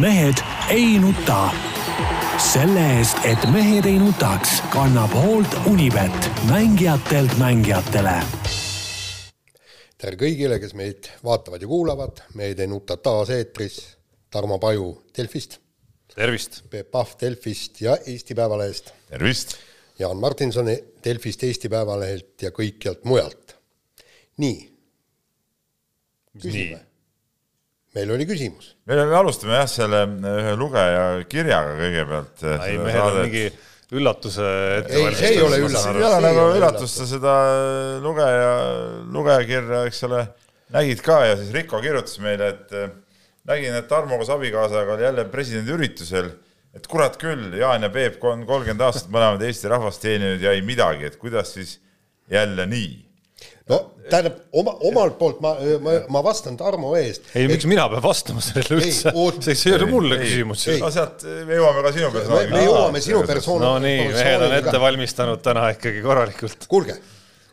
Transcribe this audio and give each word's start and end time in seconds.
mehed 0.00 0.34
ei 0.70 0.98
nuta. 0.98 1.50
selle 2.52 2.80
eest, 2.98 3.18
et 3.24 3.44
mehed 3.52 3.86
ei 3.86 3.98
nutaks, 4.00 4.60
kannab 4.72 5.12
hoolt 5.14 5.54
Unibet, 5.66 6.30
mängijatelt 6.48 7.34
mängijatele. 7.38 8.14
tere 9.98 10.16
kõigile, 10.18 10.58
kes 10.62 10.74
meid 10.74 11.10
vaatavad 11.24 11.62
ja 11.62 11.68
kuulavad, 11.68 12.22
Mehed 12.34 12.58
ei 12.58 12.66
nuta 12.66 12.96
taas 12.96 13.30
eetris. 13.30 13.80
Tarmo 14.30 14.58
Paju 14.58 15.02
Delfist. 15.16 15.58
tervist. 16.14 16.62
Peep 16.70 16.90
Pahv 16.90 17.18
Delfist 17.20 17.80
ja 17.80 17.96
Eesti 18.06 18.34
Päevalehest. 18.34 18.92
tervist. 19.10 19.56
Jaan 19.98 20.16
Martinson 20.16 20.66
Delfist, 21.04 21.42
Eesti 21.42 21.68
Päevalehelt 21.68 22.42
ja 22.42 22.50
kõikjalt 22.50 23.04
mujalt. 23.04 23.56
nii. 24.36 24.72
küsime 26.38 26.91
meil 27.96 28.14
oli 28.14 28.26
küsimus. 28.28 28.72
meil 28.88 29.02
oli, 29.04 29.16
alustame 29.18 29.58
jah, 29.58 29.68
selle 29.70 30.04
ühe 30.06 30.54
lugeja 30.58 31.04
kirjaga 31.28 31.76
kõigepealt. 31.80 32.46
ei, 32.56 32.78
mehel 32.80 33.04
on 33.08 33.18
mingi 33.26 33.44
üllatuse 33.92 34.46
ei, 34.88 35.10
see 35.18 35.34
ei 35.34 35.42
ole 35.44 35.60
üllatus. 35.60 35.88
ei 35.92 36.06
ole 36.08 36.20
nagu 36.24 36.46
üllatus, 36.56 36.94
sa 36.96 37.08
seda 37.08 37.34
lugeja, 38.04 38.54
lugejakirja, 39.12 39.84
eks 39.90 40.02
ole, 40.08 40.24
nägid 40.72 41.04
ka 41.04 41.20
ja 41.28 41.36
siis 41.40 41.52
Riko 41.54 41.82
kirjutas 41.84 42.16
meile, 42.24 42.54
et 42.54 42.72
nägin, 43.48 43.76
et 43.76 43.90
Tarmo 43.90 44.16
koos 44.20 44.32
abikaasaga 44.32 44.96
oli 44.96 45.06
jälle 45.06 45.26
presidendi 45.28 45.76
üritusel, 45.76 46.32
et 46.72 46.88
kurat 46.88 47.18
küll, 47.20 47.52
Jaan 47.60 47.84
ja 47.84 47.92
Peep 47.92 48.22
on 48.24 48.46
kolmkümmend 48.48 48.88
aastat 48.88 49.12
mõlemad 49.12 49.44
Eesti 49.44 49.68
rahvast 49.68 50.00
teeninud 50.04 50.40
ja 50.40 50.56
ei 50.56 50.64
midagi, 50.64 51.10
et 51.10 51.20
kuidas 51.20 51.52
siis 51.58 51.76
jälle 52.32 52.64
nii 52.70 53.11
no 53.70 53.78
tähendab, 54.10 54.38
oma, 54.58 54.74
omalt 54.88 55.18
poolt 55.20 55.40
ma, 55.44 55.52
ma, 55.82 55.94
ma 56.12 56.22
vastan 56.24 56.56
Tarmo 56.58 56.92
eest. 56.98 57.28
ei, 57.38 57.46
miks 57.50 57.66
mina 57.70 57.84
pean 57.92 58.02
vastama 58.04 58.42
sellele 58.44 58.80
üldse? 58.80 59.12
see, 59.46 59.70
ei 59.70 59.76
ole 59.76 59.88
mulle 59.90 60.18
küsimus. 60.22 60.64
no 60.82 60.90
sealt 60.94 61.24
me 61.48 61.58
jõuame 61.58 61.84
ka 61.86 61.92
sinu 61.96 62.10
persooni. 62.14 62.50
me 62.52 62.64
jõuame 62.66 63.02
sinu 63.04 63.22
persooni. 63.28 63.66
no 63.66 63.74
nii, 63.82 64.08
mehed 64.16 64.46
on 64.48 64.56
ette 64.58 64.82
valmistanud 64.86 65.44
täna 65.44 65.68
ikkagi 65.76 66.02
korralikult. 66.04 66.66
kuulge. 66.70 66.98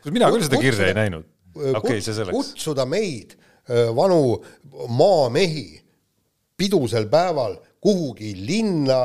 mina 0.10 0.32
küll 0.34 0.48
seda 0.48 0.64
kirja 0.64 0.90
ei 0.90 0.98
näinud. 0.98 1.30
okei 1.80 2.02
see 2.02 2.18
selleks. 2.18 2.36
kutsuda 2.36 2.88
meid, 2.90 3.38
vanu 3.96 4.22
maamehi, 4.98 5.68
pidusel 6.58 7.06
päeval 7.12 7.60
kuhugi 7.80 8.34
linna, 8.48 9.04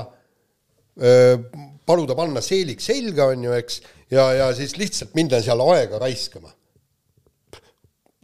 paluda 1.85 2.17
panna 2.19 2.41
seelik 2.43 2.81
selga, 2.83 3.29
on 3.35 3.45
ju, 3.47 3.55
eks, 3.55 3.81
ja, 4.15 4.31
ja 4.41 4.53
siis 4.57 4.79
lihtsalt 4.81 5.15
minna 5.19 5.43
seal 5.45 5.61
aega 5.69 6.01
raiskama 6.03 6.51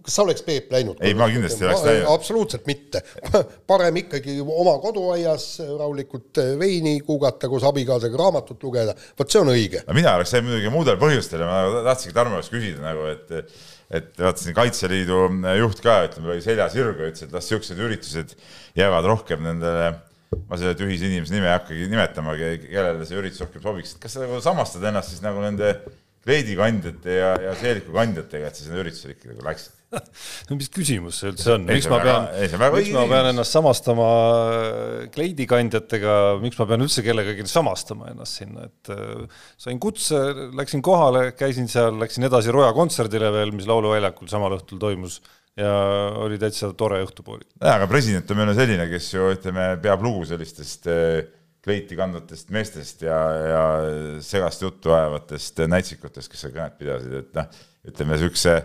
kas 0.04 0.16
sa 0.16 0.24
oleks, 0.24 0.44
Peep, 0.46 0.70
läinud? 0.72 1.00
ei, 1.04 1.14
ma 1.18 1.28
kindlasti 1.30 1.64
ei 1.64 1.70
oleks 1.70 1.84
läinud. 1.86 2.08
absoluutselt 2.14 2.68
mitte. 2.70 3.02
parem 3.70 4.00
ikkagi 4.02 4.38
oma 4.44 4.76
koduaias 4.82 5.48
rahulikult 5.68 6.42
veini 6.60 6.96
kuugata, 7.06 7.50
koos 7.52 7.66
abikaasaga 7.68 8.20
raamatut 8.20 8.62
lugeda, 8.68 8.94
vot 9.18 9.32
see 9.32 9.42
on 9.42 9.52
õige. 9.54 9.84
mina 9.96 10.16
oleks 10.18 10.34
läinud 10.36 10.50
muidugi 10.50 10.74
muudel 10.74 11.00
põhjustel 11.00 11.44
ja 11.44 11.50
ma 11.50 11.84
tahtsingi 11.90 12.16
Tarmo 12.16 12.40
käest 12.40 12.54
küsida 12.54 12.84
nagu, 12.84 13.08
et 13.12 13.54
et 13.90 14.12
vaatasin 14.22 14.54
Kaitseliidu 14.54 15.16
juht 15.58 15.80
ka, 15.82 15.96
ütleme, 16.06 16.30
lõi 16.30 16.44
selja 16.44 16.68
sirgu 16.70 17.02
ja 17.02 17.10
ütles, 17.10 17.26
et 17.26 17.32
las 17.34 17.48
niisugused 17.48 17.80
üritused 17.82 18.36
jäävad 18.78 19.08
rohkem 19.10 19.42
nendele 19.42 19.90
ma 20.46 20.58
selle 20.58 20.76
tühise 20.78 21.08
inimese 21.08 21.34
nime 21.34 21.48
ei 21.48 21.56
hakkagi 21.56 21.88
nimetama, 21.90 22.36
kellele 22.38 23.06
see 23.06 23.18
üritus 23.18 23.42
rohkem 23.42 23.64
sobiks, 23.64 23.96
kas 24.02 24.14
sa 24.14 24.22
nagu 24.22 24.38
samastad 24.44 24.86
ennast 24.90 25.10
siis 25.10 25.24
nagu 25.24 25.42
nende 25.42 25.72
kleidikandjate 26.30 27.18
ja, 27.20 27.34
ja 27.48 27.58
seelikukandjatega, 27.60 28.48
et 28.48 28.58
sa 28.58 28.66
sinna 28.66 28.82
üritusele 28.84 29.16
ikkagi 29.16 29.34
nagu 29.34 29.46
läksid? 29.50 29.76
no 30.48 30.56
mis 30.58 30.70
küsimus 30.70 31.18
see 31.18 31.32
üldse 31.32 31.54
on, 31.56 31.64
miks 31.66 31.88
ma 31.90 31.98
pean, 32.02 32.28
miks 32.76 32.92
ma 32.94 33.04
pean 33.10 33.30
ennast 33.32 33.56
samastama 33.56 34.06
äh, 34.06 35.08
kleidikandjatega, 35.14 36.14
miks 36.44 36.60
ma 36.60 36.68
pean 36.70 36.84
üldse 36.86 37.02
kellegagi 37.06 37.46
samastama 37.50 38.12
ennast 38.12 38.38
sinna, 38.38 38.68
et 38.70 38.92
äh, 38.94 39.42
sain 39.60 39.82
kutse, 39.82 40.20
läksin 40.58 40.84
kohale, 40.86 41.32
käisin 41.38 41.66
seal, 41.70 41.98
läksin 42.00 42.28
edasi 42.30 42.54
Roja 42.54 42.70
kontserdile 42.76 43.32
veel, 43.34 43.54
mis 43.56 43.66
Lauluväljakul 43.70 44.30
samal 44.30 44.54
õhtul 44.60 44.80
toimus 44.82 45.18
ja 45.58 45.74
oli 46.22 46.38
täitsa 46.38 46.70
tore 46.78 47.02
õhtupooli. 47.02 47.48
jaa, 47.58 47.74
aga 47.74 47.90
president 47.90 48.30
on 48.30 48.38
meil 48.38 48.54
selline, 48.54 48.86
kes 48.92 49.10
ju 49.16 49.32
ütleme, 49.34 49.72
peab 49.82 50.06
lugu 50.06 50.22
sellistest 50.30 50.86
äh, 50.90 51.18
kleiti 51.64 51.98
kandvatest 51.98 52.52
meestest 52.54 53.02
ja, 53.04 53.18
ja 53.52 53.64
segast 54.24 54.62
juttu 54.64 54.94
ajavatest 54.96 55.60
näitsikutest, 55.68 56.30
kes 56.32 56.46
seal 56.46 56.54
kõnet 56.54 56.78
pidasid, 56.80 57.18
et 57.20 57.36
noh, 57.36 57.60
ütleme 57.90 58.16
niisuguse 58.16 58.56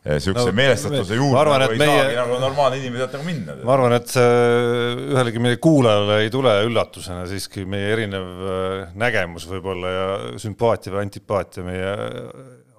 niisuguse 0.00 0.48
no, 0.48 0.56
meelestatuse 0.56 1.16
juurde 1.18 1.56
nagu 1.60 1.74
ei 1.74 1.80
meie, 1.80 1.96
saagi 1.98 2.16
nagu 2.16 2.38
normaalne 2.40 2.78
inimene 2.80 3.02
tead 3.04 3.18
nagu 3.18 3.26
minna. 3.26 3.56
ma 3.68 3.74
arvan, 3.74 3.94
et 3.98 4.14
ühelegi 4.16 5.42
meie 5.44 5.58
kuulajale 5.60 6.22
ei 6.24 6.32
tule 6.32 6.54
üllatusena 6.64 7.26
siiski 7.28 7.66
meie 7.68 7.90
erinev 7.92 8.30
äh, 8.54 8.94
nägemus 9.00 9.44
võib-olla 9.50 9.92
ja 9.92 10.06
sümpaatia 10.40 10.94
või 10.94 11.04
antipaatia 11.04 11.66
meie 11.66 11.92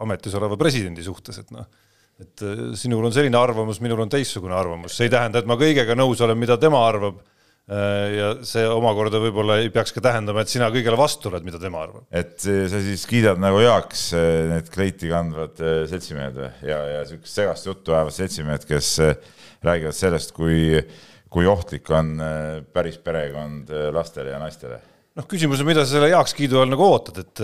ametis 0.01 0.33
oleva 0.39 0.57
presidendi 0.57 1.05
suhtes, 1.05 1.37
et 1.43 1.53
noh, 1.53 1.69
et 2.21 2.45
äh, 2.47 2.63
sinul 2.79 3.05
on 3.05 3.13
selline 3.13 3.37
arvamus, 3.37 3.83
minul 3.85 4.01
on 4.01 4.09
teistsugune 4.09 4.57
arvamus, 4.57 4.97
see 4.97 5.05
ei 5.05 5.13
tähenda, 5.13 5.43
et 5.43 5.49
ma 5.51 5.59
kõigega 5.61 5.97
nõus 5.99 6.25
olen, 6.25 6.41
mida 6.41 6.57
tema 6.61 6.81
arvab 6.87 7.21
ja 7.71 8.31
see 8.47 8.65
omakorda 8.67 9.21
võib-olla 9.21 9.59
ei 9.61 9.69
peaks 9.71 9.93
ka 9.95 10.03
tähendama, 10.03 10.43
et 10.43 10.51
sina 10.51 10.67
kõigele 10.73 10.97
vastu 10.99 11.29
oled, 11.29 11.45
mida 11.47 11.59
tema 11.61 11.85
arvab. 11.85 12.03
et 12.11 12.35
sa 12.41 12.81
siis 12.83 13.05
kiidad 13.09 13.39
nagu 13.41 13.61
heaks 13.61 14.09
äh, 14.17 14.27
need 14.51 14.71
kleiti 14.73 15.11
kandvad 15.11 15.61
äh, 15.63 15.79
seltsimehed 15.91 16.37
või? 16.41 16.51
Ja, 16.67 16.81
ja 16.97 17.01
siukest 17.07 17.39
segast 17.39 17.69
juttu 17.69 17.95
ajavad 17.95 18.15
seltsimehed, 18.15 18.67
kes 18.67 18.93
räägivad 19.63 19.95
sellest, 19.95 20.35
kui, 20.35 20.81
kui 21.31 21.47
ohtlik 21.47 21.87
on 21.93 22.15
päris 22.73 22.97
perekond 22.99 23.69
lastele 23.93 24.33
ja 24.33 24.39
naistele. 24.41 24.81
Noh, 25.19 25.25
küsimus 25.29 25.59
on, 25.61 25.67
mida 25.67 25.83
sa 25.83 25.97
selle 25.97 26.09
heakskiidu 26.09 26.61
all 26.61 26.71
nagu 26.71 26.85
ootad, 26.87 27.17
et 27.19 27.41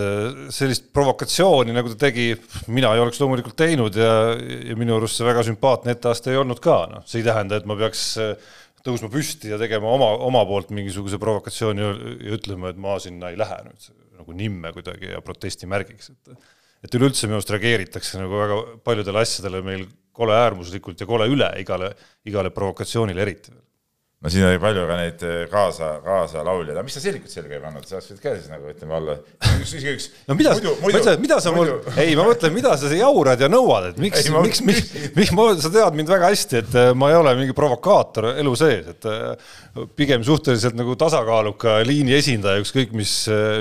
sellist 0.56 0.88
provokatsiooni, 0.96 1.74
nagu 1.76 1.92
ta 1.92 1.98
tegi, 2.08 2.30
mina 2.72 2.94
ei 2.96 3.02
oleks 3.04 3.20
loomulikult 3.20 3.58
teinud 3.60 3.96
ja, 4.00 4.12
ja 4.34 4.76
minu 4.76 4.96
arust 4.96 5.20
see 5.20 5.28
väga 5.28 5.44
sümpaatne 5.46 5.92
etteaste 5.94 6.32
ei 6.32 6.40
olnud 6.40 6.62
ka, 6.64 6.78
noh, 6.90 7.04
see 7.06 7.20
ei 7.20 7.28
tähenda, 7.28 7.60
et 7.60 7.68
ma 7.68 7.76
peaks 7.78 8.06
tõusma 8.86 9.10
püsti 9.12 9.52
ja 9.52 9.58
tegema 9.60 9.90
oma, 9.94 10.10
oma 10.26 10.44
poolt 10.48 10.70
mingisuguse 10.74 11.20
provokatsiooni 11.22 11.84
ja 11.84 11.90
ütlema, 12.36 12.72
et 12.72 12.80
ma 12.80 12.98
sinna 13.02 13.32
ei 13.32 13.38
lähe 13.40 13.58
nüüd 13.66 13.90
nagu 14.18 14.34
nimme 14.34 14.72
kuidagi 14.74 15.12
ja 15.14 15.22
protesti 15.24 15.68
märgiks, 15.70 16.10
et 16.14 16.38
et 16.86 16.94
üleüldse 16.94 17.26
minu 17.26 17.40
arust 17.40 17.50
reageeritakse 17.50 18.20
nagu 18.20 18.38
väga 18.38 18.58
paljudele 18.86 19.22
asjadele 19.24 19.62
meil 19.66 19.86
kole 20.14 20.34
äärmuslikult 20.34 21.00
ja 21.02 21.08
kole 21.10 21.26
üle 21.30 21.48
igale, 21.58 21.90
igale 22.26 22.52
provokatsioonile 22.54 23.24
eriti 23.24 23.50
veel 23.50 23.64
no 24.18 24.30
siin 24.32 24.48
oli 24.48 24.58
palju 24.58 24.84
ka 24.88 24.94
neid 24.98 25.20
eh, 25.22 25.36
kaasa, 25.50 25.88
kaasalauljaid, 26.02 26.72
aga 26.74 26.82
mis 26.82 26.96
sa 26.96 27.02
selgelt 27.02 27.30
selga 27.30 27.54
ei 27.54 27.60
pannud, 27.62 27.84
sa 27.86 27.98
oleksid 28.00 28.18
ka 28.18 28.32
siis 28.34 28.48
nagu 28.50 28.66
ütleme 28.72 28.96
alla, 28.96 29.14
üks, 29.60 29.74
isegi 29.76 29.92
üks. 29.94 30.06
no 30.26 30.34
mida, 30.34 30.54
ma 30.58 30.90
ütlen, 30.90 31.20
mida 31.22 31.36
sa 31.42 31.52
mul, 31.54 31.70
ei, 31.94 32.16
ma 32.18 32.24
mõtlen, 32.26 32.50
mida 32.56 32.72
sa 32.80 32.90
jaurad 32.90 33.44
ja 33.44 33.50
nõuad, 33.52 33.92
et 33.92 34.00
miks, 34.02 34.26
miks, 34.34 34.62
miks, 34.66 34.88
miks 35.14 35.30
ma, 35.38 35.44
sa 35.62 35.70
tead 35.70 35.98
mind 36.00 36.10
väga 36.10 36.30
hästi, 36.32 36.62
et 36.64 36.74
eh, 36.82 36.90
ma 36.98 37.12
ei 37.12 37.18
ole 37.18 37.34
mingi 37.38 37.54
provokaator 37.54 38.32
elu 38.32 38.54
sees, 38.58 38.88
et 38.90 39.06
eh, 39.06 39.52
pigem 40.00 40.26
suhteliselt 40.26 40.74
nagu 40.80 40.98
tasakaaluka 40.98 41.76
liini 41.86 42.16
esindaja, 42.18 42.58
ükskõik 42.64 42.96
mis, 42.98 43.12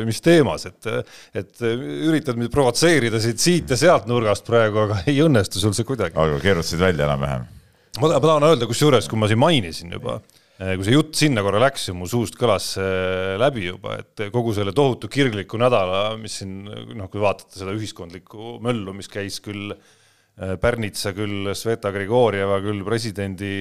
mis 0.09 0.23
teemas, 0.25 0.65
et, 0.71 0.89
et 1.37 1.61
üritad 1.67 2.39
mind 2.39 2.49
provotseerida 2.55 3.21
siit, 3.21 3.37
siit 3.43 3.75
ja 3.75 3.77
sealt 3.77 4.09
nurgast 4.09 4.49
praegu, 4.49 4.87
aga 4.87 5.03
ei 5.05 5.21
õnnestu 5.21 5.61
sul 5.61 5.77
see 5.77 5.85
kuidagi. 5.85 6.17
aga 6.17 6.41
keerutasid 6.41 6.81
välja 6.81 7.05
enam-vähem. 7.05 7.45
Ma 8.01 8.09
tahan 8.17 8.49
öelda, 8.49 8.65
kusjuures, 8.69 9.05
kui 9.09 9.21
ma 9.21 9.29
siin 9.29 9.41
mainisin 9.41 9.93
juba, 9.93 10.17
Äh, 10.17 10.43
kui 10.57 10.87
see 10.87 10.95
jutt 10.95 11.13
sinna 11.19 11.43
korra 11.45 11.59
läks 11.61 11.91
ja 11.91 11.93
mu 11.93 12.07
suust 12.09 12.37
kõlas 12.39 12.71
läbi 13.37 13.67
juba, 13.67 13.99
et 14.01 14.27
kogu 14.33 14.55
selle 14.57 14.73
tohutu 14.75 15.09
kirgliku 15.11 15.59
nädala, 15.61 16.15
mis 16.17 16.39
siin 16.41 16.63
noh, 16.65 17.11
kui 17.13 17.21
vaatate 17.21 17.59
seda 17.59 17.75
ühiskondlikku 17.77 18.57
möllu, 18.65 18.95
mis 18.97 19.11
käis 19.11 19.37
küll 19.45 19.75
äh, 19.75 20.55
Pärnitsa, 20.61 21.13
küll 21.17 21.51
Sveta 21.57 21.93
Grigorjeva, 21.93 22.57
küll 22.65 22.81
presidendi 22.87 23.53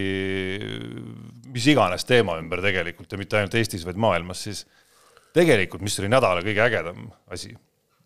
mis 1.53 1.69
iganes 1.73 2.09
teema 2.09 2.39
ümber 2.41 2.65
tegelikult 2.65 3.13
ja 3.13 3.21
mitte 3.21 3.43
ainult 3.43 3.61
Eestis, 3.61 3.85
vaid 3.85 4.01
maailmas, 4.01 4.47
siis 4.49 4.65
tegelikult, 5.37 5.85
mis 5.85 6.01
oli 6.01 6.13
nädala 6.13 6.41
kõige 6.45 6.65
ägedam 6.65 7.07
asi? 7.29 7.53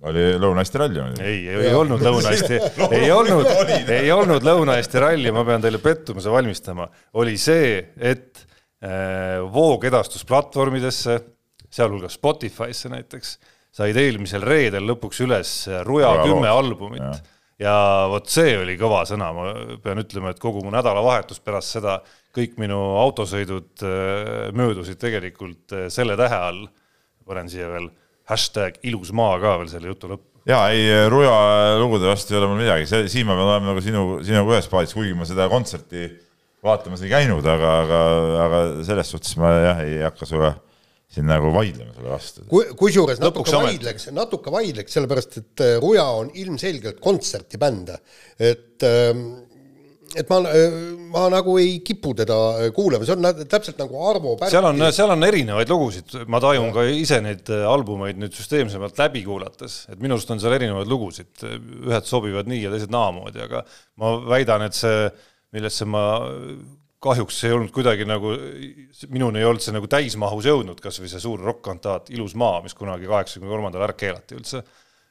Oli 0.00 0.30
Lõuna-Eesti 0.40 0.78
ralli 0.80 1.02
ei, 1.20 1.40
ei 1.68 1.74
olnud 1.76 2.00
Lõuna-Eesti 2.02 2.58
ei 2.98 3.10
olnud, 3.14 3.50
ei 3.92 4.10
olnud 4.10 4.42
Lõuna-Eesti 4.42 5.02
ralli, 5.06 5.30
ma 5.30 5.46
pean 5.46 5.62
teile 5.62 5.78
pettumuse 5.78 6.32
valmistama, 6.32 6.88
oli 7.20 7.38
see, 7.38 7.76
et 8.00 8.40
Äh, 8.40 8.49
voogedastusplatvormidesse, 8.80 11.18
sealhulgas 11.70 12.14
Spotify'sse 12.16 12.88
näiteks, 12.88 13.34
said 13.76 13.98
eelmisel 14.00 14.46
reedel 14.46 14.86
lõpuks 14.88 15.20
üles 15.26 15.52
Ruja 15.84 16.14
kümme 16.24 16.48
albumit. 16.48 17.20
Ja, 17.60 17.60
ja 17.60 17.74
vot 18.10 18.30
see 18.32 18.56
oli 18.58 18.76
kõva 18.80 19.02
sõna, 19.08 19.30
ma 19.36 19.50
pean 19.84 20.00
ütlema, 20.02 20.32
et 20.32 20.40
kogu 20.42 20.64
mu 20.64 20.72
nädalavahetus 20.74 21.42
pärast 21.44 21.76
seda, 21.76 22.00
kõik 22.36 22.56
minu 22.62 22.78
autosõidud 23.02 23.84
äh, 23.86 24.48
möödusid 24.56 25.00
tegelikult 25.02 25.74
äh, 25.74 25.86
selle 25.92 26.16
tähe 26.18 26.40
all, 26.50 26.64
panen 27.26 27.50
siia 27.50 27.68
veel 27.70 27.90
hashtag 28.30 28.78
ilus 28.86 29.12
maa 29.14 29.36
ka 29.42 29.56
veel 29.60 29.70
selle 29.70 29.90
jutu 29.90 30.10
lõppu. 30.10 30.42
ja 30.50 30.62
ei, 30.72 30.86
Ruja 31.10 31.34
lugude 31.78 32.08
vastu 32.10 32.34
ei 32.34 32.40
ole 32.40 32.50
mul 32.50 32.62
midagi, 32.62 32.88
see, 32.90 33.06
siin 33.12 33.28
ma 33.28 33.36
pean 33.38 33.48
olema 33.48 33.72
nagu 33.72 33.84
sinu, 33.84 34.04
sinuga 34.26 34.56
ühes 34.56 34.70
paadis, 34.70 34.94
kuigi 34.96 35.14
ma 35.18 35.26
seda 35.28 35.48
kontserti 35.50 36.08
vaatamas 36.66 37.04
ei 37.04 37.12
käinud, 37.12 37.46
aga, 37.46 37.70
aga, 37.84 38.00
aga 38.46 38.64
selles 38.86 39.12
suhtes 39.14 39.36
ma 39.40 39.52
jah, 39.56 39.84
ei 39.86 40.00
hakka 40.04 40.28
sinuga 40.28 40.54
siin 41.10 41.26
nagu 41.26 41.50
vaidlema 41.54 41.90
selle 41.96 42.10
vastu. 42.12 42.44
Ku- 42.50 42.66
kusjuures 42.78 43.18
Lõpuks 43.18 43.50
natuke 43.50 43.56
ometi. 43.58 43.78
vaidleks, 43.80 44.08
natuke 44.14 44.52
vaidleks, 44.54 44.94
sellepärast 44.94 45.38
et 45.40 45.64
äh, 45.66 45.76
Ruja 45.82 46.04
on 46.20 46.30
ilmselgelt 46.38 47.00
kontserdibänd, 47.02 47.90
et 48.38 48.86
ähm, 48.86 49.24
et 50.18 50.26
ma, 50.30 50.40
ma 51.14 51.24
nagu 51.30 51.52
ei 51.62 51.76
kipu 51.86 52.12
teda 52.18 52.36
äh, 52.64 52.70
kuulama, 52.74 53.06
see 53.06 53.14
on 53.14 53.26
täpselt 53.50 53.78
nagu 53.78 53.98
Arvo 54.10 54.32
Pärti 54.38 54.56
seal 54.56 54.66
on, 54.66 54.80
seal 54.94 55.12
on 55.14 55.26
erinevaid 55.26 55.70
lugusid, 55.70 56.14
ma 56.30 56.40
tajun 56.42 56.72
ka 56.74 56.86
ise 56.94 57.20
neid 57.22 57.50
äh, 57.54 57.62
albumeid 57.70 58.18
nüüd 58.18 58.34
süsteemsemalt 58.34 58.98
läbi 58.98 59.22
kuulates, 59.26 59.84
et 59.90 59.98
minu 60.02 60.16
arust 60.18 60.30
on 60.34 60.42
seal 60.42 60.54
erinevaid 60.58 60.90
lugusid, 60.90 61.30
ühed 61.46 62.06
sobivad 62.10 62.50
nii 62.50 62.64
ja 62.64 62.72
teised 62.74 62.90
naamoodi, 62.94 63.42
aga 63.46 63.62
ma 64.02 64.14
väidan, 64.30 64.66
et 64.66 64.78
see, 64.78 65.10
millesse 65.56 65.86
ma 65.88 66.04
kahjuks 67.00 67.38
ei 67.48 67.54
olnud 67.56 67.72
kuidagi 67.72 68.04
nagu, 68.04 68.34
minuni 69.12 69.40
ei 69.40 69.48
olnud 69.48 69.64
see 69.64 69.72
nagu 69.72 69.88
täismahus 69.90 70.48
jõudnud, 70.50 70.82
kas 70.84 71.00
või 71.00 71.08
see 71.12 71.22
suur 71.22 71.40
rokk-kantaat 71.48 72.10
Ilus 72.12 72.36
maa, 72.38 72.60
mis 72.64 72.76
kunagi 72.76 73.08
kaheksakümne 73.08 73.48
kolmandal 73.50 73.86
ära 73.86 73.96
keelati 73.96 74.36
üldse. 74.36 74.60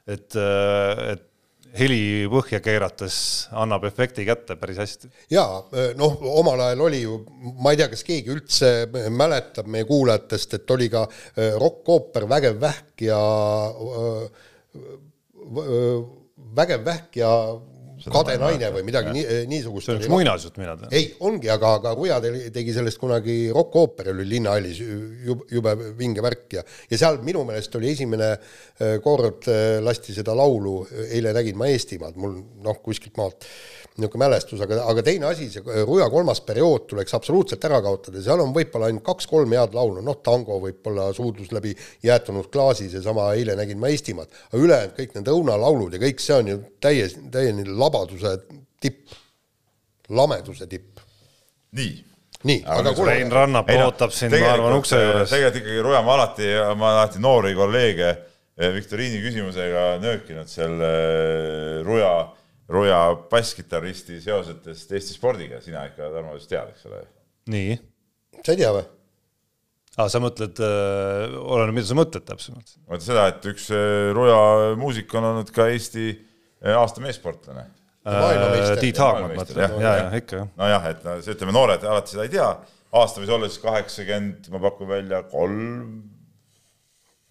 et, 0.06 0.36
et 0.36 1.26
heli 1.76 2.26
põhja 2.30 2.60
keerates 2.62 3.16
annab 3.58 3.84
efekti 3.88 4.24
kätte 4.26 4.56
päris 4.58 4.80
hästi. 4.80 5.10
jaa, 5.30 5.60
noh, 5.98 6.16
omal 6.40 6.60
ajal 6.66 6.84
oli 6.88 7.02
ju, 7.02 7.18
ma 7.62 7.72
ei 7.72 7.80
tea, 7.80 7.90
kas 7.92 8.04
keegi 8.06 8.32
üldse 8.34 8.70
mäletab 9.14 9.70
meie 9.70 9.86
kuulajatest, 9.88 10.58
et 10.58 10.74
oli 10.76 10.90
ka 10.92 11.06
äh, 11.06 11.54
rokkooper 11.60 12.26
Vägev 12.30 12.60
vähk 12.62 13.06
ja 13.06 13.20
äh, 13.70 14.24
äh, 14.76 16.00
Vägev 16.56 16.86
vähk 16.86 17.20
ja 17.22 17.30
Kade 18.08 18.36
naine 18.40 18.70
või 18.74 18.84
midagi 18.86 19.12
nii, 19.14 19.24
niisugust 19.50 19.88
see 19.88 19.94
on 19.94 20.00
üks 20.00 20.06
oli. 20.08 20.14
muinasjutt, 20.14 20.56
mina 20.60 20.76
tean. 20.78 20.92
ei, 20.96 21.10
ongi, 21.26 21.50
aga, 21.52 21.74
aga 21.80 21.92
Ruja 21.98 22.20
tegi, 22.24 22.72
sellest 22.76 23.00
kunagi 23.00 23.36
rokkooperi 23.54 24.14
oli 24.14 24.26
linnahallis 24.30 24.80
jube, 24.80 25.74
vinge 25.98 26.24
värk 26.24 26.56
ja, 26.58 26.64
ja 26.90 27.00
seal 27.00 27.20
minu 27.26 27.44
meelest 27.48 27.76
oli 27.76 27.92
esimene 27.92 28.30
äh, 28.32 28.96
kord 29.04 29.50
äh, 29.52 29.78
lasti 29.84 30.16
seda 30.16 30.36
laulu 30.38 30.78
Eile 31.10 31.34
nägin 31.36 31.58
ma 31.60 31.68
Eestimaad, 31.70 32.16
mul 32.20 32.38
noh, 32.64 32.80
kuskilt 32.84 33.18
maalt 33.20 33.48
niisugune 34.00 34.24
mälestus, 34.24 34.62
aga, 34.64 34.80
aga 34.90 35.04
teine 35.06 35.28
asi, 35.30 35.48
see 35.52 35.84
Ruja 35.84 36.08
kolmas 36.12 36.42
periood 36.46 36.88
tuleks 36.90 37.14
absoluutselt 37.16 37.64
ära 37.68 37.80
kaotada, 37.84 38.22
seal 38.24 38.42
on 38.42 38.54
võib-olla 38.56 38.90
ainult 38.90 39.06
kaks-kolm 39.06 39.56
head 39.56 39.76
laulu, 39.76 40.02
noh, 40.04 40.20
tango 40.24 40.58
võib-olla 40.64 41.10
suudlus 41.16 41.52
läbi 41.56 41.74
jäätunud 42.06 42.50
klaasi, 42.52 42.90
seesama 42.92 43.30
Eile 43.38 43.56
nägin 43.60 43.80
ma 43.80 43.92
Eestimaad, 43.92 44.32
aga 44.50 44.62
ülejäänud 44.66 44.98
kõik 44.98 45.16
need 45.16 45.32
õunalaulud 45.36 45.96
ja 45.96 46.04
kõik 46.04 46.22
see 46.24 46.36
on 46.36 46.52
ju 46.54 46.60
täies, 46.82 47.16
täieni 47.32 47.66
labaduse 47.68 48.36
tipp, 48.80 49.18
lameduse 50.10 50.68
tipp. 50.70 51.02
nii 51.76 52.10
nii, 52.48 52.62
aga 52.64 52.94
kuule, 52.96 53.14
Rein 53.14 53.32
Rannap 53.32 53.68
ootab 53.74 54.12
sind, 54.16 54.32
ma 54.40 54.54
arvan, 54.54 54.78
ukse 54.80 54.96
juures. 54.96 55.28
tegelikult 55.28 55.60
ikkagi 55.60 55.84
Ruja, 55.84 56.02
ma 56.06 56.16
alati, 56.16 56.50
ma 56.80 56.92
alati 56.94 57.20
noori 57.20 57.52
kolleege 57.56 58.08
eh, 58.10 58.70
viktoriini 58.74 59.20
küsimusega 59.24 59.86
nöökinud 60.00 60.48
selle 60.48 60.88
eh, 60.88 61.80
Ruja, 61.84 62.14
Ruja 62.70 62.98
basskitarristi 63.30 64.20
seosetest 64.22 64.92
Eesti 64.94 65.16
spordiga, 65.16 65.58
sina 65.64 65.84
ikka, 65.88 66.10
Tarmo, 66.14 66.36
vist 66.36 66.50
tead, 66.50 66.70
eks 66.74 66.86
ole? 66.90 67.02
nii, 67.50 67.76
sa 68.44 68.54
ei 68.54 68.60
tea 68.60 68.72
või? 68.76 68.84
aa, 69.96 70.08
sa 70.12 70.20
mõtled 70.22 70.60
äh,, 70.62 71.34
oleneb, 71.40 71.76
mida 71.80 71.88
sa 71.88 71.98
mõtled 71.98 72.26
täpsemalt. 72.28 72.76
vaata 72.88 73.06
seda, 73.06 73.26
et 73.32 73.48
üks 73.50 73.68
eh, 73.74 74.10
Ruja 74.16 74.40
muusik 74.80 75.12
on 75.18 75.30
olnud 75.32 75.50
ka 75.54 75.66
Eesti 75.72 76.06
eh, 76.12 76.74
aasta 76.76 77.02
meessportlane. 77.04 77.66
maailmameister. 78.06 78.78
Tiit 78.80 79.00
Haagma, 79.02 79.32
mõtled, 79.34 79.64
jah. 79.64 79.74
ja, 79.82 79.96
ja 80.04 80.22
ikka 80.22 80.42
jah. 80.42 80.52
nojah, 80.60 80.86
et 80.92 81.02
no 81.08 81.16
see 81.24 81.34
ütleme, 81.36 81.56
noored 81.56 81.88
alati 81.90 82.14
seda 82.14 82.28
ei 82.28 82.34
tea, 82.36 82.48
aasta 83.02 83.22
võis 83.22 83.34
olla 83.34 83.50
siis 83.50 83.64
kaheksakümmend, 83.64 84.48
ma 84.54 84.62
pakun 84.62 84.90
välja 84.90 85.24
kolm, 85.32 85.98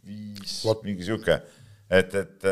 viis 0.09 0.59
mingi 0.83 1.07
sihuke, 1.07 1.39
et, 1.89 2.13
et, 2.15 2.49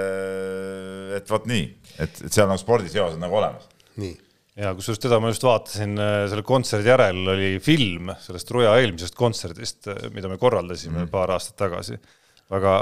et 1.17 1.29
vot 1.29 1.49
nii, 1.49 1.67
et, 1.97 2.23
et 2.25 2.31
seal 2.31 2.49
nagu 2.49 2.61
spordiseos 2.61 3.17
on 3.17 3.21
nagu 3.21 3.37
olemas. 3.37 3.67
nii, 4.01 4.15
ja 4.57 4.73
kusjuures 4.77 5.01
teda 5.01 5.19
ma 5.21 5.31
just 5.31 5.45
vaatasin 5.45 5.97
äh, 6.01 6.19
selle 6.31 6.43
kontserdi 6.45 6.89
järel 6.89 7.21
oli 7.33 7.49
film 7.63 8.11
sellest 8.23 8.51
Ruja 8.55 8.73
eelmisest 8.81 9.17
kontserdist, 9.17 9.89
mida 10.15 10.31
me 10.31 10.39
korraldasime 10.41 11.03
mm. 11.03 11.11
paar 11.13 11.35
aastat 11.35 11.59
tagasi. 11.61 11.99
väga 12.47 12.73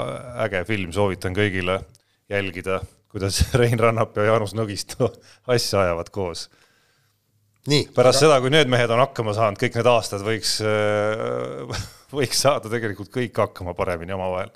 äge 0.44 0.60
film, 0.64 0.92
soovitan 0.94 1.34
kõigile 1.34 1.80
jälgida, 2.30 2.80
kuidas 3.10 3.42
Rein 3.60 3.78
Rannap 3.78 4.16
ja 4.16 4.30
Jaanus 4.30 4.54
Nõgisto 4.56 5.10
asja 5.54 5.82
ajavad 5.84 6.10
koos. 6.14 6.48
nii. 7.68 7.88
pärast 7.94 8.24
seda, 8.24 8.40
kui 8.40 8.54
need 8.54 8.70
mehed 8.72 8.90
on 8.90 9.02
hakkama 9.04 9.34
saanud, 9.36 9.60
kõik 9.60 9.76
need 9.76 9.90
aastad 9.90 10.24
võiks, 10.24 10.60
võiks 12.20 12.40
saada 12.46 12.72
tegelikult 12.72 13.12
kõik 13.12 13.44
hakkama 13.44 13.76
paremini 13.76 14.16
omavahel. 14.16 14.54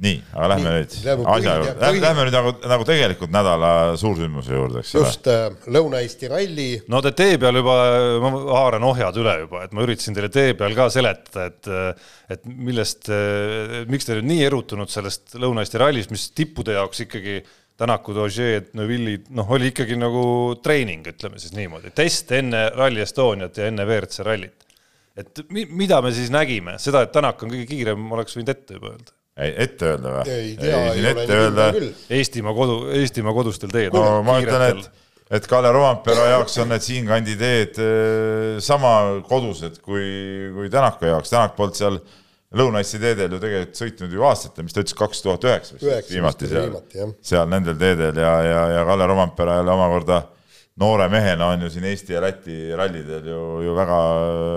nii, 0.00 0.16
aga 0.32 0.48
lähme 0.54 0.72
Nii, 0.72 0.86
nüüd 1.04 1.24
asja 1.34 1.54
juurde, 1.60 1.90
lähme 2.00 2.24
nüüd 2.26 2.36
nagu, 2.36 2.52
nagu 2.72 2.86
tegelikult 2.88 3.32
nädala 3.34 3.70
suursündmuse 4.00 4.56
juurde, 4.56 4.82
eks 4.82 4.94
ole. 4.96 5.04
just 5.04 5.30
äh, 5.30 5.46
Lõuna-Eesti 5.76 6.30
ralli, 6.32 6.68
no 6.92 7.02
te 7.04 7.12
tee 7.16 7.36
peal 7.42 7.60
juba, 7.60 7.76
ma 8.24 8.32
haaran 8.48 8.86
ohjad 8.88 9.20
üle 9.20 9.36
juba, 9.44 9.64
et 9.66 9.76
ma 9.76 9.84
üritasin 9.84 10.16
teile 10.16 10.32
tee 10.32 10.56
peal 10.58 10.76
ka 10.78 10.88
seletada, 10.92 11.50
et 11.50 11.70
et 12.30 12.44
millest, 12.46 13.08
miks 13.90 14.06
te 14.06 14.16
nüüd 14.16 14.28
nii 14.30 14.44
erutunud 14.46 14.90
sellest 14.92 15.36
Lõuna-Eesti 15.40 15.80
rallist, 15.82 16.14
mis 16.14 16.30
tippude 16.36 16.76
jaoks 16.78 17.04
ikkagi 17.06 17.40
Tänakud, 17.80 18.18
Ožeed, 18.20 18.74
Neville'id, 18.76 19.30
noh, 19.32 19.48
oli 19.56 19.70
ikkagi 19.70 19.96
nagu 19.96 20.22
treening, 20.60 21.06
ütleme 21.14 21.40
siis 21.40 21.54
niimoodi, 21.56 21.94
test 21.96 22.28
enne 22.36 22.66
Rally 22.74 23.00
Estoniat 23.00 23.56
ja 23.56 23.70
enne 23.70 23.86
WRC 23.88 24.26
rallit. 24.26 24.66
et 25.16 25.40
mi, 25.48 25.64
mida 25.64 26.00
me 26.04 26.12
siis 26.12 26.28
nägime, 26.32 26.76
seda, 26.80 27.02
et 27.06 27.12
Tänak 27.12 27.40
on 27.42 27.52
kõige 27.52 27.64
kiirem, 27.68 28.04
oleks 28.12 28.36
võinud 28.36 28.52
ette 28.52 28.76
juba 28.76 28.92
öelda. 28.92 29.16
ei, 29.40 29.54
ette 29.66 29.92
öelda 29.92 30.14
või? 30.14 30.24
ei 30.34 30.54
tea, 30.58 30.80
ei 30.80 30.96
siin 30.96 31.10
ole 31.10 31.26
nii 31.26 31.36
öelda 31.36 31.68
küll. 31.76 31.90
Eestimaa 32.18 32.54
kodu, 32.56 32.78
Eestimaa 33.00 33.34
kodustel 33.36 33.72
teedel. 33.72 33.96
no 33.96 34.22
ma 34.26 34.38
ütlen, 34.42 34.64
et, 34.68 35.04
et 35.38 35.50
Kalle 35.50 35.72
Rompera 35.74 36.28
jaoks 36.34 36.56
on 36.62 36.72
need 36.74 36.86
siinkandi 36.86 37.36
teed 37.40 37.82
eh, 37.84 38.56
sama 38.64 38.94
kodused 39.28 39.78
kui, 39.84 40.08
kui 40.56 40.72
Tänaku 40.72 41.10
jaoks, 41.10 41.32
Tänak 41.32 41.56
polnud 41.58 41.78
seal 41.78 42.00
Lõuna-Eesti 42.50 42.98
teedel 42.98 43.36
ju 43.36 43.38
tegelikult 43.38 43.78
sõitnud 43.78 44.14
ju 44.16 44.24
aastatel, 44.26 44.66
mis 44.66 44.74
ta 44.74 44.82
ütles, 44.82 44.96
kaks 44.98 45.20
tuhat 45.22 45.44
üheksa 45.46 45.76
vist 45.78 46.10
viimati 46.10 46.48
seal 46.50 46.72
seal 47.22 47.46
nendel 47.46 47.76
teedel 47.78 48.18
ja, 48.18 48.32
ja, 48.42 48.62
ja 48.74 48.80
Kalle 48.88 49.06
Rompera 49.06 49.60
jälle 49.60 49.76
omakorda 49.76 50.24
noore 50.80 51.08
mehena 51.12 51.50
on 51.52 51.64
ju 51.64 51.70
siin 51.74 51.86
Eesti 51.90 52.14
ja 52.14 52.22
Läti 52.24 52.56
rallidel 52.76 53.26
ju, 53.28 53.40
ju 53.66 53.74
väga 53.76 53.98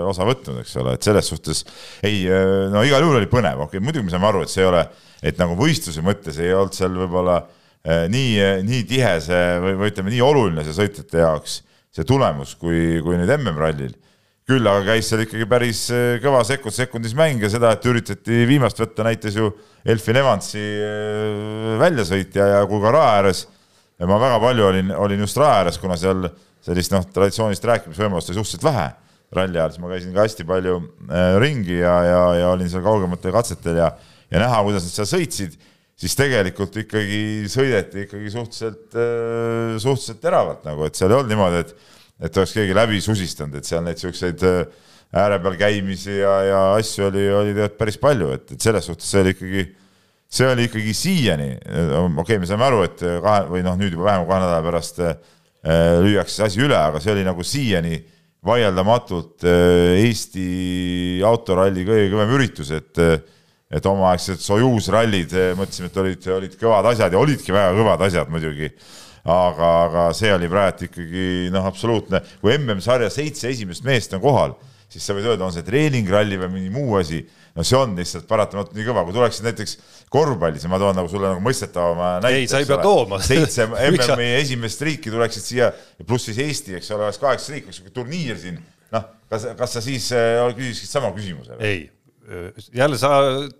osa 0.08 0.26
võtnud, 0.28 0.60
eks 0.62 0.76
ole, 0.80 0.94
et 0.96 1.06
selles 1.06 1.28
suhtes 1.28 1.64
ei, 2.06 2.24
no 2.72 2.84
igal 2.86 3.04
juhul 3.04 3.20
oli 3.20 3.28
põnev, 3.30 3.60
okei 3.66 3.78
okay,, 3.78 3.84
muidugi 3.84 4.06
me 4.06 4.14
saame 4.14 4.30
aru, 4.30 4.44
et 4.44 4.52
see 4.52 4.64
ei 4.64 4.70
ole, 4.70 4.84
et 5.24 5.40
nagu 5.40 5.56
võistluse 5.58 6.04
mõttes 6.04 6.40
ei 6.40 6.54
olnud 6.56 6.76
seal 6.76 6.96
võib-olla 6.96 7.42
eh, 7.42 8.06
nii, 8.12 8.64
nii 8.64 8.86
tihe 8.88 9.12
see 9.24 9.44
või, 9.64 9.76
või 9.82 9.92
ütleme, 9.92 10.14
nii 10.14 10.24
oluline 10.24 10.64
see 10.64 10.78
sõitjate 10.78 11.20
jaoks, 11.24 11.58
see 11.94 12.08
tulemus, 12.08 12.56
kui, 12.60 13.02
kui 13.04 13.20
nüüd 13.20 13.34
MM-rallil. 13.36 13.92
küll 14.48 14.66
aga 14.68 14.82
käis 14.84 15.08
seal 15.08 15.22
ikkagi 15.24 15.46
päris 15.48 15.86
kõva 16.20 16.42
sekund 16.44 16.76
sekundis 16.76 17.14
mäng 17.16 17.40
ja 17.40 17.48
seda, 17.52 17.70
et 17.72 17.86
üritati 17.88 18.44
viimast 18.48 18.80
võtta, 18.80 19.04
näitas 19.06 19.36
ju 19.36 19.52
Elfin 19.84 20.20
Evansi 20.20 20.60
eh, 20.60 21.76
väljasõit 21.80 22.40
ja, 22.40 22.64
rae 22.64 23.10
ääres 23.12 23.46
ja 24.04 24.10
ma 24.10 24.18
väga 24.20 24.40
palju 24.42 24.66
olin, 24.68 24.92
olin 25.00 25.24
just 25.24 25.38
rae 25.40 25.62
ääres, 25.62 25.80
kuna 25.80 25.96
seal 26.00 26.26
sellist 26.64 26.92
noh, 26.92 27.04
traditsioonist 27.14 27.64
rääkimisvõimalust 27.68 28.30
oli 28.30 28.36
suhteliselt 28.38 28.66
vähe 28.66 28.90
ralli 29.34 29.58
ajal, 29.58 29.72
siis 29.72 29.82
ma 29.82 29.90
käisin 29.90 30.12
ka 30.14 30.26
hästi 30.26 30.44
palju 30.48 30.74
äh, 31.08 31.36
ringi 31.42 31.78
ja, 31.80 31.94
ja, 32.06 32.20
ja 32.42 32.50
olin 32.52 32.68
seal 32.70 32.84
kaugematel 32.84 33.32
katsetel 33.34 33.80
ja, 33.80 33.88
ja 34.30 34.42
näha, 34.44 34.60
kuidas 34.66 34.84
nad 34.86 34.94
seal 34.94 35.08
sõitsid, 35.08 35.56
siis 36.04 36.16
tegelikult 36.18 36.76
ikkagi 36.84 37.48
sõideti 37.50 38.04
ikkagi 38.04 38.32
suhteliselt 38.34 38.96
äh,, 38.98 39.76
suhteliselt 39.82 40.20
teravalt 40.22 40.68
nagu, 40.68 40.84
et 40.86 40.98
seal 40.98 41.10
ei 41.10 41.18
olnud 41.20 41.32
niimoodi, 41.34 41.64
et 41.64 41.76
et 42.24 42.36
oleks 42.38 42.52
keegi 42.54 42.76
läbi 42.76 43.00
susistanud, 43.02 43.56
et 43.58 43.66
seal 43.66 43.82
neid 43.82 43.98
siukseid 43.98 44.44
äh, 44.46 44.60
ääre 45.18 45.40
peal 45.42 45.56
käimisi 45.58 46.20
ja, 46.20 46.34
ja 46.46 46.60
asju 46.76 47.08
oli, 47.08 47.24
oli 47.26 47.56
tegelikult 47.56 47.80
päris 47.80 47.98
palju, 48.02 48.30
et, 48.36 48.52
et 48.54 48.68
selles 48.68 48.86
suhtes 48.86 49.08
see 49.10 49.24
oli 49.24 49.34
ikkagi 49.34 49.64
see 50.34 50.48
oli 50.50 50.66
ikkagi 50.68 50.94
siiani, 50.96 51.50
okei 51.60 52.22
okay,, 52.22 52.40
me 52.42 52.48
saame 52.48 52.66
aru, 52.66 52.82
et 52.88 53.04
kahe 53.04 53.44
või 53.52 53.62
noh, 53.66 53.76
nüüd 53.78 53.94
juba 53.94 54.08
vähem 54.08 54.24
kui 54.24 54.32
kahe 54.32 54.42
nädala 54.42 54.64
pärast 54.66 54.98
äh, 55.04 55.14
lüüakse 56.02 56.40
see 56.40 56.48
asi 56.48 56.64
üle, 56.64 56.78
aga 56.78 57.02
see 57.02 57.14
oli 57.14 57.22
nagu 57.26 57.46
siiani 57.46 58.00
vaieldamatult 58.44 59.46
äh, 59.48 60.02
Eesti 60.02 60.48
autoralli 61.24 61.86
kõige 61.86 62.10
kõvem 62.12 62.34
üritus, 62.38 62.74
et 62.74 63.02
äh, 63.02 63.16
et 63.74 63.86
omaaegsed 63.88 64.42
Soyuz 64.44 64.86
rallid, 64.92 65.32
mõtlesime, 65.58 65.88
et 65.90 65.96
olid, 65.98 66.26
olid 66.36 66.52
kõvad 66.60 66.92
asjad 66.92 67.14
ja 67.14 67.18
olidki 67.18 67.54
väga 67.54 67.72
kõvad 67.74 68.04
asjad 68.06 68.30
muidugi. 68.30 68.68
Aga, 69.24 69.70
aga 69.86 70.04
see 70.14 70.30
oli 70.34 70.50
praegu 70.52 70.86
ikkagi 70.86 71.48
noh, 71.50 71.64
absoluutne, 71.66 72.20
kui 72.42 72.52
MM-sarja 72.58 73.08
seitse 73.10 73.48
esimest 73.50 73.82
meest 73.86 74.12
on 74.14 74.20
kohal, 74.22 74.52
siis 74.94 75.06
sa 75.06 75.16
võid 75.16 75.26
öelda, 75.26 75.46
on 75.46 75.54
see 75.54 75.64
treeningralli 75.66 76.38
või 76.38 76.50
mingi 76.52 76.70
muu 76.74 76.94
asi, 77.00 77.20
no 77.56 77.66
see 77.66 77.78
on 77.78 77.96
lihtsalt 77.98 78.28
paratamatult 78.30 78.76
nii 78.78 78.86
kõva, 78.86 79.02
kui 79.06 79.16
tuleksid 79.16 79.48
näiteks 79.48 79.76
korvpallis 80.14 80.66
ja 80.66 80.70
ma 80.70 80.78
toon 80.82 80.94
nagu 81.00 81.10
sulle 81.10 81.32
nagu 81.32 81.42
mõistetavama 81.42 82.12
näite. 82.22 82.44
Ei, 82.44 82.50
sa 82.50 82.62
ei 82.62 82.68
pea 82.68 82.78
tooma. 82.82 83.18
seitse 83.30 83.66
MM-i 83.66 84.30
esimest 84.38 84.86
riiki 84.86 85.12
tuleksid 85.14 85.48
siia, 85.48 85.72
pluss 86.06 86.30
siis 86.30 86.38
Eesti, 86.46 86.78
eks 86.78 86.94
ole, 86.94 87.08
oleks 87.08 87.20
kaheksa 87.22 87.56
riiki, 87.56 87.72
oleks 87.72 87.96
turniir 87.96 88.38
siin 88.40 88.62
noh, 88.94 89.10
kas, 89.30 89.48
kas 89.58 89.76
sa 89.76 89.82
siis 89.84 90.08
äh, 90.14 90.44
küsisid 90.54 90.90
sama 90.90 91.10
küsimuse? 91.16 91.58
ei, 91.58 91.88
jälle 92.72 92.96
sa 92.96 93.10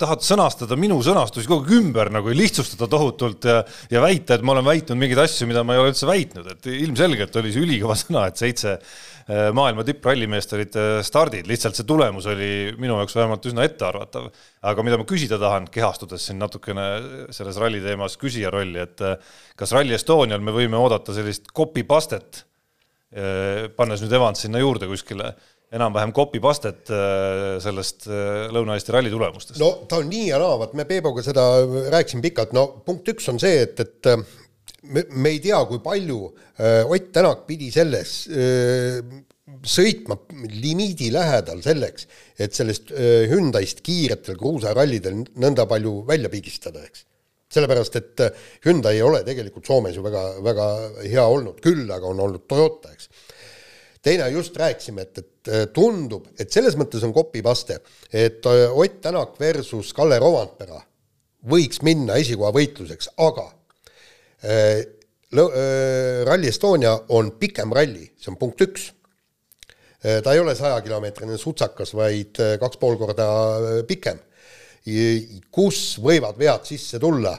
tahad 0.01 0.23
sõnastada 0.25 0.77
minu 0.81 0.97
sõnastusi 1.05 1.49
kogu 1.49 1.67
aeg 1.67 1.75
ümber 1.77 2.09
nagu 2.13 2.31
ja 2.31 2.37
lihtsustada 2.39 2.87
tohutult 2.91 3.45
ja, 3.49 3.59
ja 3.93 4.01
väita, 4.01 4.39
et 4.39 4.45
ma 4.47 4.55
olen 4.55 4.65
väitnud 4.65 5.01
mingeid 5.01 5.21
asju, 5.21 5.49
mida 5.51 5.61
ma 5.67 5.77
ei 5.77 5.83
ole 5.83 5.91
üldse 5.93 6.09
väitnud, 6.09 6.49
et 6.55 6.69
ilmselgelt 6.73 7.37
oli 7.41 7.53
see 7.53 7.65
ülikõva 7.67 7.97
sõna, 8.01 8.25
et 8.31 8.41
seitse 8.41 8.73
äh, 8.79 9.51
maailma 9.57 9.85
tipprallimeest 9.85 10.57
olid 10.57 10.79
äh, 10.81 10.95
stardid, 11.05 11.49
lihtsalt 11.51 11.77
see 11.77 11.89
tulemus 11.89 12.31
oli 12.33 12.51
minu 12.81 12.97
jaoks 13.03 13.19
vähemalt 13.19 13.51
üsna 13.51 13.69
ettearvatav. 13.69 14.31
aga 14.65 14.87
mida 14.87 15.01
ma 15.01 15.09
küsida 15.09 15.39
tahan, 15.43 15.69
kehastudes 15.75 16.25
siin 16.31 16.41
natukene 16.41 16.89
selles 17.37 17.61
ralli 17.61 17.85
teemas 17.85 18.17
küsija 18.21 18.53
rolli, 18.55 18.81
et 18.81 19.05
äh, 19.05 19.37
kas 19.61 19.77
Rally 19.77 19.93
Estonial 19.99 20.41
me 20.41 20.57
võime 20.57 20.81
oodata 20.81 21.17
sellist 21.17 21.53
copy-pastet, 21.53 22.47
pannes 23.79 24.01
nüüd 24.03 24.11
Evans 24.17 24.41
sinna 24.43 24.59
juurde 24.59 24.89
kuskile 24.91 25.29
enam-vähem 25.75 26.13
copy-pastet 26.15 26.91
äh, 26.93 27.57
sellest 27.63 28.09
äh, 28.11 28.47
Lõuna-Eesti 28.55 28.95
ralli 28.95 29.13
tulemustest? 29.13 29.59
no 29.63 29.87
ta 29.91 30.01
on 30.03 30.11
nii 30.11 30.29
ja 30.31 30.41
naa, 30.43 30.57
vaat 30.61 30.75
me 30.79 30.87
Peebuga 30.89 31.25
seda 31.25 31.45
rääkisime 31.95 32.25
pikalt, 32.25 32.55
no 32.57 32.67
punkt 32.87 33.09
üks 33.15 33.29
on 33.33 33.41
see, 33.43 33.65
et, 33.65 33.81
et 33.83 34.11
äh, 34.13 34.23
me, 34.85 35.07
me 35.11 35.35
ei 35.35 35.41
tea, 35.45 35.61
kui 35.69 35.83
palju 35.85 36.27
Ott 36.55 37.09
Tänak 37.11 37.41
pidi 37.49 37.67
selles 37.75 38.13
sõitma 39.67 40.15
limiidi 40.53 41.09
lähedal 41.11 41.65
selleks, 41.65 42.07
et 42.39 42.55
sellest 42.55 42.93
Hyundai'st 42.95 43.83
kiiretel 43.83 44.39
kruusarallidel 44.39 45.17
nõnda 45.43 45.65
palju 45.67 45.97
välja 46.07 46.31
pigistada, 46.31 46.85
eks. 46.87 47.03
Sellepärast, 47.55 47.99
et 47.99 48.23
Hyundai 48.67 49.01
ei 49.01 49.03
ole 49.03 49.25
tegelikult 49.27 49.67
Soomes 49.67 49.99
ju 49.99 50.07
väga, 50.07 50.23
väga 50.47 50.69
hea 51.03 51.27
olnud, 51.27 51.59
küll 51.65 51.91
aga 51.91 52.07
on 52.13 52.23
olnud 52.23 52.47
Toyota, 52.51 52.95
eks 52.95 53.11
teine 54.05 54.29
just 54.29 54.57
rääkisime, 54.57 55.03
et, 55.03 55.19
et 55.19 55.53
äh, 55.53 55.67
tundub, 55.73 56.27
et 56.39 56.53
selles 56.53 56.77
mõttes 56.79 57.05
on 57.07 57.15
copy-paste, 57.17 57.79
et 58.13 58.47
äh, 58.49 58.65
Ott 58.73 59.01
Tänak 59.05 59.39
versus 59.41 59.93
Kalle 59.97 60.19
Rovandpera 60.21 60.81
võiks 61.49 61.81
minna 61.85 62.19
esikohavõitluseks, 62.21 63.15
aga 63.25 63.47
äh, 64.45 64.85
äh, 64.85 66.21
Rally 66.29 66.53
Estonia 66.53 66.95
on 67.17 67.35
pikem 67.41 67.73
ralli, 67.75 68.11
see 68.21 68.33
on 68.33 68.39
punkt 68.41 68.61
üks 68.65 68.91
äh,. 70.05 70.21
ta 70.25 70.35
ei 70.35 70.43
ole 70.43 70.55
sajakilomeetrine 70.57 71.39
sutsakas, 71.41 71.95
vaid 71.97 72.41
kaks 72.61 72.81
pool 72.81 72.99
korda 73.01 73.29
pikem. 73.89 74.21
kus 75.51 75.97
võivad 75.97 76.37
vead 76.37 76.67
sisse 76.69 77.01
tulla, 77.01 77.39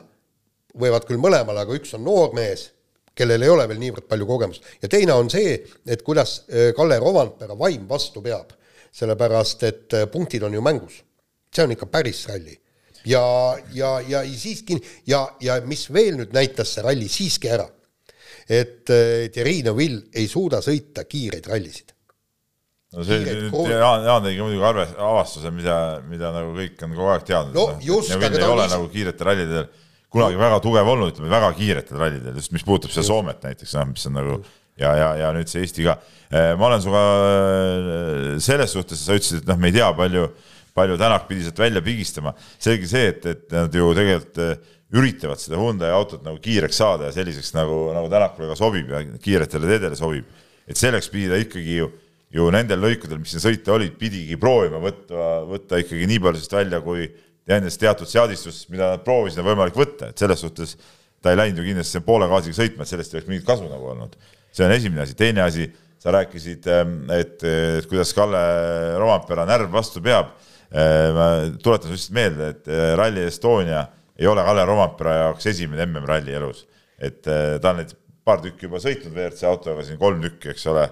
võivad 0.73 1.05
küll 1.05 1.21
mõlemal, 1.21 1.61
aga 1.61 1.77
üks 1.77 1.93
on 1.93 2.01
noor 2.03 2.33
mees 2.33 2.71
kellel 3.15 3.45
ei 3.45 3.51
ole 3.51 3.67
veel 3.69 3.79
niivõrd 3.81 4.07
palju 4.09 4.27
kogemust. 4.27 4.67
ja 4.81 4.89
teine 4.91 5.15
on 5.15 5.29
see, 5.31 5.55
et 5.87 6.03
kuidas 6.03 6.41
äh, 6.49 6.71
Kalle 6.75 6.99
Rovandpera 6.99 7.57
vaim 7.57 7.87
vastu 7.89 8.21
peab, 8.25 8.53
sellepärast 8.95 9.65
et 9.67 9.95
äh, 9.95 10.05
punktid 10.11 10.43
on 10.43 10.53
ju 10.53 10.61
mängus. 10.61 11.01
see 11.55 11.63
on 11.63 11.71
ikka 11.71 11.87
päris 11.87 12.25
ralli. 12.27 12.57
ja, 13.05 13.23
ja, 13.73 13.99
ja 14.07 14.23
siiski 14.25 14.79
ja, 15.07 15.27
ja 15.41 15.61
mis 15.65 15.87
veel 15.93 16.19
nüüd 16.19 16.33
näitas 16.35 16.75
see 16.75 16.83
ralli 16.83 17.09
siiski 17.09 17.49
ära, 17.49 17.67
et 18.49 18.89
äh, 18.89 19.31
Thierry 19.31 19.61
Neuville 19.63 20.07
ei 20.13 20.27
suuda 20.27 20.61
sõita 20.61 21.07
kiireid 21.07 21.47
rallisid 21.47 21.95
no 22.95 23.03
see 23.03 23.23
Jaan, 23.25 24.05
Jaan 24.05 24.23
tegi 24.23 24.43
muidugi 24.43 24.63
arve, 24.63 24.85
avastuse, 25.07 25.51
mida, 25.55 26.01
mida 26.09 26.31
nagu 26.35 26.53
kõik 26.55 26.83
on 26.83 26.93
kogu 26.95 27.09
aeg 27.13 27.25
teadnud. 27.27 27.55
no 27.55 27.65
just, 27.83 28.11
aga 28.15 28.29
ta 28.31 28.41
ei 28.41 28.51
ole 28.51 28.67
nagu 28.71 28.87
kiirete 28.91 29.27
rallidel 29.27 29.67
kunagi 30.15 30.39
väga 30.39 30.59
tugev 30.63 30.91
olnud, 30.93 31.11
ütleme 31.13 31.31
väga 31.31 31.49
kiiretel 31.57 31.99
rallidel, 31.99 32.37
just 32.39 32.53
mis 32.55 32.63
puudutab 32.65 32.93
seda 32.93 33.07
Soomet 33.09 33.43
näiteks, 33.43 33.75
noh, 33.75 33.89
mis 33.91 34.07
on 34.07 34.15
nagu 34.15 34.37
ja, 34.79 34.91
ja, 34.95 35.09
ja 35.23 35.31
nüüd 35.35 35.49
see 35.51 35.63
Eesti 35.65 35.87
ka. 35.87 35.97
Eh, 36.29 36.51
ma 36.59 36.69
olen 36.69 36.83
sinuga 36.83 37.01
eh, 37.15 38.29
selles 38.43 38.75
suhtes, 38.75 39.01
sa 39.01 39.17
ütlesid, 39.17 39.43
et 39.43 39.49
noh, 39.49 39.59
me 39.59 39.71
ei 39.71 39.77
tea, 39.77 39.89
palju, 39.97 40.29
palju 40.75 40.97
Tänak 40.99 41.27
pidi 41.29 41.45
sealt 41.45 41.59
välja 41.59 41.83
pigistama. 41.83 42.35
selge 42.59 42.89
see, 42.91 43.11
et, 43.13 43.27
et 43.31 43.45
nad 43.55 43.75
ju 43.75 43.91
tegelikult 43.95 44.41
eh, 44.43 44.71
üritavad 44.95 45.41
seda 45.41 45.59
Hyundai 45.59 45.91
autot 45.95 46.23
nagu 46.25 46.39
kiireks 46.43 46.79
saada 46.79 47.09
ja 47.09 47.15
selliseks 47.15 47.53
nagu, 47.55 47.85
nagu 47.95 48.09
Tänakule 48.11 48.51
ka 48.51 48.57
sobib 48.59 48.91
ja 48.91 49.03
kiiretele 49.23 49.69
teedele 49.71 49.99
sobib. 49.99 50.27
et 50.67 50.79
selleks 50.79 51.11
pidi 51.13 51.29
ta 51.29 51.37
ikkagi 51.37 51.79
ju, 51.81 51.91
ju 52.33 52.49
nendel 52.53 52.81
lõikudel, 52.81 53.19
mis 53.21 53.35
siin 53.35 53.43
sõita 53.43 53.75
olid, 53.75 53.93
pidigi 53.99 54.37
proovima 54.41 54.79
võtta, 54.81 55.43
võtta 55.45 55.79
ikkagi 55.81 56.07
nii 56.09 56.21
palju 56.23 56.41
sellest 56.41 56.57
välja, 56.57 56.81
kui 56.81 57.05
ja 57.45 57.59
nendest 57.59 57.79
teatud 57.81 58.09
seadistustest, 58.09 58.69
mida 58.73 58.93
nad 58.95 59.03
proovisid, 59.05 59.41
on 59.41 59.49
võimalik 59.51 59.77
võtta, 59.77 60.09
et 60.09 60.21
selles 60.21 60.41
suhtes 60.41 60.75
ta 61.21 61.33
ei 61.33 61.39
läinud 61.39 61.61
ju 61.61 61.67
kindlasti 61.69 62.01
poole 62.05 62.27
gaasiga 62.29 62.57
sõitma, 62.57 62.85
et 62.85 62.91
sellest 62.91 63.13
ei 63.13 63.19
oleks 63.19 63.29
mingit 63.31 63.47
kasu 63.47 63.69
nagu 63.69 63.91
olnud. 63.93 64.15
see 64.55 64.65
on 64.65 64.71
esimene 64.71 65.03
asi, 65.03 65.15
teine 65.19 65.41
asi, 65.43 65.69
sa 65.99 66.13
rääkisid, 66.13 66.67
ähm, 66.69 66.97
et, 67.11 67.41
kuidas 67.89 68.13
Kalle 68.13 68.41
Rompera 69.01 69.45
närv 69.49 69.71
vastu 69.73 70.03
peab. 70.05 70.35
Äh, 70.75 71.11
ma 71.13 71.25
tuletan 71.61 71.87
sulle 71.87 71.95
lihtsalt 71.95 72.15
meelde, 72.15 72.47
et 72.51 72.67
äh, 72.67 72.95
Rally 72.97 73.25
Estonia 73.27 73.85
ei 74.17 74.27
ole 74.27 74.43
Kalle 74.43 74.65
Rompera 74.65 75.13
jaoks 75.19 75.45
esimene 75.51 75.85
MM-ralli 75.85 76.33
elus, 76.35 76.63
et 76.97 77.27
äh, 77.29 77.57
ta 77.61 77.71
on 77.71 77.79
neid 77.79 77.93
paar 78.25 78.41
tükki 78.43 78.65
juba 78.65 78.81
sõitnud 78.81 79.13
WRC 79.13 79.45
autoga 79.47 79.85
siin 79.85 79.99
kolm 80.01 80.23
tükki, 80.25 80.51
eks 80.55 80.65
ole, 80.71 80.87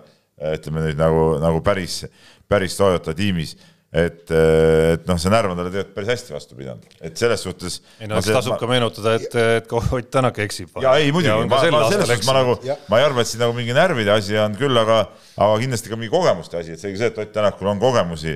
ütleme 0.54 0.86
nüüd 0.86 1.00
nagu, 1.00 1.24
nagu 1.42 1.62
päris, 1.66 2.04
päris 2.50 2.78
Toyota 2.78 3.16
tiimis 3.18 3.56
et, 3.94 4.32
et 4.34 5.04
noh, 5.06 5.18
see 5.22 5.30
närv 5.30 5.52
on 5.54 5.60
talle 5.60 5.70
tegelikult 5.70 5.98
päris 5.98 6.10
hästi 6.16 6.34
vastu 6.34 6.58
pidanud, 6.58 6.96
et 7.06 7.20
selles 7.20 7.44
suhtes. 7.46 7.78
ei 8.02 8.10
no 8.10 8.18
eks 8.18 8.32
tasub 8.34 8.56
ma, 8.56 8.58
ka 8.62 8.70
meenutada, 8.72 9.14
et, 9.20 9.38
et 9.60 9.70
ka 9.70 9.82
Ott 9.84 10.10
Tänak 10.14 10.40
eksib. 10.42 10.72
ja 10.82 10.96
ei 10.98 11.14
muidugi, 11.14 11.46
ma, 11.46 11.60
ma 11.62 11.86
selles 11.86 12.10
suhtes 12.10 12.26
ma 12.26 12.38
nagu, 12.40 12.58
ma 12.90 13.00
ei 13.00 13.06
arva, 13.06 13.22
et 13.22 13.30
siin 13.30 13.44
nagu 13.46 13.54
mingi 13.58 13.78
närvide 13.78 14.16
asi 14.16 14.40
on 14.42 14.58
küll, 14.58 14.82
aga, 14.82 15.04
aga 15.38 15.62
kindlasti 15.62 15.94
ka 15.94 16.02
mingi 16.02 16.14
kogemuste 16.14 16.58
asi, 16.64 16.74
et 16.74 16.82
selge 16.82 17.02
see, 17.04 17.14
et 17.14 17.22
Ott 17.22 17.34
Tänakul 17.38 17.70
on 17.70 17.82
kogemusi 17.82 18.36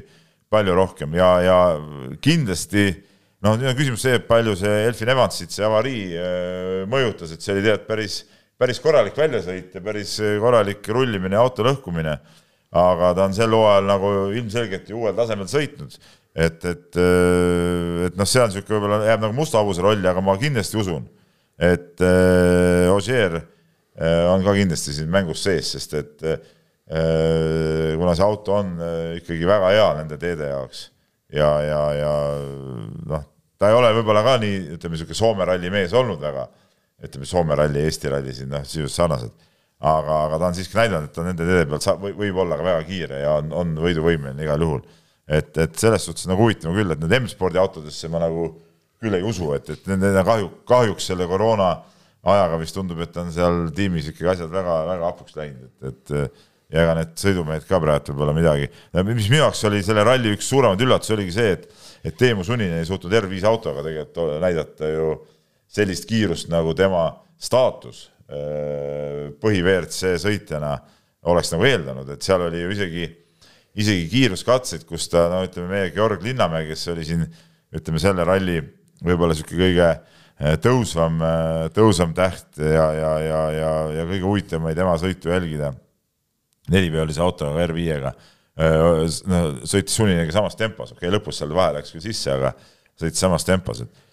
palju 0.53 0.77
rohkem. 0.77 1.17
Ja, 1.17 1.33
ja 1.43 1.59
kindlasti 2.23 2.87
noh, 3.43 3.57
nüüd 3.57 3.73
on 3.73 3.77
küsimus 3.77 4.05
see, 4.05 4.17
et 4.21 4.29
palju 4.29 4.53
see 4.61 4.81
Elfin 4.85 5.11
Evansit, 5.17 5.53
see 5.53 5.65
avarii 5.65 6.07
äh, 6.13 6.81
mõjutas, 6.89 7.33
et 7.33 7.41
see 7.41 7.55
oli 7.55 7.65
tegelikult 7.65 7.89
päris, 7.89 8.23
päris 8.57 8.81
korralik 8.83 9.17
väljasõit 9.17 9.73
ja 9.73 9.81
päris 9.85 10.19
korralik 10.41 10.85
rullimine 10.93 11.37
ja 11.37 11.41
auto 11.45 11.65
lõhkumine 11.65 12.19
aga 12.75 13.13
ta 13.15 13.27
on 13.27 13.36
sel 13.36 13.53
hooajal 13.55 13.88
nagu 13.88 14.13
ilmselgelt 14.36 14.89
ju 14.89 15.00
uuel 15.01 15.15
tasemel 15.15 15.47
sõitnud. 15.51 15.95
et, 16.38 16.65
et, 16.65 16.97
et 18.07 18.17
noh, 18.17 18.27
see 18.29 18.41
on 18.43 18.51
niisugune 18.51 18.75
võib-olla 18.77 19.00
jääb 19.07 19.24
nagu 19.24 19.33
musta 19.33 19.62
hobuse 19.62 19.81
rolli, 19.81 20.05
aga 20.05 20.21
ma 20.21 20.36
kindlasti 20.38 20.77
usun, 20.77 21.07
et 21.57 22.03
äh, 22.05 22.91
Ogier 22.93 23.39
äh, 23.39 24.27
on 24.29 24.45
ka 24.45 24.53
kindlasti 24.53 24.93
siin 24.93 25.09
mängus 25.09 25.41
sees, 25.47 25.71
sest 25.74 25.95
et 25.97 26.27
äh, 26.27 26.38
kuna 27.97 28.13
see 28.13 28.27
auto 28.27 28.59
on 28.59 28.75
äh, 28.77 29.17
ikkagi 29.21 29.50
väga 29.50 29.74
hea 29.74 29.88
nende 29.97 30.19
teede 30.21 30.51
jaoks 30.51 30.86
ja, 31.33 31.50
ja, 31.65 31.81
ja 31.97 32.13
noh, 33.09 33.25
ta 33.57 33.71
ei 33.71 33.79
ole 33.79 33.91
võib-olla 33.97 34.24
ka 34.25 34.38
nii, 34.43 34.62
ütleme, 34.77 34.95
niisugune 34.95 35.17
Soome 35.17 35.47
ralli 35.50 35.71
mees 35.74 35.95
olnud 35.97 36.21
väga, 36.21 36.45
ütleme 37.03 37.27
Soome 37.27 37.57
ralli, 37.57 37.81
Eesti 37.88 38.13
ralli 38.13 38.36
siin 38.36 38.53
noh, 38.53 38.63
sisuliselt 38.67 39.01
sarnased 39.01 39.47
aga, 39.79 40.22
aga 40.25 40.39
ta 40.39 40.50
on 40.50 40.55
siiski 40.57 40.77
näidanud, 40.77 41.10
et 41.10 41.13
ta 41.13 41.25
nende 41.25 41.46
teede 41.46 41.67
pealt 41.69 41.86
saab, 41.86 42.05
võib 42.17 42.39
olla 42.41 42.57
ka 42.57 42.65
väga 42.65 42.86
kiire 42.88 43.22
ja 43.22 43.36
on, 43.41 43.51
on 43.53 43.75
võiduvõimeline 43.84 44.46
igal 44.46 44.63
juhul. 44.65 44.81
et, 45.27 45.51
et 45.60 45.75
selles 45.77 46.07
suhtes 46.07 46.27
nagu 46.29 46.41
huvitav 46.41 46.74
küll, 46.74 46.93
et 46.93 47.03
need 47.03 47.17
M-spordi 47.19 47.60
autodesse 47.62 48.10
ma 48.10 48.22
nagu 48.24 48.50
küll 49.01 49.13
ei 49.13 49.25
usu, 49.27 49.51
et, 49.53 49.69
et 49.69 49.89
nende 49.91 50.24
kahju, 50.25 50.50
kahjuks 50.67 51.12
selle 51.12 51.27
koroona 51.29 51.75
ajaga 52.27 52.57
vist 52.60 52.75
tundub, 52.75 53.00
et 53.03 53.17
on 53.22 53.29
seal 53.31 53.67
tiimis 53.75 54.10
ikkagi 54.12 54.31
asjad 54.34 54.51
väga-väga 54.51 55.12
hapuks 55.12 55.38
läinud, 55.38 55.69
et, 55.86 56.00
et 56.10 56.74
ja 56.74 56.84
ega 56.84 56.98
need 56.98 57.13
sõidumehed 57.22 57.67
ka 57.67 57.79
praegu 57.79 58.12
võib-olla 58.12 58.34
midagi, 58.36 58.67
mis 59.07 59.29
minu 59.29 59.43
jaoks 59.43 59.63
oli 59.69 59.79
selle 59.86 60.03
ralli 60.07 60.34
üks 60.36 60.50
suuremaid 60.50 60.81
üllatusi, 60.84 61.13
oligi 61.15 61.36
see, 61.38 61.53
et, 61.55 61.69
et 62.07 62.17
Teemu 62.17 62.43
Suninen 62.48 62.81
ei 62.81 62.89
suutnud 62.89 63.13
R5 63.22 63.48
autoga 63.48 63.86
tegelikult 63.86 64.41
näidata 64.43 64.91
ju 64.91 65.13
sellist 65.72 66.07
kiirust, 66.10 66.50
nagu 66.51 66.74
tema 66.75 67.10
staatus 67.39 68.07
põhi-WRC 68.27 70.17
sõitjana 70.19 70.74
oleks 71.31 71.51
nagu 71.53 71.65
eeldanud, 71.67 72.10
et 72.13 72.25
seal 72.25 72.43
oli 72.46 72.62
ju 72.62 72.74
isegi, 72.75 73.07
isegi 73.79 74.07
kiiruskatseid, 74.12 74.86
kus 74.88 75.07
ta, 75.12 75.27
no 75.31 75.41
ütleme, 75.48 75.69
meie 75.74 75.91
Georg 75.96 76.24
Linnamäe, 76.25 76.67
kes 76.69 76.88
oli 76.93 77.05
siin, 77.07 77.25
ütleme, 77.75 78.01
selle 78.01 78.25
ralli 78.27 78.60
võib-olla 79.03 79.36
niisugune 79.36 79.63
kõige 79.63 79.89
äh, 79.89 80.55
tõusvam, 80.63 81.19
äh, 81.24 81.65
tõusvam 81.75 82.15
täht 82.17 82.62
ja, 82.62 82.88
ja, 82.96 83.12
ja, 83.24 83.43
ja, 83.55 83.74
ja 84.00 84.07
kõige 84.10 84.25
huvitavam 84.25 84.69
oli 84.69 84.79
tema 84.79 84.96
sõitu 85.01 85.34
jälgida. 85.34 85.74
neliveolise 86.67 87.22
autoga 87.24 87.63
R5-ga, 87.63 88.10
no 89.31 89.41
sõitis 89.63 89.93
Suninega 89.96 90.34
samas 90.36 90.57
tempos, 90.60 90.91
okei 90.91 91.05
okay,, 91.07 91.13
lõpus 91.13 91.38
seal 91.39 91.53
vahe 91.55 91.77
läks 91.77 91.93
küll 91.93 92.03
sisse, 92.03 92.34
aga 92.34 92.51
sõitis 93.00 93.22
samas 93.24 93.46
tempos, 93.48 93.86
et 93.86 94.03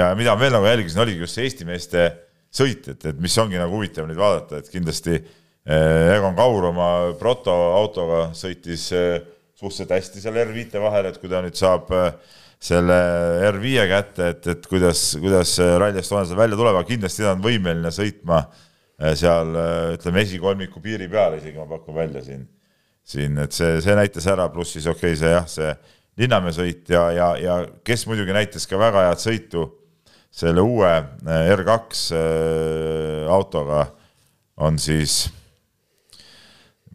ja 0.00 0.08
mida 0.18 0.34
veel 0.40 0.50
nagu 0.50 0.66
jälgisin, 0.66 0.98
oligi 1.04 1.22
just 1.22 1.38
Eesti 1.38 1.68
meeste 1.68 2.08
sõit, 2.08 2.31
et, 2.60 3.06
et 3.06 3.20
mis 3.20 3.38
ongi 3.40 3.60
nagu 3.60 3.78
huvitav 3.78 4.08
nüüd 4.08 4.20
vaadata, 4.20 4.60
et 4.60 4.70
kindlasti 4.72 5.14
eh, 5.16 6.16
Egon 6.16 6.36
Kaur 6.36 6.68
oma 6.68 6.88
proto 7.20 7.54
autoga 7.78 8.26
sõitis 8.36 8.90
eh, 8.96 9.22
suhteliselt 9.56 9.94
hästi 9.96 10.22
seal 10.24 10.40
R5 10.42 10.82
vahel, 10.82 11.08
et 11.08 11.20
kui 11.20 11.30
ta 11.32 11.40
nüüd 11.44 11.56
saab 11.56 11.92
eh, 11.96 12.10
selle 12.62 12.98
R5 13.48 13.86
kätte, 13.90 14.28
et, 14.34 14.50
et 14.52 14.66
kuidas, 14.70 15.06
kuidas 15.22 15.56
Rally 15.58 16.02
Estonia 16.02 16.28
seal 16.28 16.38
välja 16.38 16.58
tuleb, 16.60 16.76
aga 16.76 16.88
kindlasti 16.88 17.24
ta 17.24 17.32
on 17.34 17.42
võimeline 17.42 17.90
sõitma 17.94 18.44
seal 19.18 19.56
ütleme 19.96 20.22
esikolmiku 20.22 20.78
piiri 20.84 21.08
peal 21.10 21.34
isegi 21.34 21.58
ma 21.58 21.64
pakun 21.66 21.96
välja 21.96 22.20
siin, 22.22 22.44
siin, 23.02 23.40
et 23.42 23.56
see, 23.56 23.80
see 23.82 23.96
näitas 23.98 24.28
ära, 24.30 24.46
pluss 24.52 24.76
siis 24.76 24.86
okei 24.86 25.16
okay,, 25.16 25.18
see 25.18 25.32
jah, 25.32 25.48
see 25.50 25.72
Linnamäe 26.20 26.52
sõit 26.52 26.90
ja, 26.92 27.06
ja, 27.16 27.28
ja 27.40 27.54
kes 27.88 28.04
muidugi 28.06 28.34
näitas 28.36 28.68
ka 28.68 28.78
väga 28.78 29.06
head 29.08 29.22
sõitu 29.22 29.64
selle 30.32 30.64
uue 30.64 30.92
R2 31.24 32.14
autoga 33.32 33.84
on 34.62 34.78
siis, 34.80 35.26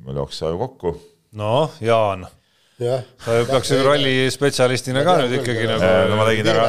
mul 0.01 0.23
jooksis 0.23 0.47
aju 0.47 0.63
kokku. 0.65 0.97
noh, 1.37 1.77
Jaan 1.83 2.25
sa 2.77 3.33
ju 3.33 3.45
peaks 3.49 3.71
ju 3.71 3.77
ralli 3.81 4.27
spetsialistina 4.29 5.01
ka 5.05 5.15
nüüd 5.17 5.31
ikkagi 5.39 5.65
nagu. 5.65 5.87
no 6.11 6.17
ma 6.19 6.27
tegin 6.27 6.49
ära, 6.51 6.67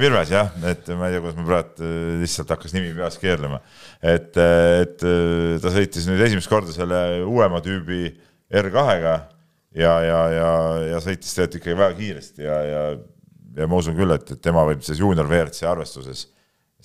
Virves 0.00 0.32
jah, 0.34 0.50
et 0.66 0.88
ma 0.98 1.06
ei 1.06 1.14
tea, 1.14 1.22
kuidas 1.22 1.36
ma 1.38 1.44
praegu 1.46 1.90
lihtsalt 2.22 2.50
hakkas 2.50 2.74
nimi 2.74 2.90
peas 2.96 3.18
keerlema. 3.22 3.60
et, 4.02 4.34
et 4.34 5.04
ta 5.62 5.72
sõitis 5.74 6.08
nüüd 6.10 6.24
esimest 6.26 6.50
korda 6.50 6.74
selle 6.74 7.22
uuema 7.22 7.62
tüübi 7.62 8.08
R2-ga 8.50 9.14
ja, 9.78 9.94
ja, 10.02 10.20
ja, 10.34 10.50
ja 10.96 11.04
sõitis 11.04 11.30
tegelikult 11.36 11.60
ikkagi 11.60 11.78
väga 11.78 11.98
kiiresti 12.00 12.48
ja, 12.48 12.58
ja, 12.66 12.82
ja 13.56 13.68
ma 13.68 13.80
usun 13.80 13.96
küll, 13.96 14.14
et, 14.14 14.32
et 14.36 14.42
tema 14.42 14.64
võib 14.68 14.82
siis 14.84 15.00
juunior 15.02 15.28
WRC 15.28 15.68
arvestuses 15.68 16.26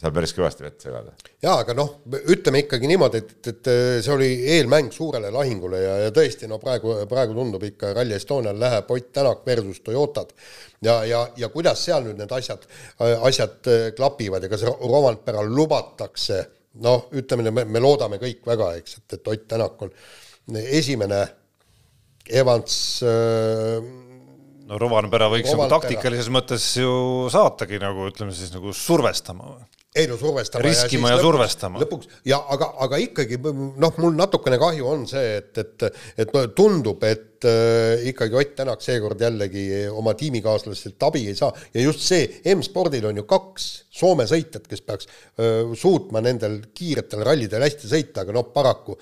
seal 0.01 0.13
päris 0.16 0.32
kõvasti 0.34 0.66
vett 0.66 0.82
segada. 0.82 1.12
jaa, 1.44 1.60
aga 1.62 1.75
noh, 1.78 1.90
ütleme 2.34 2.63
ikkagi 2.63 2.90
niimoodi, 2.90 3.20
et, 3.22 3.50
et 3.51 3.70
see 4.01 4.13
oli 4.13 4.30
eelmäng 4.56 4.90
suurele 4.96 5.30
lahingule 5.34 5.82
ja, 5.84 5.98
ja 6.08 6.13
tõesti, 6.16 6.50
no 6.50 6.58
praegu, 6.62 6.96
praegu 7.10 7.36
tundub 7.38 7.63
ikka 7.68 7.92
Rally 7.98 8.16
Estonial 8.18 8.58
läheb 8.60 8.90
Ott 8.92 9.12
Tänak 9.13 9.44
versus 9.46 9.82
Toyotad. 9.86 10.34
ja, 10.82 11.04
ja, 11.06 11.22
ja 11.38 11.51
kuidas 11.54 11.84
seal 11.86 12.08
nüüd 12.08 12.18
need 12.22 12.34
asjad, 12.34 12.66
asjad 13.22 13.70
klapivad 13.98 14.48
ja 14.48 14.50
kas 14.50 14.66
Romantperal 14.66 15.51
lubatakse, 15.54 16.42
noh, 16.82 17.06
ütleme, 17.12 17.51
me, 17.51 17.66
me 17.66 17.84
loodame 17.84 18.18
kõik 18.22 18.42
väga, 18.48 18.74
eks, 18.82 18.98
et, 19.04 19.20
et 19.20 19.34
Ott 19.36 19.48
Tänak 19.54 19.86
on 19.86 19.94
esimene 20.72 21.25
Evans 22.32 23.04
äh, 23.06 24.10
no 24.72 24.80
Rovanpera 24.80 25.28
võiks 25.32 25.51
nagu 25.51 25.68
taktikalises 25.72 26.32
mõttes 26.34 26.66
ju 26.80 27.28
saatagi 27.34 27.82
nagu 27.82 28.08
ütleme 28.10 28.34
siis 28.36 28.54
nagu 28.56 28.74
survestama 28.75 29.54
või? 29.54 29.70
ei 29.92 30.08
no 30.08 30.16
survestama. 30.16 30.63
riskima 30.63 31.10
ja, 31.10 31.18
ja 31.18 31.20
lõpuks, 31.20 31.28
survestama. 31.28 31.82
lõpuks 31.84 32.12
ja 32.30 32.38
aga, 32.56 32.70
aga 32.86 33.00
ikkagi 33.04 33.40
noh, 33.44 33.98
mul 34.00 34.16
natukene 34.16 34.56
kahju 34.62 34.88
on 34.88 35.04
see, 35.10 35.34
et, 35.42 35.51
et, 35.60 35.88
et 36.24 36.32
no 36.32 36.46
tundub, 36.56 37.04
et 37.04 37.48
äh, 37.50 38.06
ikkagi 38.13 38.40
Ott 38.40 38.54
Tänak 38.62 38.84
seekord 38.86 39.20
jällegi 39.20 39.66
oma 39.92 40.13
tiimikaaslastelt 40.16 41.04
abi 41.10 41.25
ei 41.32 41.36
saa 41.36 41.51
ja 41.75 41.84
just 41.84 42.06
see, 42.06 42.24
M-spordil 42.56 43.10
on 43.10 43.20
ju 43.20 43.25
kaks 43.28 43.68
Soome 44.01 44.24
sõitjat, 44.32 44.70
kes 44.72 44.86
peaks 44.88 45.10
äh, 45.12 45.74
suutma 45.75 46.24
nendel 46.24 46.62
kiiretel 46.72 47.25
rallidel 47.28 47.68
hästi 47.68 47.92
sõita, 47.92 48.24
aga 48.24 48.38
noh, 48.38 48.48
paraku 48.56 48.96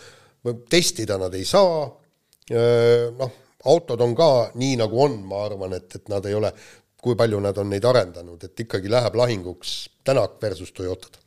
testida 0.71 1.19
nad 1.19 1.33
ei 1.37 1.45
saa. 1.45 1.83
Äh, 2.49 3.11
noh, 3.19 3.37
autod 3.65 4.01
on 4.01 4.13
ka 4.15 4.29
nii, 4.55 4.77
nagu 4.79 5.01
on, 5.03 5.17
ma 5.27 5.43
arvan, 5.47 5.73
et, 5.75 5.89
et 5.95 6.11
nad 6.11 6.25
ei 6.25 6.37
ole 6.37 6.53
kui 6.99 7.15
palju 7.19 7.39
nad 7.43 7.57
on 7.59 7.69
neid 7.71 7.85
arendanud, 7.87 8.43
et 8.43 8.65
ikkagi 8.65 8.91
läheb 8.91 9.15
lahinguks 9.15 9.75
Tänak 10.03 10.39
versus 10.41 10.71
Toyotad. 10.73 11.19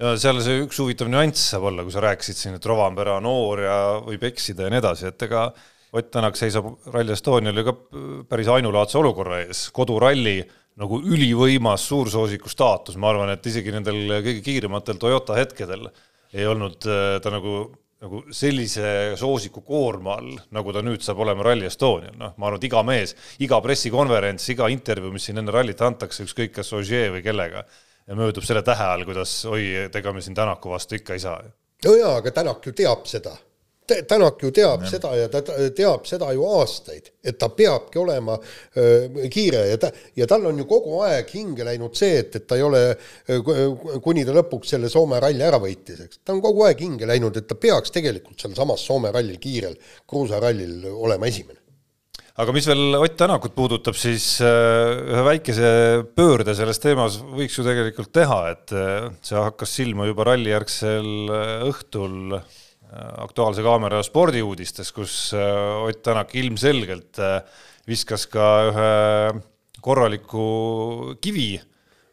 ja 0.00 0.14
seal 0.18 0.40
see 0.42 0.62
üks 0.64 0.78
huvitav 0.80 1.10
nüanss 1.12 1.50
saab 1.52 1.68
olla, 1.70 1.84
kui 1.84 1.94
sa 1.94 2.02
rääkisid 2.04 2.38
siin, 2.38 2.56
et 2.56 2.66
Rovanpera 2.66 3.18
noor 3.22 3.62
ja 3.66 3.76
võib 4.06 4.24
eksida 4.30 4.66
ja 4.66 4.72
nii 4.72 4.82
edasi, 4.82 5.10
et 5.10 5.28
ega 5.28 5.50
Ott 5.90 6.12
Tänak 6.14 6.36
seisab 6.38 6.68
Rally 6.94 7.10
Estonial 7.16 7.56
ju 7.58 7.64
ka 7.66 7.72
päris 8.30 8.46
ainulaadse 8.46 8.98
olukorra 9.00 9.40
ees, 9.42 9.64
koduralli 9.74 10.36
nagu 10.78 11.00
ülivõimas 11.02 11.82
suursoosiku 11.90 12.48
staatus, 12.48 12.94
ma 12.94 13.10
arvan, 13.10 13.32
et 13.34 13.46
isegi 13.50 13.74
nendel 13.74 13.98
kõige 14.20 14.38
kiirematel 14.46 15.00
Toyota 15.02 15.34
hetkedel 15.34 15.88
ei 16.30 16.46
olnud 16.46 16.86
äh, 16.86 17.16
ta 17.22 17.34
nagu 17.34 17.64
nagu 18.00 18.22
sellise 18.32 19.12
soosiku 19.20 19.60
koorma 19.66 20.16
all, 20.16 20.38
nagu 20.56 20.72
ta 20.72 20.82
nüüd 20.84 21.04
saab 21.04 21.20
olema 21.24 21.44
Rally 21.44 21.68
Estonial, 21.68 22.14
noh, 22.16 22.32
ma 22.40 22.48
arvan, 22.48 22.60
et 22.60 22.66
iga 22.70 22.80
mees, 22.86 23.12
iga 23.44 23.60
pressikonverents, 23.64 24.48
iga 24.54 24.70
intervjuu, 24.72 25.12
mis 25.12 25.28
siin 25.28 25.42
enne 25.42 25.52
rallit 25.54 25.82
antakse, 25.84 26.24
ükskõik 26.24 26.56
kas 26.56 26.72
Ogier 26.76 27.12
või 27.12 27.20
kellega, 27.26 27.66
möödub 28.16 28.46
selle 28.46 28.64
tähe 28.66 28.88
all, 28.94 29.04
kuidas 29.08 29.34
oi, 29.50 29.66
ega 29.92 30.16
me 30.16 30.24
siin 30.24 30.38
Tänaku 30.38 30.72
vastu 30.72 30.96
ikka 30.96 31.18
ei 31.18 31.22
saa. 31.26 31.44
no 31.84 31.94
jaa, 31.98 32.16
aga 32.22 32.32
Tänak 32.40 32.64
ju 32.66 32.72
teab 32.76 33.04
seda 33.10 33.36
Tänak 34.08 34.42
ju 34.42 34.50
teab 34.54 34.84
ja. 34.84 34.90
seda 34.92 35.12
ja 35.18 35.28
ta 35.32 35.42
teab 35.76 36.06
seda 36.08 36.30
ju 36.36 36.44
aastaid, 36.46 37.10
et 37.24 37.38
ta 37.40 37.50
peabki 37.54 38.00
olema 38.00 38.36
öö, 38.76 39.28
kiire 39.32 39.64
ja 39.70 39.78
ta, 39.80 39.90
ja 40.16 40.28
tal 40.30 40.46
on 40.50 40.58
ju 40.62 40.66
kogu 40.70 41.00
aeg 41.06 41.30
hinge 41.34 41.66
läinud 41.66 41.96
see, 41.98 42.20
et, 42.22 42.36
et 42.40 42.46
ta 42.48 42.58
ei 42.58 42.66
ole, 42.66 42.82
kuni 44.04 44.26
ta 44.26 44.36
lõpuks 44.36 44.76
selle 44.76 44.90
Soome 44.92 45.20
ralli 45.22 45.44
ära 45.46 45.60
võitis, 45.62 46.04
eks. 46.06 46.22
ta 46.24 46.36
on 46.36 46.42
kogu 46.44 46.66
aeg 46.68 46.84
hinge 46.84 47.08
läinud, 47.08 47.36
et 47.36 47.48
ta 47.50 47.58
peaks 47.58 47.94
tegelikult 47.94 48.40
sealsamas 48.40 48.84
Soome 48.86 49.12
rallil, 49.14 49.40
kiirel 49.42 49.76
kruusarallil 50.08 50.86
olema 50.92 51.30
esimene 51.30 51.58
aga 52.40 52.54
mis 52.56 52.66
veel 52.68 52.96
Ott 52.96 53.18
Tänakut 53.20 53.52
puudutab, 53.56 53.96
siis 53.98 54.38
ühe 54.40 55.24
väikese 55.26 55.70
pöörde 56.16 56.54
selles 56.56 56.80
teemas 56.80 57.18
võiks 57.20 57.58
ju 57.58 57.66
tegelikult 57.66 58.12
teha, 58.16 58.40
et 58.54 58.74
see 59.26 59.36
hakkas 59.36 59.76
silma 59.80 60.08
juba 60.08 60.30
rallijärgsel 60.30 61.10
õhtul 61.68 62.38
Aktuaalse 62.90 63.62
Kaamera 63.62 64.00
spordiuudistes, 64.02 64.90
kus 64.94 65.14
äh, 65.36 65.84
Ott 65.86 66.02
Tänak 66.02 66.34
ilmselgelt 66.34 67.20
äh, 67.22 67.38
viskas 67.86 68.26
ka 68.30 68.46
ühe 68.70 68.90
korraliku 69.80 71.14
kivi. 71.22 71.54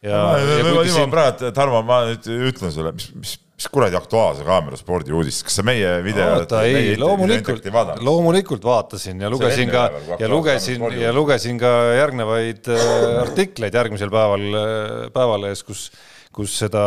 ja, 0.02 0.22
ja 0.38 0.62
niimoodi 0.62 0.92
siin... 0.94 1.10
praegu, 1.10 1.50
Tarmo, 1.54 1.82
ma 1.82 2.04
nüüd 2.06 2.28
ütlen 2.52 2.70
sulle, 2.70 2.92
mis, 2.94 3.08
mis, 3.18 3.32
mis 3.58 3.66
kuradi 3.74 3.98
Aktuaalse 3.98 4.46
Kaamera 4.46 4.78
spordiuudist, 4.78 5.42
kas 5.48 5.58
sa 5.58 5.64
meie 5.66 5.96
video 6.06 6.28
oota, 6.36 6.62
ei, 6.68 6.94
loomulikult, 7.00 7.66
loomulikult 8.06 8.68
vaatasin 8.68 9.26
ja 9.26 9.32
lugesin 9.34 9.72
ka 9.74 9.88
ja 10.20 10.30
lugesin 10.30 10.86
ja 10.94 11.10
lugesin 11.16 11.58
ka 11.58 11.72
järgnevaid 11.98 12.70
äh, 12.70 12.86
artikleid 13.24 13.74
järgmisel 13.74 14.14
päeval 14.14 14.46
Päevalehes, 15.10 15.66
kus, 15.66 15.88
kus 16.30 16.54
seda 16.62 16.86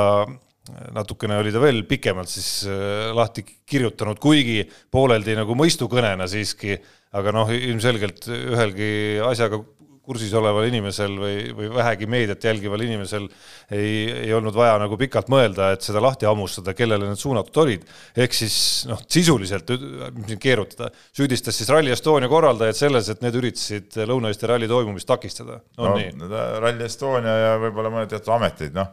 natukene 0.96 1.38
oli 1.42 1.54
ta 1.54 1.62
veel 1.64 1.84
pikemalt 1.90 2.32
siis 2.32 2.64
äh, 2.70 3.12
lahti 3.16 3.46
kirjutanud, 3.46 4.20
kuigi 4.22 4.64
pooleldi 4.92 5.36
nagu 5.40 5.56
mõistukõnena 5.58 6.28
siiski, 6.32 6.78
aga 7.18 7.34
noh, 7.36 7.52
ilmselgelt 7.52 8.28
ühelgi 8.32 8.92
asjaga 9.28 9.62
kursis 10.02 10.34
oleval 10.34 10.66
inimesel 10.66 11.14
või, 11.20 11.36
või 11.56 11.70
vähegi 11.76 12.08
meediat 12.10 12.44
jälgival 12.44 12.82
inimesel 12.84 13.28
ei, 13.72 14.10
ei 14.26 14.32
olnud 14.34 14.56
vaja 14.58 14.80
nagu 14.82 14.98
pikalt 15.00 15.30
mõelda, 15.32 15.72
et 15.76 15.86
seda 15.86 16.02
lahti 16.04 16.26
hammustada, 16.26 16.74
kellele 16.78 17.12
need 17.12 17.22
suunatud 17.22 17.62
olid. 17.64 17.86
ehk 18.18 18.36
siis 18.36 18.58
noh, 18.90 19.02
sisuliselt, 19.06 19.70
mis 20.18 20.32
nüüd 20.34 20.42
keerutada, 20.42 20.90
süüdistas 21.18 21.58
siis 21.58 21.70
Rally 21.70 21.94
Estonia 21.94 22.30
korraldajaid 22.32 22.80
selles, 22.80 23.12
et 23.14 23.22
need 23.22 23.38
üritasid 23.38 24.02
Lõuna-Eesti 24.10 24.50
ralli 24.50 24.70
toimumist 24.72 25.10
takistada. 25.10 25.62
no, 25.78 25.94
no 25.94 26.46
Rally 26.66 26.88
Estonia 26.90 27.38
ja 27.46 27.54
võib-olla 27.62 27.94
mõned 27.94 28.12
teatud 28.12 28.34
ameteid, 28.40 28.74
noh, 28.76 28.90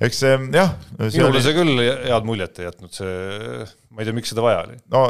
eks 0.00 0.22
jah. 0.24 0.74
minule 0.98 1.28
oli... 1.28 1.44
see 1.44 1.56
küll 1.56 1.84
head 1.84 2.28
muljet 2.28 2.60
ei 2.60 2.68
jätnud, 2.68 2.92
see, 2.96 3.68
ma 3.92 4.02
ei 4.02 4.08
tea, 4.08 4.16
miks 4.16 4.32
seda 4.32 4.44
vaja 4.44 4.64
oli. 4.64 4.78
no 4.92 5.06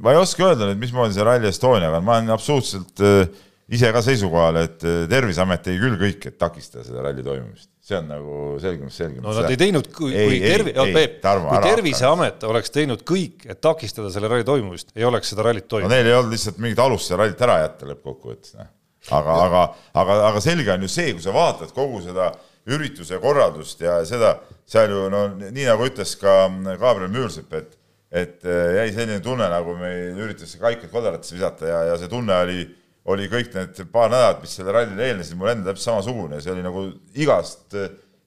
ma 0.00 0.14
ei 0.14 0.20
oska 0.20 0.50
öelda 0.50 0.70
nüüd, 0.70 0.80
mismoodi 0.82 1.16
see 1.16 1.26
Rally 1.26 1.50
Estoniaga 1.50 1.98
on, 1.98 2.06
ma 2.06 2.18
olen 2.18 2.32
absoluutselt 2.34 3.02
äh, 3.04 3.24
ise 3.70 3.90
ka 3.94 4.02
seisukohal, 4.04 4.62
et 4.64 4.86
äh, 4.86 5.02
Terviseamet 5.10 5.62
tegi 5.66 5.82
küll 5.82 5.98
kõik, 6.00 6.26
et 6.30 6.38
takistada 6.40 6.84
seda 6.86 7.04
ralli 7.04 7.24
toimumist. 7.26 7.68
see 7.90 7.98
on 7.98 8.06
nagu 8.06 8.34
selgemast 8.62 9.00
selgem. 9.00 9.22
no 9.24 9.32
nad 9.34 9.50
ei 9.50 9.58
teinud, 9.58 9.88
kui, 9.94 10.12
kui 10.14 10.40
tervi-, 10.42 10.74
Peep, 10.94 11.16
kui 11.22 11.62
Terviseamet 11.64 12.44
oleks 12.46 12.74
teinud 12.74 13.02
kõik, 13.06 13.48
et 13.50 13.60
takistada 13.62 14.12
selle 14.14 14.30
ralli 14.30 14.46
toimumist, 14.46 14.92
ei 14.94 15.06
oleks 15.08 15.32
seda 15.34 15.48
rallit 15.48 15.66
toimunud. 15.66 15.90
no 15.90 15.96
neil 15.96 16.10
ei 16.10 16.18
olnud 16.18 16.36
lihtsalt 16.36 16.60
mingit 16.62 16.82
alust 16.82 17.10
seda 17.10 17.24
rallit 17.24 17.42
ära 17.48 17.58
jätta 17.64 17.90
lõppkokkuvõttes, 17.90 18.54
noh. 18.60 18.70
aga, 19.18 19.40
aga, 19.48 19.64
aga, 20.04 20.20
aga 20.30 20.44
selge 20.44 20.72
on 20.76 20.86
ju 20.86 20.92
see, 20.92 21.10
kui 21.16 21.26
sa 21.26 21.34
vaatad 21.34 21.74
kogu 21.74 22.04
seda 22.06 22.30
ürituse 22.68 23.18
korraldust 23.22 23.80
ja 23.80 24.00
seda, 24.08 24.34
seal 24.68 24.92
ju 24.92 25.06
no 25.12 25.26
nii 25.38 25.66
nagu 25.68 25.86
ütles 25.88 26.16
ka 26.20 26.42
Gabriel 26.80 27.12
Müürsepp, 27.12 27.54
et 27.56 27.76
et 28.10 28.42
äh, 28.42 28.74
jäi 28.74 28.88
selline 28.90 29.20
tunne, 29.22 29.46
nagu 29.46 29.76
meil 29.78 30.16
üritatakse 30.18 30.58
kaikaid 30.58 30.90
kodaratesse 30.90 31.36
visata 31.36 31.68
ja, 31.68 31.82
ja 31.92 31.98
see 31.98 32.10
tunne 32.10 32.34
oli 32.42 32.64
oli 33.10 33.28
kõik 33.30 33.54
need 33.54 33.78
paar 33.92 34.10
nädalat, 34.12 34.40
mis 34.44 34.54
selle 34.58 34.74
rallile 34.74 35.06
eelnesid, 35.08 35.38
mul 35.38 35.52
endal 35.52 35.72
täpselt 35.72 35.88
samasugune, 35.88 36.40
see 36.42 36.52
oli 36.52 36.64
nagu 36.64 36.84
igast, 37.16 37.76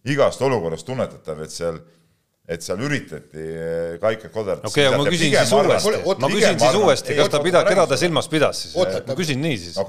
igast 0.09 0.41
olukorrast 0.43 0.87
tunnetatav, 0.87 1.43
et 1.45 1.53
seal, 1.53 1.77
et 2.49 2.65
seal 2.65 2.81
üritati 2.83 3.45
Kaiket 4.01 4.33
Kodarat. 4.33 4.65
okei 4.65 4.87
okay,, 4.87 4.89
aga 4.89 4.99
ma 4.99 5.13
küsin 5.13 5.35
siis 5.35 5.53
uuesti, 5.53 5.93
ma 6.25 6.31
küsin 6.33 6.59
siis 6.63 6.79
uuesti, 6.81 7.17
kas 7.19 7.31
ta 7.35 7.43
pida-, 7.45 7.63
keda 7.69 7.87
ta 7.91 7.99
silmas 8.01 8.31
pidas 8.31 8.65
siis? 8.65 8.75
ma 9.07 9.17
küsin 9.19 9.43
nii 9.45 9.61
siis 9.61 9.79
no,. 9.79 9.87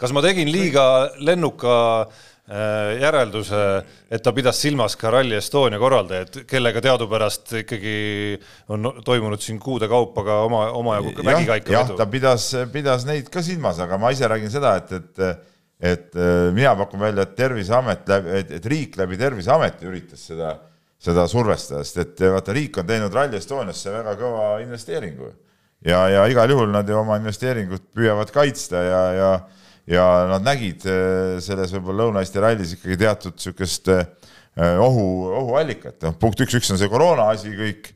kas 0.00 0.16
ma 0.16 0.24
tegin 0.24 0.50
liiga 0.50 0.86
lennuka 1.20 1.76
Äh, 2.06 2.08
järelduse, 2.52 3.60
et 4.12 4.22
ta 4.24 4.32
pidas 4.36 4.58
silmas 4.60 4.96
ka 5.00 5.12
Rally 5.14 5.38
Estonia 5.38 5.78
korraldajaid, 5.80 6.42
kellega 6.50 6.82
teadupärast 6.84 7.54
ikkagi 7.62 7.94
on 8.74 8.90
toimunud 9.04 9.40
siin 9.40 9.60
kuude 9.62 9.88
kaupa 9.88 10.26
ka 10.26 10.40
oma, 10.48 10.66
omajagu 10.76 11.14
vägikaika 11.24 11.72
jah, 11.72 11.94
ta 11.96 12.06
pidas, 12.12 12.50
pidas 12.74 13.06
neid 13.08 13.30
ka 13.32 13.40
silmas, 13.46 13.80
aga 13.80 13.96
ma 14.00 14.12
ise 14.12 14.28
räägin 14.28 14.52
seda, 14.52 14.76
et, 14.82 14.92
et 15.00 15.48
et 15.82 16.14
äh, 16.14 16.52
mina 16.54 16.76
pakun 16.78 17.00
välja, 17.02 17.24
et 17.26 17.34
Terviseamet 17.36 18.06
läbi, 18.08 18.36
et, 18.38 18.50
et 18.58 18.66
riik 18.70 18.96
läbi 19.00 19.18
Terviseameti 19.18 19.88
üritas 19.90 20.28
seda, 20.30 20.52
seda 21.02 21.24
survestada, 21.30 21.82
sest 21.82 21.98
et 22.04 22.22
vaata, 22.30 22.54
riik 22.54 22.78
on 22.78 22.86
teinud 22.86 23.14
Rally 23.14 23.40
Estoniasse 23.40 23.90
väga 23.90 24.14
kõva 24.20 24.44
investeeringu. 24.62 25.32
Ja, 25.82 26.04
ja 26.06 26.22
igal 26.30 26.52
juhul 26.54 26.70
nad 26.70 26.86
ju 26.86 26.94
oma 27.00 27.16
investeeringut 27.18 27.88
püüavad 27.96 28.30
kaitsta 28.30 28.84
ja, 28.86 29.00
ja, 29.16 29.30
ja 29.90 30.04
nad 30.30 30.44
nägid 30.46 30.84
äh, 30.86 31.38
selles 31.42 31.72
võib-olla 31.74 32.06
Lõuna-Eesti 32.06 32.42
rallis 32.42 32.76
ikkagi 32.76 32.98
teatud 33.00 33.38
niisugust 33.38 33.90
äh, 33.92 34.04
ohu, 34.82 35.06
ohuallikat, 35.40 35.98
noh 36.06 36.14
punkt 36.20 36.42
üks, 36.44 36.54
üks 36.60 36.70
on 36.74 36.78
see 36.80 36.90
koroona 36.92 37.30
asi 37.32 37.50
kõik, 37.56 37.90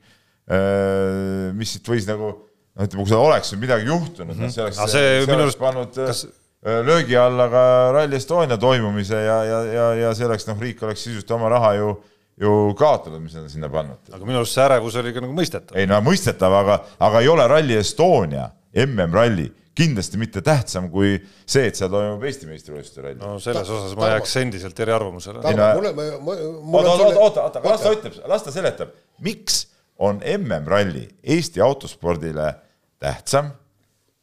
äh, 0.51 1.53
mis 1.57 1.77
siit 1.77 1.87
võis 1.93 2.09
nagu 2.09 2.33
noh, 2.33 2.83
ütleme, 2.83 3.05
kui 3.05 3.13
seal 3.13 3.23
oleks 3.23 3.55
midagi 3.61 3.89
juhtunud 3.91 4.35
mm, 4.35 4.43
-hmm. 4.43 4.57
see 4.57 4.67
oleks, 4.67 4.83
see, 4.83 5.07
see 5.23 5.39
oleks 5.39 5.45
arust... 5.45 5.63
pannud 5.63 6.03
kas... 6.03 6.27
löögi 6.67 7.15
alla 7.21 7.47
ka 7.53 7.63
Rally 7.95 8.17
Estonia 8.17 8.57
toimumise 8.59 9.23
ja, 9.23 9.39
ja, 9.45 9.63
ja, 9.71 9.87
ja 10.01 10.15
see 10.19 10.27
oleks 10.27 10.49
noh, 10.49 10.59
riik 10.59 10.83
oleks 10.83 11.05
sisuliselt 11.07 11.31
oma 11.39 11.53
raha 11.53 11.75
ju 11.79 11.97
ju 12.37 12.75
kaotanud, 12.77 13.23
mis 13.23 13.33
nad 13.33 13.49
sinna 13.49 13.69
pannud. 13.73 14.11
aga 14.13 14.27
minu 14.29 14.43
arust 14.43 14.53
see 14.53 14.65
ärevus 14.65 14.97
oli 15.01 15.13
ka 15.15 15.23
nagu 15.25 15.33
mõistetav. 15.33 15.77
ei 15.79 15.87
no 15.89 16.01
mõistetav, 16.05 16.53
aga, 16.53 16.83
aga 17.01 17.23
ei 17.25 17.31
ole 17.33 17.47
Rally 17.49 17.79
Estonia, 17.81 18.51
MM-ralli 18.77 19.47
kindlasti 19.77 20.21
mitte 20.21 20.43
tähtsam 20.45 20.89
kui 20.93 21.17
see, 21.45 21.67
et 21.69 21.79
seal 21.79 21.91
toimub 21.93 22.25
Eesti 22.27 22.49
meistrivõistluste 22.49 23.05
ralli. 23.05 23.21
no 23.21 23.37
selles 23.43 23.69
osas 23.73 23.97
ma 23.99 24.15
jääks 24.15 24.37
endiselt 24.43 24.81
eriarvamusele. 24.87 25.43
oota, 25.45 25.69
oota, 25.75 27.21
oota, 27.21 27.45
oota, 27.45 27.65
las 27.65 27.85
ta 27.85 27.95
ütleb, 27.97 28.19
las 28.33 28.47
ta 28.47 28.55
seletab, 28.55 28.97
miks 29.25 29.67
on 29.99 30.21
MM-ralli 30.25 31.07
Eesti 31.37 31.63
autospordile 31.65 32.53
tähtsam 33.03 33.53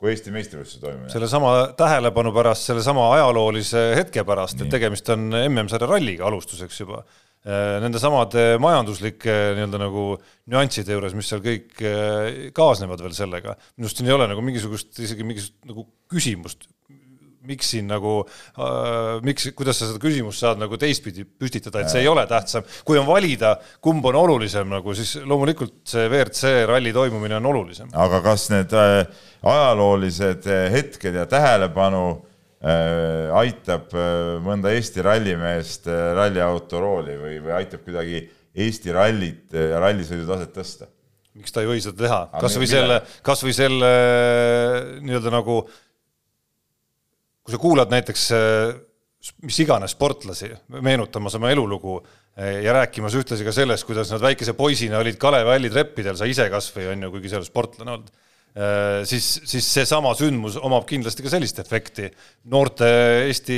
kui 0.04 0.12
Eesti 0.12 0.34
meistrivõistluse 0.36 0.82
toimumine. 0.84 1.10
sellesama 1.14 1.52
tähelepanu 1.80 2.34
pärast, 2.36 2.68
sellesama 2.68 3.06
ajaloolise 3.16 3.84
hetke 3.96 4.26
pärast, 4.28 4.60
et 4.60 4.74
tegemist 4.74 5.08
on 5.14 5.30
MM-sarja 5.32 5.88
ralliga 5.88 6.28
alustuseks 6.28 6.82
juba 6.82 7.06
Äh, 7.44 7.82
nende 7.84 8.00
samade 8.00 8.54
majanduslike 8.64 9.34
nii-öelda 9.58 9.80
nagu 9.82 10.04
nüansside 10.48 10.96
juures, 10.96 11.12
mis 11.18 11.28
seal 11.28 11.42
kõik 11.44 11.82
äh, 11.84 12.46
kaasnevad 12.56 13.04
veel 13.04 13.12
sellega, 13.18 13.58
minu 13.76 13.90
arust 13.90 14.00
siin 14.00 14.08
ei 14.08 14.16
ole 14.16 14.30
nagu 14.32 14.46
mingisugust, 14.48 14.94
isegi 15.04 15.28
mingisugust 15.28 15.68
nagu 15.68 15.84
küsimust, 16.08 16.64
miks 17.44 17.74
siin 17.74 17.92
nagu 17.92 18.22
äh,, 18.24 19.20
miks, 19.28 19.50
kuidas 19.60 19.82
sa 19.82 19.90
seda 19.90 20.00
küsimust 20.00 20.40
saad 20.40 20.64
nagu 20.64 20.80
teistpidi 20.80 21.28
püstitada, 21.28 21.84
et 21.84 21.92
see 21.92 22.06
ei 22.06 22.08
ole 22.08 22.24
tähtsam. 22.32 22.64
kui 22.88 22.96
on 22.96 23.10
valida, 23.12 23.58
kumb 23.84 24.08
on 24.08 24.22
olulisem 24.24 24.72
nagu, 24.72 24.96
siis 24.96 25.18
loomulikult 25.28 25.82
see 25.84 26.08
WRC 26.08 26.62
ralli 26.72 26.96
toimumine 26.96 27.42
on 27.44 27.52
olulisem. 27.52 27.92
aga 27.92 28.24
kas 28.24 28.54
need 28.56 28.72
äh, 28.72 29.02
ajaloolised 29.44 30.48
hetked 30.48 31.20
ja 31.20 31.28
tähelepanu 31.28 32.06
äh, 32.08 32.22
Äh, 32.24 32.33
aitab 32.64 33.92
äh, 33.92 34.38
mõnda 34.44 34.72
Eesti 34.72 35.04
rallimeest 35.04 35.90
äh, 35.92 36.14
ralliauto 36.16 36.80
rooli 36.80 37.18
või, 37.20 37.36
või 37.44 37.56
aitab 37.58 37.84
kuidagi 37.84 38.22
Eesti 38.54 38.94
rallit 38.96 39.56
ja 39.58 39.82
rallisõidu 39.84 40.28
taset 40.30 40.54
tõsta? 40.56 40.88
miks 41.34 41.52
ta 41.52 41.64
ei 41.64 41.68
või 41.68 41.82
seda 41.82 41.98
teha, 41.98 42.20
kasvõi 42.40 42.68
selle, 42.70 43.00
kasvõi 43.26 43.56
selle 43.58 43.88
nii-öelda 45.02 45.32
nagu, 45.34 45.56
kui 47.42 47.56
sa 47.56 47.58
kuulad 47.58 47.90
näiteks 47.90 48.28
mis 49.42 49.58
iganes 49.64 49.96
sportlasi 49.98 50.52
meenutamas 50.78 51.34
oma 51.40 51.50
elulugu 51.50 51.96
ja 52.38 52.78
rääkimas 52.78 53.18
ühtlasi 53.18 53.48
ka 53.48 53.56
sellest, 53.56 53.88
kuidas 53.90 54.14
nad 54.14 54.22
väikese 54.22 54.54
poisina 54.54 55.02
olid 55.02 55.18
Kalevi 55.18 55.56
halli 55.56 55.74
treppidel, 55.74 56.14
sa 56.22 56.30
ise 56.30 56.46
kas 56.54 56.70
või 56.78 56.92
on 56.92 57.08
ju, 57.08 57.12
kuigi 57.16 57.34
sa 57.34 57.40
ei 57.40 57.42
ole 57.42 57.50
sportlane 57.50 57.96
olnud 57.98 58.14
Äh, 58.14 58.23
siis, 59.10 59.28
siis 59.50 59.66
seesama 59.66 60.12
sündmus 60.18 60.60
omab 60.62 60.86
kindlasti 60.86 61.26
ka 61.26 61.32
sellist 61.34 61.58
efekti 61.64 62.06
noorte 62.54 62.90
Eesti 63.26 63.56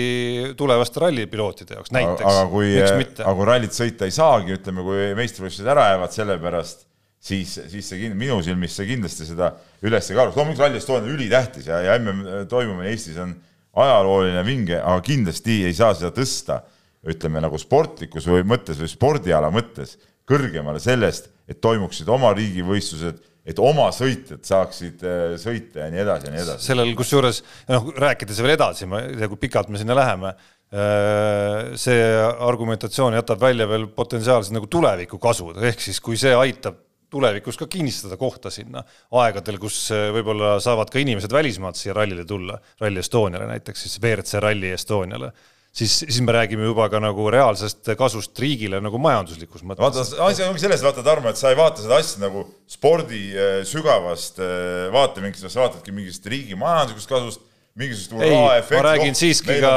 tulevaste 0.55 1.01
rallipilootide 1.03 1.75
jaoks 1.75 1.91
näiteks. 1.91 2.29
aga 2.29 2.45
kui, 2.51 2.69
aga 2.79 3.33
kui 3.35 3.47
rallit 3.49 3.75
sõita 3.75 4.07
ei 4.07 4.15
saagi, 4.15 4.55
ütleme, 4.55 4.85
kui 4.87 5.09
meistrivõistlused 5.19 5.71
ära 5.73 5.89
jäävad 5.91 6.15
selle 6.15 6.37
pärast, 6.39 6.85
siis, 7.19 7.57
siis 7.73 7.91
see 7.91 8.13
minu 8.15 8.39
silmis 8.45 8.77
see 8.77 8.87
kindlasti 8.93 9.27
seda 9.27 9.51
üles 9.83 10.07
ei 10.07 10.15
kaalu. 10.15 10.31
loomulikult 10.35 10.63
Rally 10.63 10.79
Estonia 10.79 11.03
on 11.03 11.17
ülitähtis 11.17 11.67
ja, 11.67 11.81
ja 11.83 11.99
MM 11.99 12.47
toimumine 12.51 12.93
Eestis 12.93 13.19
on 13.19 13.35
ajalooline 13.75 14.47
vinge, 14.47 14.79
aga 14.79 15.03
kindlasti 15.03 15.59
ei 15.67 15.75
saa 15.75 15.91
seda 15.97 16.13
tõsta, 16.15 16.61
ütleme 17.05 17.43
nagu 17.43 17.59
sportlikus 17.59 18.31
või 18.31 18.47
mõttes 18.47 18.79
või 18.79 18.89
spordiala 18.89 19.51
mõttes 19.53 19.97
kõrgemale 20.25 20.79
sellest, 20.81 21.27
et 21.51 21.59
toimuksid 21.61 22.07
oma 22.09 22.31
riigivõistlused 22.37 23.19
et 23.45 23.61
oma 23.61 23.91
sõitjad 23.93 24.41
saaksid 24.45 25.03
äh, 25.05 25.35
sõita 25.41 25.85
ja 25.85 25.91
nii 25.93 26.01
edasi 26.01 26.29
ja 26.29 26.33
nii 26.33 26.43
edasi. 26.43 26.65
sellel 26.65 26.93
kusjuures, 26.97 27.43
noh, 27.69 27.91
rääkides 28.01 28.41
veel 28.41 28.55
edasi, 28.55 28.89
ma 28.89 29.03
ei 29.05 29.19
tea, 29.19 29.29
kui 29.31 29.41
pikalt 29.45 29.69
me 29.73 29.81
sinna 29.81 29.97
läheme, 29.97 30.33
äh, 30.73 31.75
see 31.79 32.01
argumentatsioon 32.49 33.17
jätab 33.19 33.43
välja 33.45 33.69
veel 33.69 33.87
potentsiaalsed 33.93 34.55
nagu 34.55 34.69
tulevikukasud, 34.71 35.61
ehk 35.69 35.85
siis 35.87 36.01
kui 36.03 36.17
see 36.19 36.33
aitab 36.35 36.81
tulevikus 37.15 37.59
ka 37.61 37.67
kinnistada 37.71 38.17
kohta 38.19 38.49
sinna 38.51 38.81
aegadel, 39.21 39.59
kus 39.61 39.77
äh, 39.93 40.09
võib-olla 40.15 40.57
saavad 40.63 40.89
ka 40.91 40.99
inimesed 40.99 41.33
välismaalt 41.33 41.77
siia 41.79 41.93
rallile 41.95 42.25
tulla, 42.27 42.57
Rally 42.81 43.03
Estoniale 43.03 43.49
näiteks, 43.53 43.85
siis 43.85 44.01
WRC 44.01 44.41
Rally 44.43 44.73
Estoniale 44.73 45.31
siis, 45.75 45.95
siis 46.03 46.21
me 46.23 46.35
räägime 46.35 46.67
juba 46.69 46.87
ka 46.91 47.01
nagu 47.03 47.27
reaalsest 47.33 47.91
kasust 47.99 48.39
riigile 48.39 48.79
nagu 48.83 48.99
majanduslikus 49.01 49.65
mõttes. 49.65 49.83
vaata, 49.83 50.05
asi 50.27 50.45
ongi 50.47 50.63
selles, 50.63 50.83
vaata 50.85 51.03
Tarmo, 51.05 51.31
et 51.31 51.39
sa 51.39 51.51
ei 51.51 51.59
vaata 51.59 51.83
seda 51.83 51.99
asja 52.01 52.23
nagu 52.23 52.45
spordi 52.71 53.25
äh, 53.33 53.57
sügavast 53.67 54.39
äh, 54.43 54.87
vaatevinklist, 54.95 55.49
sa 55.49 55.65
vaatadki 55.65 55.95
mingist 55.95 56.25
riigi 56.31 56.57
majanduslikust 56.59 57.11
kasust 57.11 57.43
mingisugust 57.75 58.15
hurraa-efekti. 58.15 58.79
ma 58.79 58.87
räägin 58.87 59.19
siiski 59.19 59.59
ka, 59.59 59.73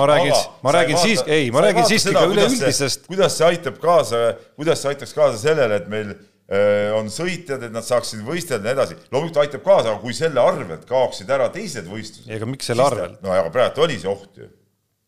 ma 0.00 0.06
räägin, 0.10 0.34
ma 0.62 0.74
räägin 0.74 0.98
siis, 0.98 1.22
ei, 1.26 1.50
ma 1.54 1.62
räägin 1.62 1.86
siiski 1.86 2.14
ka 2.16 2.26
üleüldisest. 2.26 3.06
kuidas 3.06 3.38
see 3.38 3.46
aitab 3.46 3.78
kaasa, 3.82 4.24
kuidas 4.58 4.82
see 4.82 4.90
aitaks 4.90 5.14
kaasa 5.14 5.38
sellele, 5.38 5.78
et 5.78 5.86
meil 5.92 6.10
äh, 6.16 6.90
on 6.98 7.12
sõitjad, 7.14 7.62
et 7.68 7.74
nad 7.74 7.86
saaksid 7.86 8.24
võistelda 8.26 8.66
ja 8.66 8.72
nii 8.72 8.74
edasi. 8.74 8.98
loomulikult 9.14 9.38
aitab 9.44 9.62
kaasa, 9.68 9.92
aga 9.92 10.02
kui 10.02 10.18
selle 10.18 10.42
arvelt 10.42 10.82
kaoksid 10.88 11.30
ära 11.30 11.46
teised 11.54 11.86
võistlused. 11.86 12.26
ega 12.26 12.50
miks 12.50 12.72
selle 12.72 12.90
arvelt? 12.90 13.22
no 13.22 13.30
aga 13.36 13.54
praegu 13.54 13.86
oli 13.86 14.00
see 14.02 14.10
oht 14.10 14.42
ju 14.42 14.50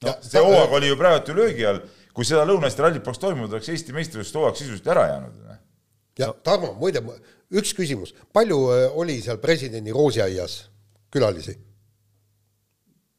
no, 0.03 0.15
see 0.25 0.43
hooaeg 0.43 0.73
oli 0.79 0.91
ju 0.91 0.97
praegu 0.99 1.31
ju 1.31 1.37
löögi 1.39 1.67
all, 1.69 1.83
kui 2.15 2.27
seda 2.27 2.45
Lõuna-Eesti 2.49 2.85
rallit 2.85 3.05
poleks 3.05 3.23
toimunud, 3.23 3.53
oleks 3.53 3.71
Eesti 3.73 3.95
meistrivõistluste 3.97 4.41
hooaeg 4.41 4.59
sisuliselt 4.59 4.91
ära 4.95 5.07
jäänud. 5.11 5.39
ja 6.19 6.33
Tarmo, 6.47 6.73
muide, 6.81 7.03
üks 7.55 7.75
küsimus, 7.77 8.15
palju 8.33 8.59
äh, 8.75 8.99
oli 8.99 9.21
seal 9.23 9.41
presidendi 9.43 9.95
roosiaias 9.95 10.59
külalisi? 11.13 11.57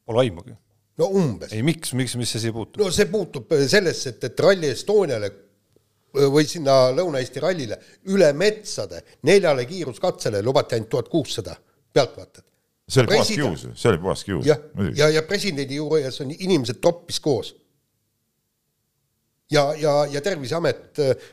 Pole 0.06 0.22
aimugi. 0.22 0.56
no 0.98 1.10
umbes. 1.12 1.52
ei, 1.52 1.62
miks, 1.62 1.92
miks, 1.92 2.16
mis 2.16 2.30
see 2.30 2.46
siia 2.46 2.56
puutub? 2.56 2.80
no 2.82 2.90
see 2.94 3.08
puutub 3.10 3.52
äh, 3.52 3.66
sellesse, 3.68 4.16
et, 4.16 4.30
et 4.30 4.40
Rally 4.40 4.72
Estoniale 4.72 5.30
äh, 5.32 6.26
või 6.32 6.48
sinna 6.48 6.86
Lõuna-Eesti 6.96 7.44
rallile 7.44 7.80
üle 8.12 8.32
metsade 8.32 9.02
neljale 9.28 9.66
kiiruskatsele 9.68 10.42
lubati 10.44 10.78
ainult 10.78 10.92
tuhat 10.92 11.12
kuussada 11.12 11.56
pealtvaatajat 11.92 12.55
see 12.88 13.02
oli 13.02 13.16
puhas 13.16 13.28
kius 13.28 13.66
see 13.74 13.90
oli 13.90 13.98
puhas 13.98 14.24
kius. 14.24 14.46
jah, 14.46 14.58
ja, 14.78 14.90
ja, 14.96 15.08
ja 15.18 15.22
presidendi 15.26 15.78
juures 15.80 16.20
on 16.22 16.32
inimesed 16.38 16.80
toppis 16.80 17.20
koos. 17.20 17.54
ja, 19.50 19.74
ja, 19.78 20.06
ja 20.10 20.20
Terviseamet 20.20 21.00
äh, 21.02 21.30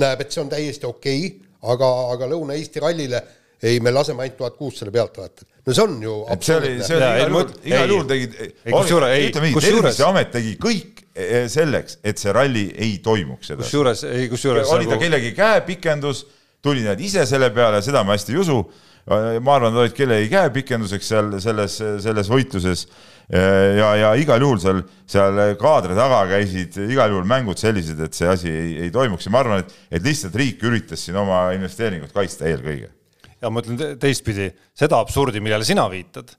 näeb, 0.00 0.24
et 0.24 0.32
see 0.32 0.42
on 0.42 0.52
täiesti 0.52 0.86
okei 0.86 1.26
okay,, 1.26 1.50
aga, 1.74 1.90
aga 2.14 2.28
Lõuna-Eesti 2.32 2.82
rallile 2.82 3.20
ei, 3.64 3.80
me 3.80 3.92
laseme 3.92 4.24
ainult 4.24 4.38
tuhat 4.38 4.56
kuussada 4.56 4.92
pealtvaatajat. 4.92 5.48
no 5.66 5.74
see 5.76 5.84
on 5.84 5.98
ju 6.02 6.14
see 6.40 6.56
oli, 6.56 6.72
see 6.84 6.96
oli 6.96 7.10
igal 7.10 7.34
juhul, 7.34 7.52
igal 7.68 7.92
juhul 7.92 8.08
tegid, 8.08 8.38
ütleme 8.64 9.50
nii, 9.50 9.64
Terviseamet 9.66 10.32
tegi 10.32 10.56
kõik 10.60 11.04
eh, 11.12 11.44
selleks, 11.52 12.00
et 12.04 12.20
see 12.20 12.32
ralli 12.32 12.64
ei 12.72 12.96
toimuks 13.04 13.52
edasi. 13.52 13.68
kusjuures, 13.68 14.06
ei 14.08 14.32
kusjuures 14.32 14.72
oli 14.72 14.88
ta 14.88 14.96
nagu... 14.96 15.04
kellegi 15.04 15.36
käepikendus, 15.36 16.24
tulid 16.64 16.88
nad 16.88 17.00
ise 17.00 17.28
selle 17.28 17.52
peale, 17.52 17.84
seda 17.84 18.04
ma 18.08 18.16
hästi 18.16 18.36
ei 18.36 18.40
usu 18.40 18.58
ma 19.04 19.56
arvan, 19.56 19.72
nad 19.72 19.82
olid 19.82 19.96
kellegi 19.96 20.30
käepikenduseks 20.32 21.10
seal 21.10 21.34
selles, 21.42 21.76
selles 22.04 22.30
võitluses 22.32 22.86
ja, 23.28 23.90
ja 24.00 24.12
igal 24.20 24.40
juhul 24.40 24.60
seal, 24.62 24.80
seal 25.08 25.40
kaadri 25.60 25.96
taga 25.98 26.22
käisid 26.30 26.78
igal 26.86 27.12
juhul 27.12 27.28
mängud 27.28 27.60
sellised, 27.60 28.00
et 28.00 28.16
see 28.16 28.30
asi 28.30 28.48
ei, 28.52 28.70
ei 28.86 28.94
toimuks 28.94 29.28
ja 29.28 29.34
ma 29.34 29.42
arvan, 29.44 29.64
et, 29.64 29.74
et 29.98 30.04
lihtsalt 30.04 30.36
riik 30.40 30.64
üritas 30.64 31.04
siin 31.04 31.18
oma 31.20 31.46
investeeringut 31.56 32.16
kaitsta 32.16 32.48
eelkõige. 32.48 32.88
ja 33.44 33.52
ma 33.52 33.60
ütlen 33.60 34.00
teistpidi, 34.00 34.48
seda 34.76 35.02
absurdi, 35.04 35.44
millele 35.44 35.68
sina 35.68 35.84
viitad, 35.92 36.32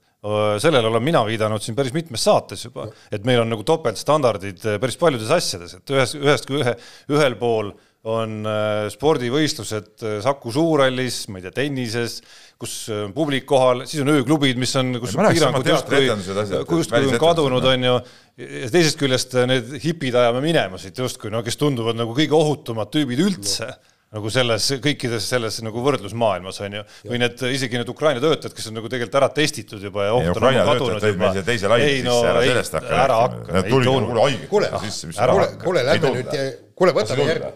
sellele 0.58 0.88
olen 0.90 1.04
mina 1.06 1.22
viidanud 1.26 1.62
siin 1.62 1.76
päris 1.78 1.94
mitmes 1.94 2.24
saates 2.26 2.66
juba, 2.66 2.88
et 3.14 3.26
meil 3.28 3.44
on 3.44 3.52
nagu 3.52 3.62
topeltstandardid 3.66 4.64
päris 4.82 4.98
paljudes 4.98 5.30
asjades, 5.30 5.76
et 5.78 5.94
ühes, 5.94 6.16
ühest 6.18 6.50
ühe, 6.50 6.74
ühel 7.14 7.38
pool 7.38 7.70
on 8.06 8.46
spordivõistlused 8.92 10.04
Saku 10.22 10.52
Suurhallis, 10.54 11.24
ma 11.32 11.40
ei 11.40 11.46
tea, 11.48 11.54
tennises 11.64 12.20
kus 12.60 12.76
on 12.92 13.12
publik 13.16 13.44
kohal, 13.48 13.82
siis 13.88 14.00
on 14.00 14.14
ööklubid, 14.14 14.56
mis 14.60 14.70
on, 14.80 14.94
kus 15.02 15.12
piirangud 15.16 15.66
justkui, 15.68 16.06
justkui 16.08 17.02
on 17.10 17.18
kadunud, 17.20 17.66
on 17.72 17.84
ju, 17.84 17.98
ja 18.40 18.70
teisest 18.72 19.00
küljest 19.00 19.36
need 19.50 19.74
hipid 19.82 20.16
ajame 20.16 20.40
minema 20.44 20.80
siit 20.80 20.96
justkui, 21.02 21.32
no 21.32 21.44
kes 21.44 21.60
tunduvad 21.60 21.98
nagu 21.98 22.16
kõige 22.16 22.36
ohutumad 22.38 22.92
tüübid 22.94 23.20
üldse 23.26 23.68
no 23.68 23.94
nagu 24.16 24.30
selles 24.32 24.70
kõikides 24.80 25.24
selles 25.28 25.58
nagu 25.66 25.82
võrdlusmaailmas 25.84 26.60
on 26.64 26.78
ju, 26.78 26.82
või 27.10 27.18
need 27.20 27.42
isegi 27.50 27.76
need 27.76 27.90
Ukraina 27.92 28.22
töötajad, 28.22 28.54
kes 28.56 28.70
on 28.70 28.78
nagu 28.78 28.88
tegelikult 28.88 29.18
ära 29.20 29.28
testitud 29.34 29.82
juba 29.82 30.06
ja 30.06 30.14
oht 30.16 30.30
on 30.30 30.46
nagu 30.46 30.64
kadunud 30.70 31.06
juba. 31.10 31.32
teise 31.44 31.68
laine 31.68 31.90
sisse 31.90 32.08
no,, 32.08 32.16
ära 32.30 32.44
sellest 32.46 32.78
hakka 32.78 33.02
rääkima. 33.02 33.52
Nad 33.58 33.70
tulid 33.74 34.48
kuule 34.48 34.72
haiged 34.72 34.86
sisse. 34.86 35.12
kuule, 35.18 35.50
kuule, 35.60 35.84
lähme 35.90 36.14
nüüd, 36.16 36.36
kuule, 36.78 36.96
võtame 36.96 37.28
järgi 37.34 37.54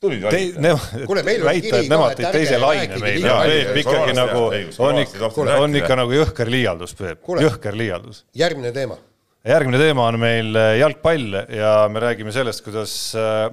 tulid 0.00 0.22
Te, 0.28 0.40
valida. 0.54 1.44
Väita, 1.48 1.82
et 1.82 1.90
nemad 1.90 2.14
tõid 2.18 2.32
teise 2.36 2.60
laine 2.62 3.00
meile. 3.02 3.34
Peep 3.48 3.82
ikkagi 3.82 4.16
nagu 4.16 4.46
on 4.86 5.02
ikka 5.02 5.32
on 5.58 5.76
ikka 5.82 5.98
nagu 5.98 6.16
jõhker 6.20 6.50
liialdus, 6.50 6.94
Peep, 6.98 7.22
jõhker 7.42 7.78
liialdus. 7.78 8.24
järgmine 8.38 8.72
teema 8.72 8.98
järgmine 9.48 9.78
teema 9.80 10.08
on 10.10 10.18
meil 10.20 10.56
äh, 10.58 10.76
jalgpall 10.80 11.36
ja 11.54 11.72
me 11.92 12.02
räägime 12.02 12.32
sellest, 12.34 12.62
kuidas 12.66 12.94
äh, 13.16 13.46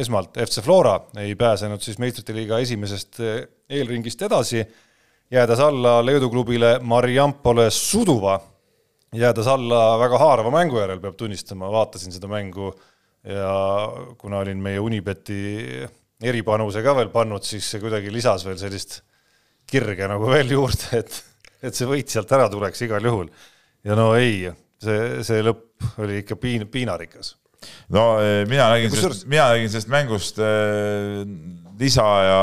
esmalt 0.00 0.38
FC 0.38 0.62
Flora 0.64 0.96
ei 1.20 1.34
pääsenud 1.38 1.82
siis 1.82 1.98
meistrite 2.02 2.34
liiga 2.36 2.60
esimesest 2.62 3.20
äh, 3.20 3.42
eelringist 3.70 4.22
edasi, 4.26 4.64
jäädes 5.30 5.60
alla 5.62 5.98
Leedu 6.06 6.30
klubile 6.30 6.78
Mariampole 6.82 7.68
Suduva, 7.74 8.38
jäädes 9.14 9.50
alla 9.50 9.98
väga 10.00 10.18
haarava 10.18 10.52
mängu 10.54 10.80
järel, 10.80 11.02
peab 11.02 11.18
tunnistama, 11.18 11.70
vaatasin 11.72 12.14
seda 12.14 12.30
mängu 12.30 12.72
ja 13.24 13.54
kuna 14.18 14.40
olin 14.40 14.60
meie 14.62 14.80
Unibeti 14.80 15.40
eripanuse 16.22 16.82
ka 16.84 16.94
veel 16.96 17.10
pannud, 17.12 17.44
siis 17.44 17.66
see 17.68 17.82
kuidagi 17.82 18.12
lisas 18.12 18.44
veel 18.46 18.58
sellist 18.60 19.00
kirge 19.70 20.08
nagu 20.10 20.28
veel 20.30 20.54
juurde, 20.56 20.88
et, 21.00 21.20
et 21.62 21.76
see 21.76 21.88
võit 21.88 22.10
sealt 22.10 22.32
ära 22.36 22.48
tuleks 22.52 22.86
igal 22.86 23.04
juhul. 23.04 23.28
ja 23.84 23.96
no 23.98 24.12
ei, 24.18 24.48
see, 24.82 25.20
see 25.26 25.44
lõpp 25.44 26.00
oli 26.04 26.20
ikka 26.22 26.36
piin, 26.40 26.66
piinarikas. 26.72 27.34
no 27.94 28.06
eh, 28.24 28.42
mina 28.48 28.70
nägin 28.74 28.96
sellest, 28.96 29.28
mina 29.28 29.50
nägin 29.54 29.70
sellest 29.72 29.92
mängust 29.92 30.40
eh, 30.44 31.22
lisa 31.80 32.08
ja 32.24 32.40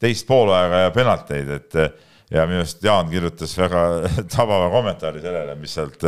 teist 0.00 0.28
poolaega 0.28 0.86
ja 0.86 0.92
penalteid, 0.94 1.50
et 1.56 1.80
eh, 1.80 1.90
ja 2.30 2.46
minu 2.48 2.62
arust 2.62 2.84
Jaan 2.84 3.08
kirjutas 3.10 3.56
väga 3.58 3.86
tabava 4.36 4.70
kommentaari 4.72 5.24
sellele, 5.24 5.56
mis 5.60 5.74
sealt, 5.76 6.04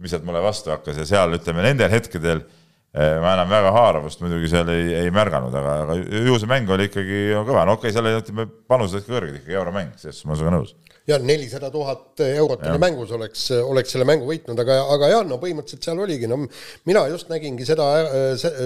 mis 0.00 0.14
sealt 0.14 0.24
mulle 0.26 0.42
vastu 0.42 0.72
hakkas 0.72 1.02
ja 1.02 1.06
seal 1.06 1.36
ütleme 1.36 1.62
nendel 1.66 1.92
hetkedel 1.92 2.40
eh, 2.42 2.59
ma 2.90 3.34
enam 3.36 3.50
väga 3.50 3.70
haaravust 3.70 4.22
muidugi 4.24 4.48
seal 4.50 4.70
ei, 4.74 4.88
ei 5.04 5.10
märganud, 5.14 5.54
aga, 5.54 5.74
aga 5.84 6.24
ju 6.26 6.38
see 6.42 6.48
mäng 6.50 6.70
oli 6.74 6.88
ikkagi 6.88 7.20
kõva, 7.46 7.62
no 7.68 7.76
okei 7.76 7.92
okay,, 7.92 7.94
seal 7.94 8.08
oli 8.08 8.18
ütleme 8.18 8.46
panused 8.70 9.04
ka 9.04 9.12
kõrged 9.14 9.36
ikkagi 9.38 9.58
euromäng, 9.60 9.92
selles 10.00 10.24
ma 10.24 10.34
olen 10.34 10.40
sinuga 10.40 10.54
nõus. 10.56 10.72
ja 11.06 11.20
nelisada 11.22 11.70
tuhat 11.70 12.24
eurot 12.26 12.64
oli 12.66 12.82
mängus, 12.82 13.12
oleks, 13.14 13.44
oleks 13.62 13.94
selle 13.94 14.08
mängu 14.10 14.26
võitnud, 14.26 14.58
aga, 14.64 14.80
aga 14.96 15.12
jah, 15.12 15.22
no 15.28 15.38
põhimõtteliselt 15.42 15.86
seal 15.86 16.02
oligi, 16.02 16.26
no 16.30 16.40
mina 16.90 17.04
just 17.12 17.30
nägingi 17.30 17.68
seda, 17.68 17.86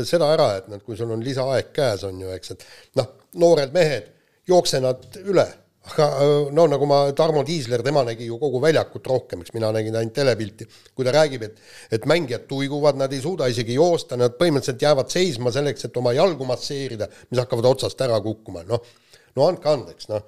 seda 0.09 0.33
ära, 0.33 0.49
et 0.63 0.73
noh, 0.73 0.81
kui 0.87 0.97
sul 0.97 1.13
on 1.13 1.25
lisaaeg 1.25 1.69
käes, 1.77 2.07
on 2.09 2.25
ju, 2.25 2.33
eks, 2.33 2.57
et 2.57 2.67
noh, 3.01 3.13
noored 3.45 3.77
mehed, 3.77 4.09
jookse 4.49 4.81
nad 4.81 5.05
üle, 5.21 5.45
aga 5.93 6.07
no 6.57 6.65
nagu 6.71 6.87
ma, 6.89 6.99
Tarmo 7.17 7.43
Tiisler, 7.45 7.83
tema 7.85 8.05
nägi 8.07 8.29
ju 8.31 8.39
kogu 8.41 8.61
väljakut 8.63 9.07
rohkem, 9.11 9.43
eks 9.45 9.53
mina 9.57 9.69
nägin 9.75 9.97
ainult 10.01 10.15
telepilti, 10.17 10.67
kui 10.97 11.05
ta 11.05 11.13
räägib, 11.13 11.45
et 11.49 11.99
et 11.99 12.07
mängijad 12.09 12.47
tuiguvad, 12.49 12.97
nad 13.01 13.13
ei 13.13 13.21
suuda 13.25 13.49
isegi 13.53 13.77
joosta, 13.77 14.17
nad 14.21 14.39
põhimõtteliselt 14.41 14.87
jäävad 14.87 15.13
seisma 15.13 15.53
selleks, 15.53 15.85
et 15.89 16.01
oma 16.01 16.15
jalgu 16.17 16.47
masseerida, 16.49 17.11
mis 17.31 17.43
hakkavad 17.43 17.69
otsast 17.75 18.01
ära 18.07 18.21
kukkuma, 18.25 18.65
noh, 18.69 18.81
no 19.37 19.51
andke 19.51 19.69
andeks, 19.73 20.09
noh 20.13 20.25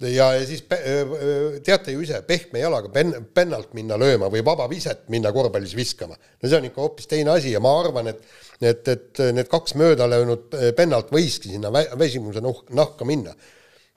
ja, 0.00 0.26
ja 0.34 0.46
siis 0.46 0.60
pe- 0.62 0.82
öö, 0.84 1.60
teate 1.64 1.92
ju 1.94 2.02
ise, 2.04 2.18
pehme 2.26 2.60
jalaga 2.60 2.90
pen-, 2.92 3.14
pennalt 3.34 3.72
minna 3.74 3.96
lööma 3.96 4.28
või 4.32 4.42
vaba 4.44 4.66
viset 4.68 5.06
minna 5.08 5.32
korvpallis 5.32 5.72
viskama. 5.76 6.16
no 6.42 6.48
see 6.48 6.58
on 6.58 6.66
ikka 6.68 6.82
hoopis 6.82 7.06
teine 7.08 7.30
asi 7.32 7.54
ja 7.54 7.60
ma 7.64 7.72
arvan, 7.80 8.10
et 8.12 8.20
et, 8.60 8.88
et 8.88 9.20
need 9.36 9.48
kaks 9.52 9.74
mööda 9.76 10.06
löönud 10.08 10.52
pennalt 10.76 11.10
võiski 11.12 11.50
sinna 11.52 11.68
vä- 11.72 11.90
väsimuse 11.98 12.40
nuh- 12.40 12.64
nahka 12.72 13.04
minna. 13.04 13.34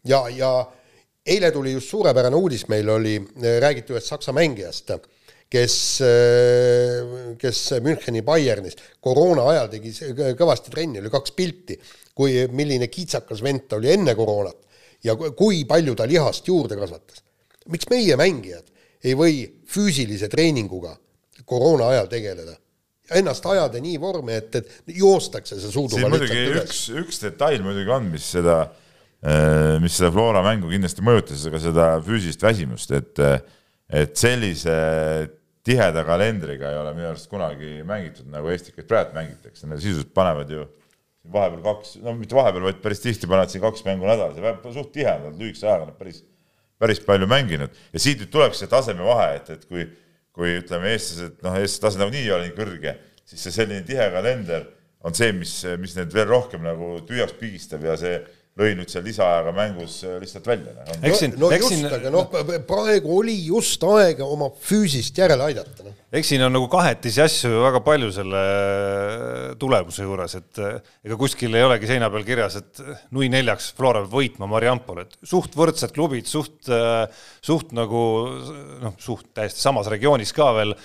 ja, 0.07 0.23
ja 0.29 0.51
eile 1.25 1.51
tuli 1.51 1.73
just 1.75 1.89
suurepärane 1.91 2.35
uudis, 2.35 2.67
meil 2.71 2.89
oli, 2.89 3.17
räägiti 3.61 3.93
ühest 3.93 4.07
saksa 4.13 4.33
mängijast, 4.35 4.93
kes, 5.49 5.75
kes 7.41 7.59
Müncheni 7.85 8.21
Bayernis 8.25 8.77
koroona 9.01 9.47
ajal 9.53 9.69
tegi 9.73 9.93
kõvasti 10.37 10.73
trenni, 10.73 11.01
oli 11.01 11.11
kaks 11.13 11.33
pilti, 11.37 11.77
kui, 12.15 12.43
milline 12.53 12.87
kitsakas 12.91 13.43
vend 13.45 13.67
ta 13.69 13.79
oli 13.79 13.91
enne 13.93 14.15
koroonat 14.17 14.65
ja 15.05 15.15
ku- 15.15 15.31
kui 15.37 15.63
palju 15.65 15.95
ta 15.95 16.07
lihast 16.09 16.47
juurde 16.47 16.77
kasvatas. 16.79 17.23
miks 17.69 17.85
meie 17.89 18.15
mängijad 18.17 18.65
ei 19.03 19.13
või 19.15 19.45
füüsilise 19.69 20.27
treeninguga 20.29 20.95
koroona 21.45 21.89
ajal 21.93 22.07
tegeleda? 22.11 22.57
ennast 23.09 23.45
ajada 23.49 23.79
nii 23.81 23.97
vormi, 23.97 24.33
et, 24.37 24.55
et 24.55 24.69
joostakse 24.93 25.55
see 25.57 25.71
muidugi 26.11 26.29
lihtsalt 26.29 26.51
üles 26.51 26.65
üks, 26.69 26.81
üks 27.01 27.21
detail 27.23 27.63
muidugi 27.65 27.89
on, 27.89 28.05
mis 28.11 28.27
seda, 28.35 28.59
mis 29.83 29.97
seda 29.97 30.11
Flora 30.15 30.43
mängu 30.45 30.71
kindlasti 30.71 31.03
mõjutas, 31.05 31.43
aga 31.49 31.61
seda 31.63 31.87
füüsilist 32.05 32.43
väsimust, 32.45 32.93
et, 32.95 33.21
et 33.91 34.15
sellise 34.19 34.75
tiheda 35.67 36.05
kalendriga 36.07 36.71
ei 36.71 36.79
ole 36.79 36.93
minu 36.95 37.09
arust 37.11 37.29
kunagi 37.31 37.79
mängitud, 37.87 38.29
nagu 38.31 38.51
Eestikaid 38.53 38.87
praegu 38.89 39.17
mängitakse, 39.17 39.67
nad 39.67 39.81
sisuliselt 39.81 40.13
panevad 40.15 40.51
ju 40.55 40.65
vahepeal 41.29 41.61
kaks, 41.65 41.97
no 42.01 42.15
mitte 42.17 42.37
vahepeal, 42.37 42.69
vaid 42.69 42.79
päris 42.81 43.03
tihti 43.03 43.27
panevad 43.27 43.51
siin 43.51 43.63
kaks 43.65 43.83
mängu 43.85 44.07
nädalas 44.07 44.39
ja 44.39 44.73
suht 44.73 44.93
tihedalt, 44.95 45.35
lühikese 45.37 45.67
ajaga 45.67 45.91
nad 45.91 45.99
päris, 45.99 46.23
päris 46.79 47.03
palju 47.03 47.27
mänginud. 47.29 47.75
Ja 47.91 48.01
siit 48.01 48.23
nüüd 48.23 48.31
tulebki 48.33 48.61
see 48.61 48.71
tasemevahe, 48.71 49.33
et, 49.41 49.51
et 49.57 49.67
kui 49.67 49.83
kui 50.39 50.55
ütleme, 50.61 50.93
eestlased, 50.93 51.39
noh, 51.43 51.55
eestlaste 51.59 51.83
tase 51.83 51.99
nagunii 51.99 52.23
ei 52.23 52.31
ole 52.31 52.47
nii 52.47 52.55
kõrge, 52.55 52.93
siis 53.27 53.41
see 53.43 53.55
selline 53.57 53.83
tihe 53.87 54.05
kalender 54.13 54.69
on 55.03 55.15
see, 55.15 55.33
mis, 55.35 55.53
mis 55.81 55.95
need 55.97 56.13
veel 56.15 56.29
rohkem 56.29 56.63
nagu 56.63 56.97
tühjaks 57.07 57.35
pigistab 57.39 57.83
ja 57.83 57.97
see 57.99 58.17
lõi 58.59 58.73
nüüd 58.75 58.91
seal 58.91 59.05
lisaajaga 59.07 59.53
mängus 59.55 60.01
lihtsalt 60.19 60.47
välja. 60.49 60.73
noh. 60.75 60.97
Eks 61.07 61.21
siin- 61.23 61.35
no, 61.35 61.47
no 61.47 61.51
eks 61.55 61.71
just 61.71 61.95
aga 61.95 62.11
noh, 62.13 62.27
praegu 62.67 63.15
oli 63.21 63.35
just 63.45 63.83
aega 63.87 64.27
oma 64.27 64.49
füüsist 64.51 65.17
järele 65.17 65.47
aidata, 65.49 65.85
noh. 65.87 65.95
eks 66.19 66.31
siin 66.33 66.43
on 66.45 66.55
nagu 66.55 66.67
kahetisi 66.71 67.23
asju 67.23 67.53
ju 67.53 67.63
väga 67.63 67.81
palju 67.85 68.11
selle 68.15 68.43
tulemuse 69.61 70.07
juures, 70.07 70.35
et 70.41 70.61
eh, 70.63 70.91
ega 71.07 71.19
kuskil 71.19 71.55
ei 71.55 71.65
olegi 71.67 71.89
seina 71.89 72.11
peal 72.11 72.27
kirjas, 72.27 72.59
et 72.59 72.83
nui 73.15 73.31
neljaks 73.31 73.71
Flora 73.77 74.03
peab 74.03 74.17
võitma 74.19 74.49
Mariampol, 74.51 75.03
et 75.05 75.17
suht 75.23 75.55
võrdsed 75.59 75.95
klubid, 75.95 76.27
suht, 76.29 76.69
suht 77.45 77.75
nagu 77.77 78.03
noh, 78.83 78.99
suht 78.99 79.31
täiesti 79.37 79.63
samas 79.63 79.89
regioonis 79.91 80.35
ka 80.35 80.51
veel 80.57 80.75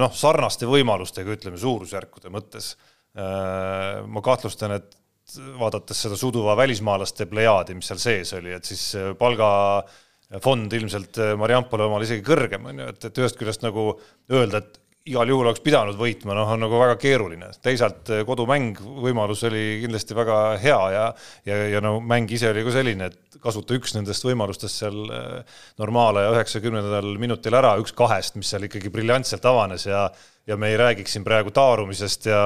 noh, 0.00 0.12
sarnaste 0.16 0.68
võimalustega, 0.68 1.36
ütleme 1.36 1.60
suurusjärkude 1.60 2.32
mõttes. 2.32 2.74
ma 3.12 4.20
kahtlustan, 4.22 4.72
et 4.78 4.94
vaadates 5.38 6.04
seda 6.06 6.18
suduva 6.18 6.56
välismaalaste 6.58 7.26
plejaadi, 7.30 7.76
mis 7.78 7.90
seal 7.90 8.02
sees 8.02 8.34
oli, 8.38 8.54
et 8.56 8.66
siis 8.66 8.82
eh, 8.98 9.10
palgafond 9.18 10.76
ilmselt 10.78 11.20
eh, 11.22 11.34
Mariampole 11.38 11.86
omal 11.86 12.06
isegi 12.06 12.24
kõrgem 12.26 12.70
on 12.70 12.82
ju, 12.82 12.92
et, 12.94 13.08
et 13.10 13.20
ühest 13.22 13.38
küljest 13.40 13.66
nagu 13.66 13.92
öelda, 14.32 14.62
et 14.62 14.80
igal 15.08 15.30
juhul 15.32 15.48
oleks 15.48 15.62
pidanud 15.64 15.96
võitma, 15.96 16.34
noh, 16.36 16.50
on 16.52 16.60
nagu 16.60 16.76
väga 16.80 16.96
keeruline. 17.00 17.48
teisalt 17.64 18.10
eh, 18.12 18.22
kodumäng 18.28 18.76
võimalus 18.80 19.44
oli 19.48 19.80
kindlasti 19.84 20.16
väga 20.16 20.40
hea 20.60 20.80
ja, 20.94 21.06
ja, 21.48 21.56
ja 21.74 21.80
no 21.84 21.94
mäng 22.04 22.30
ise 22.32 22.50
oli 22.52 22.64
ka 22.66 22.74
selline, 22.74 23.08
et 23.08 23.40
kasuta 23.40 23.76
üks 23.78 23.94
nendest 23.96 24.26
võimalustest 24.28 24.82
seal 24.82 25.00
eh, 25.16 25.56
normaalaja 25.80 26.34
üheksakümnendal 26.36 27.14
minutil 27.22 27.56
ära, 27.56 27.72
üks 27.80 27.96
kahest, 27.96 28.36
mis 28.36 28.52
seal 28.52 28.68
ikkagi 28.68 28.92
briljantselt 28.92 29.48
avanes 29.48 29.88
ja 29.88 30.10
ja 30.48 30.56
me 30.56 30.70
ei 30.72 30.76
räägiks 30.80 31.12
siin 31.14 31.24
praegu 31.24 31.52
taarumisest 31.54 32.26
ja 32.26 32.40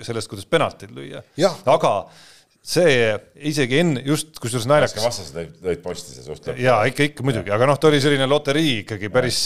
sellest, 0.00 0.30
kuidas 0.30 0.46
penaltid 0.48 0.94
lüüa 0.94 1.20
aga 1.68 1.90
see 2.62 3.10
isegi 3.50 3.78
enne, 3.82 4.02
just 4.06 4.36
kusjuures 4.38 4.68
naljakas 4.70 5.02
vastased 5.02 5.34
lõid, 5.34 5.54
lõid 5.66 5.80
posti 5.82 6.14
see 6.14 6.22
suht 6.22 6.44
lõpp. 6.46 6.60
ja 6.62 6.76
ikka, 6.86 7.08
ikka 7.10 7.24
muidugi, 7.26 7.50
aga 7.50 7.66
noh, 7.66 7.78
ta 7.80 7.88
oli 7.90 7.98
selline 8.02 8.28
loterii 8.30 8.76
ikkagi 8.84 9.10
päris, 9.12 9.40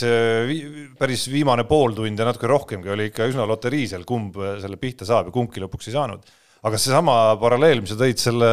päris 1.00 1.24
viimane 1.32 1.64
pool 1.68 1.96
tundi 1.96 2.20
ja 2.20 2.28
natuke 2.28 2.50
rohkemgi 2.50 2.92
oli 2.92 3.08
ikka 3.08 3.30
üsna 3.30 3.48
loterii 3.48 3.86
seal, 3.88 4.04
kumb 4.08 4.36
selle 4.60 4.76
pihta 4.80 5.08
saab 5.08 5.30
ja 5.30 5.34
kumbki 5.34 5.64
lõpuks 5.64 5.88
ei 5.88 5.96
saanud. 5.96 6.28
aga 6.66 6.82
seesama 6.82 7.16
paralleel, 7.40 7.80
mis 7.80 7.94
sa 7.94 7.98
tõid 8.02 8.20
selle 8.20 8.52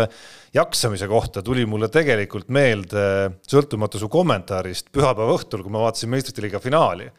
jaksamise 0.56 1.12
kohta, 1.12 1.44
tuli 1.44 1.68
mulle 1.68 1.92
tegelikult 1.92 2.48
meelde 2.48 3.06
sõltumata 3.50 4.00
su 4.00 4.08
kommentaarist 4.08 4.94
pühapäeva 4.96 5.36
õhtul, 5.36 5.66
kui 5.66 5.76
ma 5.76 5.84
vaatasin 5.84 6.12
meistrite 6.14 6.46
liiga 6.46 6.64
finaali. 6.64 7.10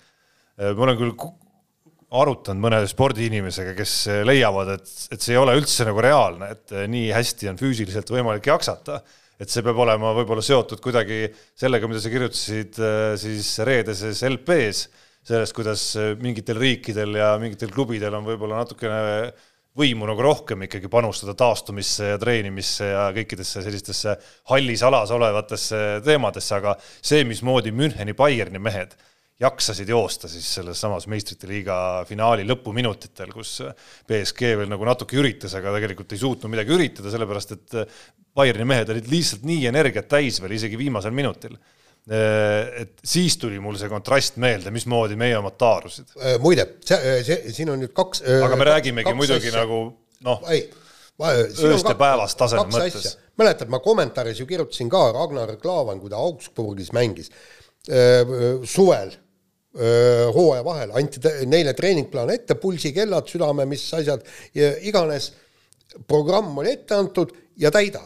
ma 0.64 0.86
olen 0.86 0.96
küll 0.96 1.16
arutanud 2.20 2.62
mõne 2.62 2.80
spordiinimesega, 2.88 3.74
kes 3.78 3.94
leiavad, 4.26 4.74
et, 4.76 4.90
et 5.14 5.20
see 5.20 5.34
ei 5.34 5.40
ole 5.40 5.56
üldse 5.58 5.86
nagu 5.88 6.02
reaalne, 6.04 6.50
et 6.54 6.74
nii 6.90 7.08
hästi 7.14 7.50
on 7.52 7.60
füüsiliselt 7.60 8.10
võimalik 8.14 8.50
jaksata. 8.52 9.02
et 9.40 9.50
see 9.50 9.64
peab 9.66 9.80
olema 9.82 10.12
võib-olla 10.14 10.42
seotud 10.46 10.78
kuidagi 10.80 11.24
sellega, 11.58 11.88
mida 11.90 12.00
sa 12.00 12.12
kirjutasid 12.12 12.78
äh, 12.78 13.16
siis 13.18 13.48
reedeses 13.66 14.22
LP-s, 14.28 14.84
sellest, 15.26 15.56
kuidas 15.56 15.82
mingitel 16.20 16.60
riikidel 16.60 17.16
ja 17.18 17.32
mingitel 17.40 17.72
klubidel 17.74 18.14
on 18.14 18.28
võib-olla 18.28 18.60
natukene 18.62 19.00
võimu 19.74 20.06
nagu 20.06 20.22
rohkem 20.22 20.66
ikkagi 20.68 20.88
panustada 20.90 21.34
taastumisse 21.38 22.12
ja 22.12 22.18
treenimisse 22.20 22.92
ja 22.92 23.08
kõikidesse 23.16 23.62
sellistesse 23.64 24.14
hallis 24.52 24.84
alas 24.86 25.10
olevatesse 25.14 25.80
teemadesse, 26.06 26.54
aga 26.60 26.76
see, 26.78 27.24
mismoodi 27.26 27.74
Müncheni 27.74 28.14
Bayerni 28.14 28.62
mehed 28.62 28.94
jaksasid 29.40 29.88
joosta 29.90 30.28
siis 30.30 30.46
selles 30.58 30.78
samas 30.80 31.08
meistrite 31.10 31.48
liiga 31.50 31.76
finaali 32.06 32.44
lõpuminutitel, 32.46 33.32
kus 33.34 33.56
BSG 34.06 34.54
veel 34.60 34.70
nagu 34.70 34.86
natuke 34.86 35.18
üritas, 35.18 35.56
aga 35.58 35.72
tegelikult 35.74 36.14
ei 36.14 36.20
suutnud 36.22 36.52
midagi 36.52 36.74
üritada, 36.76 37.10
sellepärast 37.10 37.56
et 37.56 37.80
Bayerni 38.34 38.66
mehed 38.66 38.90
olid 38.94 39.08
lihtsalt 39.10 39.42
nii 39.46 39.66
energiat 39.70 40.06
täis 40.10 40.40
veel 40.42 40.54
isegi 40.56 40.78
viimasel 40.78 41.14
minutil. 41.14 41.56
et 42.04 42.98
siis 43.00 43.38
tuli 43.40 43.56
mul 43.64 43.78
see 43.80 43.88
kontrast 43.88 44.36
meelde, 44.36 44.68
mismoodi 44.70 45.16
meie 45.16 45.38
omad 45.38 45.56
taarusid. 45.58 46.12
muide, 46.42 46.66
see, 46.84 47.14
see, 47.24 47.52
siin 47.56 47.70
on 47.72 47.80
nüüd 47.80 47.94
kaks. 47.96 48.22
aga 48.44 48.58
me 48.60 48.66
räägimegi 48.68 49.14
muidagi 49.16 49.48
asja. 49.48 49.64
nagu 49.64 49.80
noh, 50.28 50.44
ei, 50.52 50.66
ööstepäevast 51.18 52.38
taseme 52.38 52.68
mõttes. 52.68 53.16
mäletad, 53.40 53.72
ma 53.72 53.80
kommentaaris 53.82 54.42
ju 54.42 54.46
kirjutasin 54.46 54.92
ka 54.92 55.08
Ragnar 55.16 55.56
Klavan, 55.62 55.98
kui 56.02 56.12
ta 56.12 56.20
Augsburgis 56.20 56.92
mängis 56.94 57.32
suvel 58.68 59.10
hooaja 59.74 60.62
vahel, 60.62 60.92
anti 60.94 61.18
neile 61.50 61.72
treeningplaan 61.74 62.30
ette, 62.30 62.54
pulsikellad, 62.62 63.26
südame, 63.26 63.64
mis 63.66 63.82
asjad, 63.96 64.22
iganes, 64.86 65.32
programm 66.06 66.58
oli 66.62 66.70
ette 66.76 66.94
antud 66.94 67.32
ja 67.58 67.70
täida. 67.74 68.02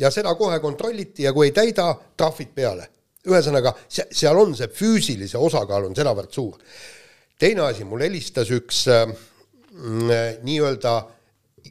ja 0.00 0.08
seda 0.10 0.32
kohe 0.34 0.56
kontrolliti 0.60 1.26
ja 1.26 1.32
kui 1.36 1.50
ei 1.50 1.52
täida, 1.52 1.92
trahvid 2.16 2.54
peale. 2.54 2.88
ühesõnaga, 3.28 3.74
seal 3.88 4.38
on 4.40 4.54
see 4.56 4.68
füüsilise 4.72 5.36
osakaal 5.36 5.84
on 5.90 5.96
sedavõrd 5.96 6.32
suur. 6.32 6.56
teine 7.38 7.60
asi, 7.68 7.84
mul 7.84 8.00
helistas 8.00 8.50
üks 8.50 8.86
äh, 8.88 9.06
nii-öelda 10.42 10.94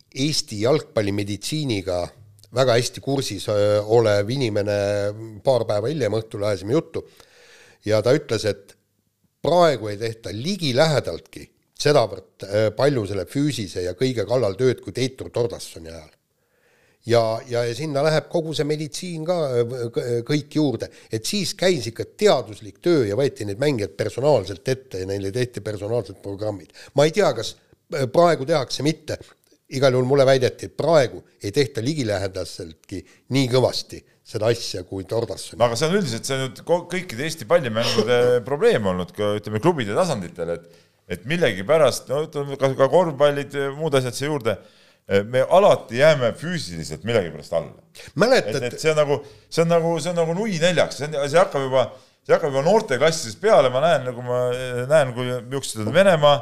Eesti 0.09 0.61
jalgpallimeditsiiniga 0.61 2.07
väga 2.53 2.75
hästi 2.77 3.01
kursis 3.01 3.45
olev 3.49 4.29
inimene, 4.29 4.77
paar 5.45 5.65
päeva 5.69 5.89
hiljem 5.89 6.17
õhtul 6.17 6.45
ajasime 6.47 6.73
juttu, 6.73 7.03
ja 7.85 8.01
ta 8.01 8.13
ütles, 8.17 8.45
et 8.49 8.73
praegu 9.41 9.89
ei 9.91 9.97
tehta 9.97 10.33
ligilähedaltki 10.35 11.45
sedavõrd 11.79 12.47
palju 12.75 13.05
selle 13.07 13.25
füüsise 13.29 13.85
ja 13.85 13.95
kõige 13.97 14.25
kallal 14.27 14.57
tööd 14.59 14.81
kui 14.83 14.95
Teitur 14.95 15.29
Tordassoni 15.31 15.91
ajal. 15.91 16.09
ja, 17.07 17.21
ja, 17.47 17.63
ja 17.63 17.75
sinna 17.75 18.03
läheb 18.03 18.27
kogu 18.31 18.53
see 18.53 18.67
meditsiin 18.67 19.23
ka 19.25 19.37
kõik 20.27 20.59
juurde, 20.59 20.89
et 21.11 21.25
siis 21.25 21.53
käis 21.55 21.87
ikka 21.87 22.05
teaduslik 22.19 22.81
töö 22.83 23.05
ja 23.07 23.15
võeti 23.15 23.47
neid 23.47 23.61
mängijaid 23.63 23.95
personaalselt 23.95 24.67
ette 24.67 25.05
ja 25.05 25.07
neile 25.07 25.31
tehti 25.31 25.63
personaalsed 25.63 26.19
programmid. 26.23 26.75
ma 26.95 27.07
ei 27.07 27.15
tea, 27.15 27.31
kas 27.33 27.55
praegu 28.11 28.45
tehakse 28.45 28.83
mitte, 28.83 29.17
igal 29.77 29.93
juhul 29.93 30.07
mulle 30.09 30.25
väideti, 30.25 30.69
et 30.69 30.77
praegu 30.77 31.21
ei 31.43 31.51
tehta 31.55 31.83
ligilähedaseltki 31.85 33.03
nii 33.35 33.49
kõvasti 33.51 34.01
seda 34.29 34.49
asja 34.53 34.83
kui 34.85 35.05
Tordasson. 35.09 35.57
no 35.59 35.67
aga 35.67 35.77
see 35.77 35.89
on 35.89 35.97
üldiselt, 35.99 36.25
see 36.27 36.37
on 36.37 36.43
nüüd 36.47 36.61
kõikide 36.65 37.25
Eesti 37.25 37.47
pallimängude 37.49 38.19
probleem 38.49 38.89
olnud 38.91 39.13
ka 39.15 39.35
ütleme 39.39 39.61
klubide 39.63 39.97
tasanditel, 39.97 40.55
et 40.57 40.85
et 41.09 41.23
millegipärast, 41.25 42.09
no 42.11 42.21
ütleme 42.27 42.57
ka, 42.61 42.69
ka 42.77 42.87
korvpallid, 42.91 43.55
muud 43.79 43.95
asjad 43.97 44.13
siia 44.13 44.27
juurde, 44.29 44.53
me 45.25 45.41
alati 45.41 45.97
jääme 45.97 46.35
füüsiliselt 46.37 47.05
millegipärast 47.07 47.55
alla. 47.57 47.81
mäletad? 48.13 48.61
et 48.67 48.77
see 48.77 48.91
on 48.91 48.99
nagu, 49.01 49.17
see 49.49 49.63
on 49.65 49.73
nagu, 49.73 49.95
see 49.97 50.11
on 50.11 50.21
nagu 50.21 50.35
nui 50.37 50.59
neljaks, 50.61 50.99
see 51.01 51.09
on, 51.09 51.17
see 51.25 51.41
hakkab 51.41 51.65
juba, 51.65 51.87
see 52.21 52.35
hakkab 52.35 52.53
juba 52.53 52.63
noorteklassidest 52.67 53.41
peale, 53.41 53.73
ma 53.73 53.81
näen, 53.87 54.05
nagu 54.11 54.25
ma 54.25 54.43
näen, 54.91 55.15
kui 55.17 55.25
niisugused 55.31 55.89
Venemaa 55.95 56.37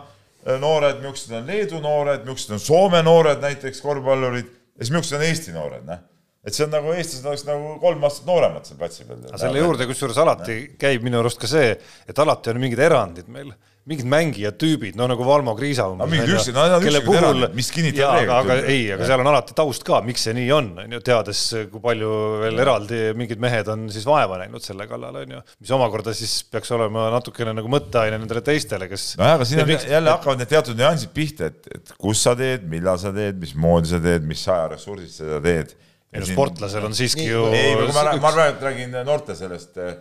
noored, 0.61 1.01
millised 1.03 1.33
on 1.35 1.47
Leedu 1.49 1.81
noored, 1.83 2.27
millised 2.27 2.53
on 2.55 2.61
Soome 2.63 3.01
noored 3.03 3.41
näiteks 3.43 3.81
korvpallurid 3.83 4.47
ja 4.47 4.85
siis 4.85 4.93
millised 4.95 5.17
on 5.17 5.25
Eesti 5.27 5.55
noored, 5.55 5.87
noh. 5.87 6.03
et 6.47 6.55
see 6.55 6.65
on 6.67 6.71
nagu 6.71 6.93
eestlased 6.95 7.27
oleks 7.27 7.47
nagu 7.47 7.73
kolm 7.83 8.05
aastat 8.07 8.29
nooremad 8.29 8.67
seal 8.67 8.79
platsi 8.79 9.07
peal. 9.07 9.23
aga 9.27 9.41
selle 9.41 9.63
juurde 9.63 9.89
kusjuures 9.89 10.21
alati 10.23 10.59
käib 10.79 11.03
minu 11.07 11.19
arust 11.19 11.41
ka 11.41 11.49
see, 11.51 11.73
et 12.07 12.23
alati 12.23 12.53
on 12.53 12.61
mingid 12.63 12.83
erandid 12.87 13.27
meil 13.31 13.51
mingid 13.87 14.07
mängijatüübid, 14.11 14.97
no 14.99 15.05
nagu 15.07 15.23
Valmo 15.23 15.53
Kriisa 15.55 15.85
umbes. 15.87 16.09
mingid 16.11 16.33
üksid, 16.35 16.55
no 16.55 16.65
nad 16.65 16.75
on 16.75 16.83
üksid 16.83 17.05
puhul... 17.07 17.45
mis 17.55 17.69
kinnitab 17.71 18.17
reeglit. 18.17 18.33
aga 18.35 18.55
ei, 18.67 18.81
aga 18.91 19.07
seal 19.07 19.21
on 19.23 19.29
alati 19.31 19.55
taust 19.55 19.85
ka, 19.87 20.01
miks 20.03 20.25
see 20.27 20.33
nii 20.35 20.47
on, 20.55 20.67
on 20.83 20.95
ju, 20.97 20.99
teades, 21.07 21.43
kui 21.71 21.83
palju 21.83 22.09
veel 22.41 22.59
eraldi 22.65 22.99
mingid 23.17 23.39
mehed 23.43 23.69
on 23.71 23.85
siis 23.93 24.07
vaeva 24.07 24.41
näinud 24.41 24.65
selle 24.65 24.89
kallal, 24.89 25.21
on 25.21 25.37
ju, 25.37 25.39
mis 25.63 25.71
omakorda 25.77 26.15
siis 26.17 26.33
peaks 26.51 26.73
olema 26.75 27.05
natukene 27.13 27.53
nagu 27.55 27.71
mõtteaine 27.71 28.19
nendele 28.19 28.43
teistele, 28.49 28.89
kes 28.91 29.13
nojah, 29.21 29.37
aga 29.37 29.47
siin 29.47 29.63
on 29.63 29.71
miks... 29.71 29.87
jälle 29.87 30.11
hakkavad 30.11 30.43
need 30.43 30.51
teatud 30.51 30.81
nüansid 30.81 31.13
pihta, 31.15 31.47
et, 31.47 31.71
et 31.79 31.95
kus 31.95 32.25
sa 32.27 32.35
teed, 32.39 32.65
millal 32.67 32.99
sa 32.99 33.13
teed, 33.15 33.39
mismoodi 33.39 33.93
sa 33.93 34.01
teed, 34.03 34.27
mis 34.27 34.43
ajaressursis 34.51 35.21
sa 35.21 35.39
teed. 35.45 35.71
ei 36.11 36.25
no 36.25 36.27
sportlasel 36.27 36.89
on 36.89 36.97
siiski 36.97 37.23
nii, 37.23 37.31
ju 37.31 37.47
ei, 37.55 37.71
ma, 37.95 38.09
ma 38.19 38.35
räägin 38.35 38.99
noorte 39.07 39.35
sellest 39.39 39.79
eh, 39.79 39.95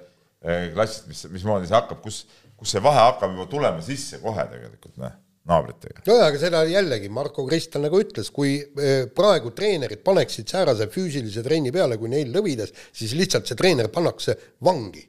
klassist, 0.75 1.07
mis, 1.11 1.23
mismoodi 1.39 1.71
see 1.71 1.79
hakkab, 1.79 2.03
kus 2.03 2.25
kus 2.57 2.75
see 2.75 2.83
vahe 2.85 3.03
hakkab 3.11 3.37
juba 3.37 3.49
tulema 3.51 3.85
sisse 3.85 4.21
kohe 4.23 4.45
tegelikult, 4.53 4.97
noh, 5.03 5.17
naabritega. 5.47 6.05
nojah, 6.07 6.29
aga 6.31 6.41
seda 6.43 6.63
jällegi 6.71 7.11
Marko 7.13 7.47
Kristal 7.49 7.87
nagu 7.87 8.01
ütles, 8.03 8.31
kui 8.35 8.57
eh, 8.61 9.05
praegu 9.17 9.53
treenerid 9.57 10.03
paneksid 10.07 10.49
säärase 10.51 10.89
füüsilise 10.93 11.45
trenni 11.47 11.75
peale 11.75 12.01
kui 12.01 12.11
neil 12.13 12.33
lõvides, 12.35 12.75
siis 12.97 13.15
lihtsalt 13.19 13.49
see 13.49 13.59
treener 13.59 13.93
pannakse 13.93 14.37
vangi 14.65 15.07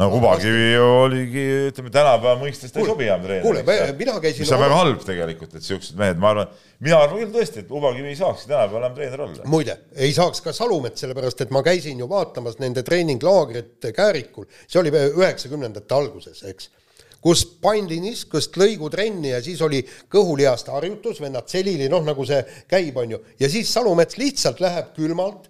no 0.00 0.08
Ubakivi 0.16 0.70
ju 0.72 0.86
oligi, 1.04 1.42
ütleme 1.68 1.90
tänapäeva 1.94 2.34
mõistes 2.40 2.72
ta 2.74 2.80
ei 2.82 2.88
sobi 2.88 3.06
enam 3.06 3.22
treeneriks. 3.22 3.62
kuule, 3.62 3.92
mina 4.00 4.14
käisin 4.22 4.42
mis 4.42 4.52
on 4.56 4.62
väga 4.64 4.78
halb 4.80 5.04
tegelikult, 5.06 5.52
et 5.54 5.66
siuksed 5.66 5.98
mehed, 6.00 6.18
ma 6.22 6.32
arvan, 6.32 6.56
mina 6.82 6.98
arvan 7.04 7.20
küll 7.22 7.34
tõesti, 7.36 7.62
et 7.62 7.70
Ubakivi 7.70 8.10
ei 8.10 8.18
saakski 8.18 8.50
tänapäeval 8.50 8.82
enam 8.82 8.96
treener 8.96 9.24
olla. 9.28 9.46
muide, 9.52 9.76
ei 9.94 10.10
saaks 10.16 10.42
ka 10.42 10.54
Salumets, 10.56 11.04
sellepärast 11.04 11.44
et 11.46 11.54
ma 11.54 11.62
käisin 11.66 12.02
ju 12.02 12.08
vaatamas 12.10 12.58
nende 12.62 12.82
treeninglaagrit 12.86 13.90
Käärikul, 13.94 14.48
see 14.66 14.82
oli 14.82 14.90
üheksakümnendate 14.94 15.94
alguses, 15.94 16.42
eks 16.50 16.72
kus 17.24 17.44
pandi 17.64 17.98
niskust 18.04 18.58
lõigutrenni 18.60 19.32
ja 19.32 19.40
siis 19.44 19.62
oli 19.64 19.80
kõhulihast 20.12 20.68
harjutus, 20.72 21.22
vennad 21.24 21.48
selili, 21.48 21.88
noh, 21.92 22.04
nagu 22.04 22.26
see 22.28 22.42
käib, 22.68 22.98
on 23.00 23.16
ju, 23.16 23.20
ja 23.40 23.48
siis 23.50 23.72
Salumets 23.72 24.18
lihtsalt 24.20 24.60
läheb 24.60 24.92
külmalt, 24.96 25.48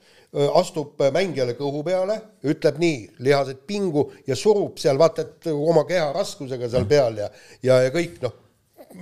astub 0.59 0.99
mängijale 1.15 1.55
kõhu 1.59 1.85
peale, 1.87 2.17
ütleb 2.51 2.79
nii, 2.83 3.03
lihased 3.23 3.61
pingu 3.69 4.09
ja 4.27 4.35
surub 4.39 4.81
seal 4.83 4.99
vaata, 4.99 5.23
et 5.27 5.51
oma 5.53 5.85
keha 5.87 6.09
raskusega 6.15 6.71
seal 6.71 6.89
peal 6.91 7.21
ja, 7.23 7.29
ja, 7.63 7.79
ja 7.87 7.93
kõik 7.95 8.19
noh, 8.23 8.35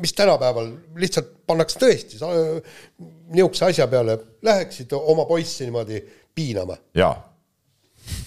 mis 0.01 0.13
tänapäeval 0.17 0.71
lihtsalt 1.01 1.33
pannakse 1.49 1.81
tõesti 1.81 2.21
niisuguse 2.21 3.69
asja 3.69 3.89
peale, 3.89 4.19
läheksid 4.45 4.93
oma 4.97 5.25
poissi 5.29 5.69
niimoodi 5.69 6.01
piinama. 6.35 6.77
jaa 6.97 7.15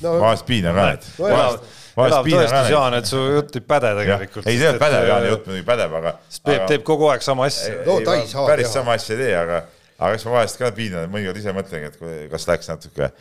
no,. 0.01 0.19
vahest 0.21 0.45
piinan 0.45 0.77
ka, 0.77 0.91
et 0.97 1.09
no, 1.19 1.57
elav 2.03 2.27
tõestus, 2.27 2.71
Jaan, 2.73 2.97
et 2.99 3.07
su 3.09 3.21
jutt 3.37 3.55
ei 3.55 3.63
päde 3.73 3.93
tegelikult. 4.01 4.47
ei, 4.49 4.57
see 4.59 4.71
on 4.73 4.81
pädev, 4.81 5.07
Jaani 5.09 5.31
jutt 5.31 5.47
muidugi 5.49 5.67
pädeb, 5.67 5.95
aga. 6.01 6.17
sest 6.29 6.43
Peep 6.47 6.65
teeb 6.71 6.83
kogu 6.87 7.07
aeg 7.11 7.23
sama 7.25 7.47
asja. 7.47 7.77
no 7.87 8.01
ta 8.05 8.17
ei 8.19 8.27
saa 8.31 8.47
päris 8.49 8.73
sama 8.75 8.97
asja 8.99 9.15
ei 9.15 9.21
tee, 9.21 9.37
aga, 9.39 9.61
aga 9.99 10.17
eks 10.17 10.27
ma 10.27 10.35
vahest 10.39 10.59
ka 10.59 10.73
piinan, 10.75 11.07
mõnikord 11.13 11.39
ise 11.39 11.55
mõtlengi, 11.55 11.93
et 11.93 12.29
kas 12.33 12.49
läks 12.51 12.71
natuke 12.73 13.11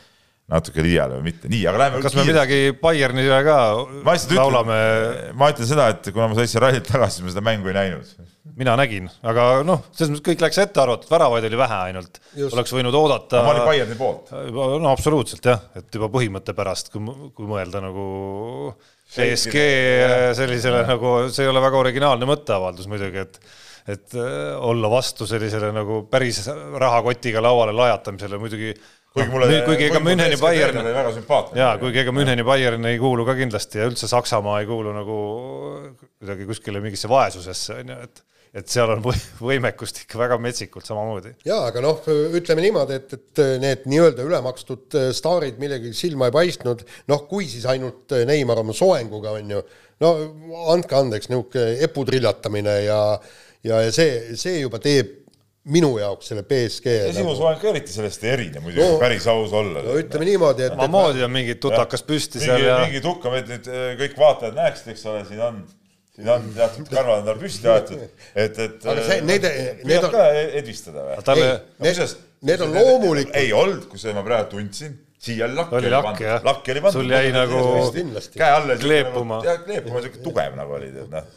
natuke 0.50 0.82
liiale 0.84 1.16
või 1.20 1.30
mitte, 1.30 1.48
nii, 1.48 1.62
aga 1.70 1.80
lähme 1.86 2.02
kas 2.04 2.16
me 2.18 2.26
midagi 2.28 2.58
Bayernile 2.80 3.40
ka 3.46 3.58
ma 4.04 4.16
laulame? 4.36 4.78
ma 5.38 5.48
ütlen 5.54 5.70
seda, 5.70 5.88
et 5.94 6.10
kuna 6.10 6.28
ma 6.28 6.36
sõitsin 6.36 6.60
rallilt 6.64 6.88
tagasi, 6.90 7.20
siis 7.20 7.28
ma 7.28 7.32
seda 7.32 7.44
mängu 7.46 7.70
ei 7.72 7.78
näinud. 7.78 8.10
Mina 8.58 8.76
nägin, 8.78 9.08
aga 9.26 9.46
noh, 9.66 9.82
selles 9.94 10.12
mõttes 10.12 10.24
kõik 10.28 10.44
läks 10.44 10.60
ette 10.62 10.82
arvatud, 10.82 11.10
väravaid 11.10 11.46
oli 11.48 11.58
vähe 11.58 11.78
ainult. 11.90 12.20
oleks 12.46 12.74
võinud 12.76 12.94
oodata. 12.98 13.42
ma 13.42 13.54
olin 13.54 13.66
Bayerni 13.66 13.98
poolt. 13.98 14.32
no 14.54 14.90
absoluutselt 14.92 15.50
jah, 15.50 15.62
et 15.78 15.88
juba 15.94 16.10
põhimõtte 16.14 16.54
pärast, 16.56 16.92
kui, 16.94 17.02
kui 17.34 17.50
mõelda 17.50 17.82
nagu 17.84 18.06
BSG 19.14 19.66
sellisele 20.38 20.82
ja. 20.84 20.88
nagu, 20.94 21.16
see 21.34 21.46
ei 21.46 21.52
ole 21.52 21.62
väga 21.64 21.80
originaalne 21.82 22.30
mõtteavaldus 22.30 22.90
muidugi, 22.90 23.26
et 23.26 23.38
et 23.84 24.14
äh, 24.16 24.54
olla 24.64 24.88
vastu 24.88 25.26
sellisele 25.28 25.68
nagu 25.76 26.06
päris 26.08 26.38
rahakotiga 26.48 27.42
lauale 27.44 27.74
lajatamisele 27.76 28.38
muidugi 28.40 28.70
kuigi 29.14 29.30
mulle 29.30 29.48
no, 29.50 29.58
kuigi 29.66 29.88
ega 29.90 30.00
Müncheni 30.02 30.38
Bayern 30.40 30.78
väga 30.86 31.10
sümpaatne. 31.18 31.58
jaa, 31.60 31.74
kuigi 31.82 32.00
ega 32.02 32.14
Müncheni 32.16 32.46
Bayern 32.46 32.88
ei 32.88 32.96
kuulu 32.98 33.26
ka 33.28 33.36
kindlasti 33.38 33.82
ja 33.82 33.90
üldse 33.90 34.08
Saksamaa 34.10 34.62
ei 34.62 34.70
kuulu 34.70 34.94
nagu 34.96 35.18
kuidagi 36.18 36.48
kuskile 36.48 36.80
mingisse 36.80 37.10
vaesusesse, 37.12 37.76
on 37.82 37.92
ju, 37.92 37.98
et 38.08 38.24
et 38.54 38.70
seal 38.70 38.92
on 38.94 39.02
võimekust 39.42 40.04
ikka 40.04 40.20
väga 40.20 40.38
metsikult 40.42 40.86
samamoodi. 40.86 41.34
jaa, 41.46 41.64
aga 41.70 41.82
noh, 41.84 42.04
ütleme 42.38 42.62
niimoodi, 42.64 42.98
et, 43.00 43.16
et 43.18 43.42
need 43.62 43.88
nii-öelda 43.90 44.26
ülemakstud 44.26 44.98
äh, 45.00 45.08
staarid 45.16 45.58
millegi 45.62 45.94
silma 45.96 46.30
ei 46.30 46.36
paistnud, 46.36 46.84
noh, 47.10 47.24
kui 47.30 47.48
siis 47.50 47.66
ainult 47.70 48.14
äh, 48.14 48.22
Neimar 48.28 48.62
oma 48.62 48.76
soenguga, 48.76 49.34
on 49.40 49.56
ju, 49.56 49.64
no 50.04 50.14
andke 50.74 50.98
andeks, 51.00 51.30
niisugune 51.32 51.82
eputriljatamine 51.88 52.78
ja 52.86 53.00
ja, 53.64 53.80
ja 53.80 53.92
see, 53.94 54.36
see 54.38 54.58
juba 54.60 54.80
teeb 54.82 55.20
minu 55.72 55.94
jaoks 55.96 56.28
selle 56.28 56.42
BSG 56.44 56.92
ja 56.92 57.12
sinu 57.14 57.30
nagu... 57.30 57.38
soeng 57.38 57.60
ka 57.60 57.70
eriti 57.70 57.94
sellest 57.94 58.24
ei 58.26 58.34
erine 58.34 58.60
muidugi 58.60 58.84
no,, 58.84 58.98
päris 59.00 59.24
aus 59.32 59.54
olla. 59.56 59.80
no 59.86 59.94
ütleme 59.96 60.28
niimoodi, 60.28 60.66
et 60.66 60.74
samamoodi 60.76 61.24
on 61.24 61.32
mingi 61.32 61.56
tutakas 61.56 62.04
püsti 62.04 62.42
mingi, 62.42 62.50
seal 62.50 62.66
ja 62.66 62.82
mingi 62.84 63.00
tukka, 63.04 63.32
et 63.38 63.48
nüüd 63.48 63.70
äh, 63.72 63.86
kõik 64.02 64.18
vaatajad 64.20 64.60
näeksid, 64.60 64.92
eks 64.92 65.06
ole, 65.08 65.24
siin 65.30 65.40
on 65.46 65.62
siin 66.14 66.30
on 66.30 66.50
teatud 66.54 66.90
karvad 66.90 67.22
on 67.22 67.28
tal 67.28 67.40
püsti 67.40 67.70
aetud, 67.70 68.02
et, 68.34 68.58
et 68.66 68.84
aga 68.92 69.06
see, 69.08 69.22
need, 69.26 69.46
need 69.88 70.06
on 70.06 70.12
ka 70.14 70.26
edvistada 70.60 71.06
või? 71.08 71.22
Talle... 71.26 71.48
Need, 71.82 72.02
need 72.50 72.66
on 72.66 72.76
loomulikud. 72.76 73.38
ei 73.40 73.54
olnud, 73.56 73.88
kui 73.90 74.02
seda 74.02 74.14
ma 74.18 74.24
praegu 74.26 74.52
tundsin, 74.54 74.94
siia 75.24 75.48
oli 75.48 75.58
lakk 75.58 75.74
oli 75.80 75.90
pandud, 75.94 76.44
lakk 76.50 76.68
oli 76.74 76.84
pandud. 76.84 77.00
sul 77.00 77.16
jäi 77.16 77.32
nagu 77.34 77.64
käe 78.36 78.50
alla 78.50 78.76
kleepuma. 78.78 79.40
kleepuma, 79.64 80.04
siuke 80.04 80.22
tugev 80.22 80.60
nagu 80.60 80.78
oli, 80.78 80.92
tead 80.94 81.10
noh 81.14 81.32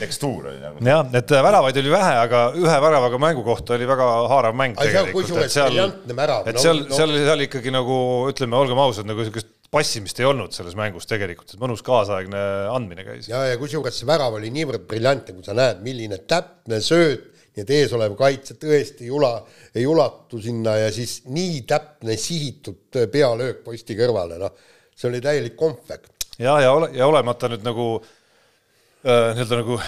tekstuur 0.00 0.48
oli 0.50 0.58
nagu. 0.58 0.80
jah, 0.82 1.06
et 1.14 1.32
väravaid 1.46 1.76
oli 1.78 1.92
vähe, 1.92 2.14
aga 2.24 2.40
ühe 2.58 2.78
väravaga 2.82 3.20
mängu 3.22 3.44
kohta 3.46 3.76
oli 3.76 3.86
väga 3.86 4.08
haarav 4.32 4.56
mäng 4.58 4.74
tegelikult, 4.74 5.30
et 5.44 5.54
seal, 5.54 5.78
et 5.78 6.58
seal, 6.58 6.82
seal, 6.90 7.14
seal 7.28 7.46
ikkagi 7.46 7.70
nagu 7.74 8.00
ütleme, 8.32 8.58
olgem 8.58 8.82
ausad, 8.82 9.06
nagu 9.06 9.22
niisugust 9.22 9.59
passimist 9.70 10.18
ei 10.20 10.26
olnud 10.26 10.54
selles 10.54 10.74
mängus 10.78 11.06
tegelikult, 11.06 11.54
et 11.54 11.62
mõnus 11.62 11.82
kaasaegne 11.86 12.40
andmine 12.74 13.04
käis. 13.06 13.28
ja, 13.30 13.44
ja 13.46 13.58
kusjuures 13.58 14.00
see 14.00 14.08
värav 14.08 14.34
oli 14.38 14.50
niivõrd 14.54 14.86
briljantne, 14.90 15.36
kui 15.36 15.46
sa 15.46 15.54
näed, 15.56 15.84
milline 15.86 16.18
täpne 16.30 16.80
sööt 16.84 17.30
nii 17.50 17.64
et 17.64 17.72
eesolev 17.80 18.14
kaitse 18.18 18.54
tõesti 18.60 19.08
ei 19.08 19.10
ula, 19.14 19.32
ei 19.74 19.86
ulatu 19.86 20.38
sinna 20.42 20.76
ja 20.78 20.90
siis 20.94 21.20
nii 21.30 21.64
täpne 21.68 22.16
sihitud 22.18 23.00
pealöök 23.10 23.64
posti 23.64 23.96
kõrvale, 23.98 24.38
noh, 24.40 24.54
see 24.94 25.10
oli 25.10 25.20
täielik 25.24 25.56
kompvekt. 25.58 26.12
ja, 26.38 26.60
ja 26.62 26.72
ole, 26.72 26.92
ja 26.94 27.06
olemata 27.10 27.50
nüüd 27.50 27.66
nagu 27.66 27.90
äh, 27.98 29.34
nii-öelda 29.34 29.60
nagu 29.64 29.80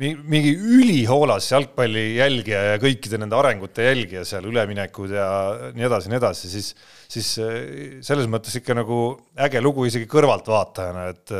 mingi 0.00 0.54
ülihoolas 0.56 1.50
jalgpalli 1.52 2.16
jälgija 2.16 2.60
ja 2.70 2.78
kõikide 2.80 3.18
nende 3.20 3.36
arengute 3.36 3.84
jälgija 3.84 4.24
seal, 4.28 4.46
üleminekud 4.48 5.12
ja 5.12 5.26
nii 5.76 5.86
edasi, 5.90 6.08
nii 6.12 6.20
edasi, 6.20 6.52
siis, 6.52 6.70
siis 7.10 7.34
äh, 7.42 7.58
selles 8.06 8.30
mõttes 8.32 8.56
ikka 8.60 8.78
nagu 8.78 9.02
äge 9.44 9.60
lugu 9.60 9.84
isegi 9.90 10.08
kõrvaltvaatajana, 10.10 11.04
et 11.12 11.36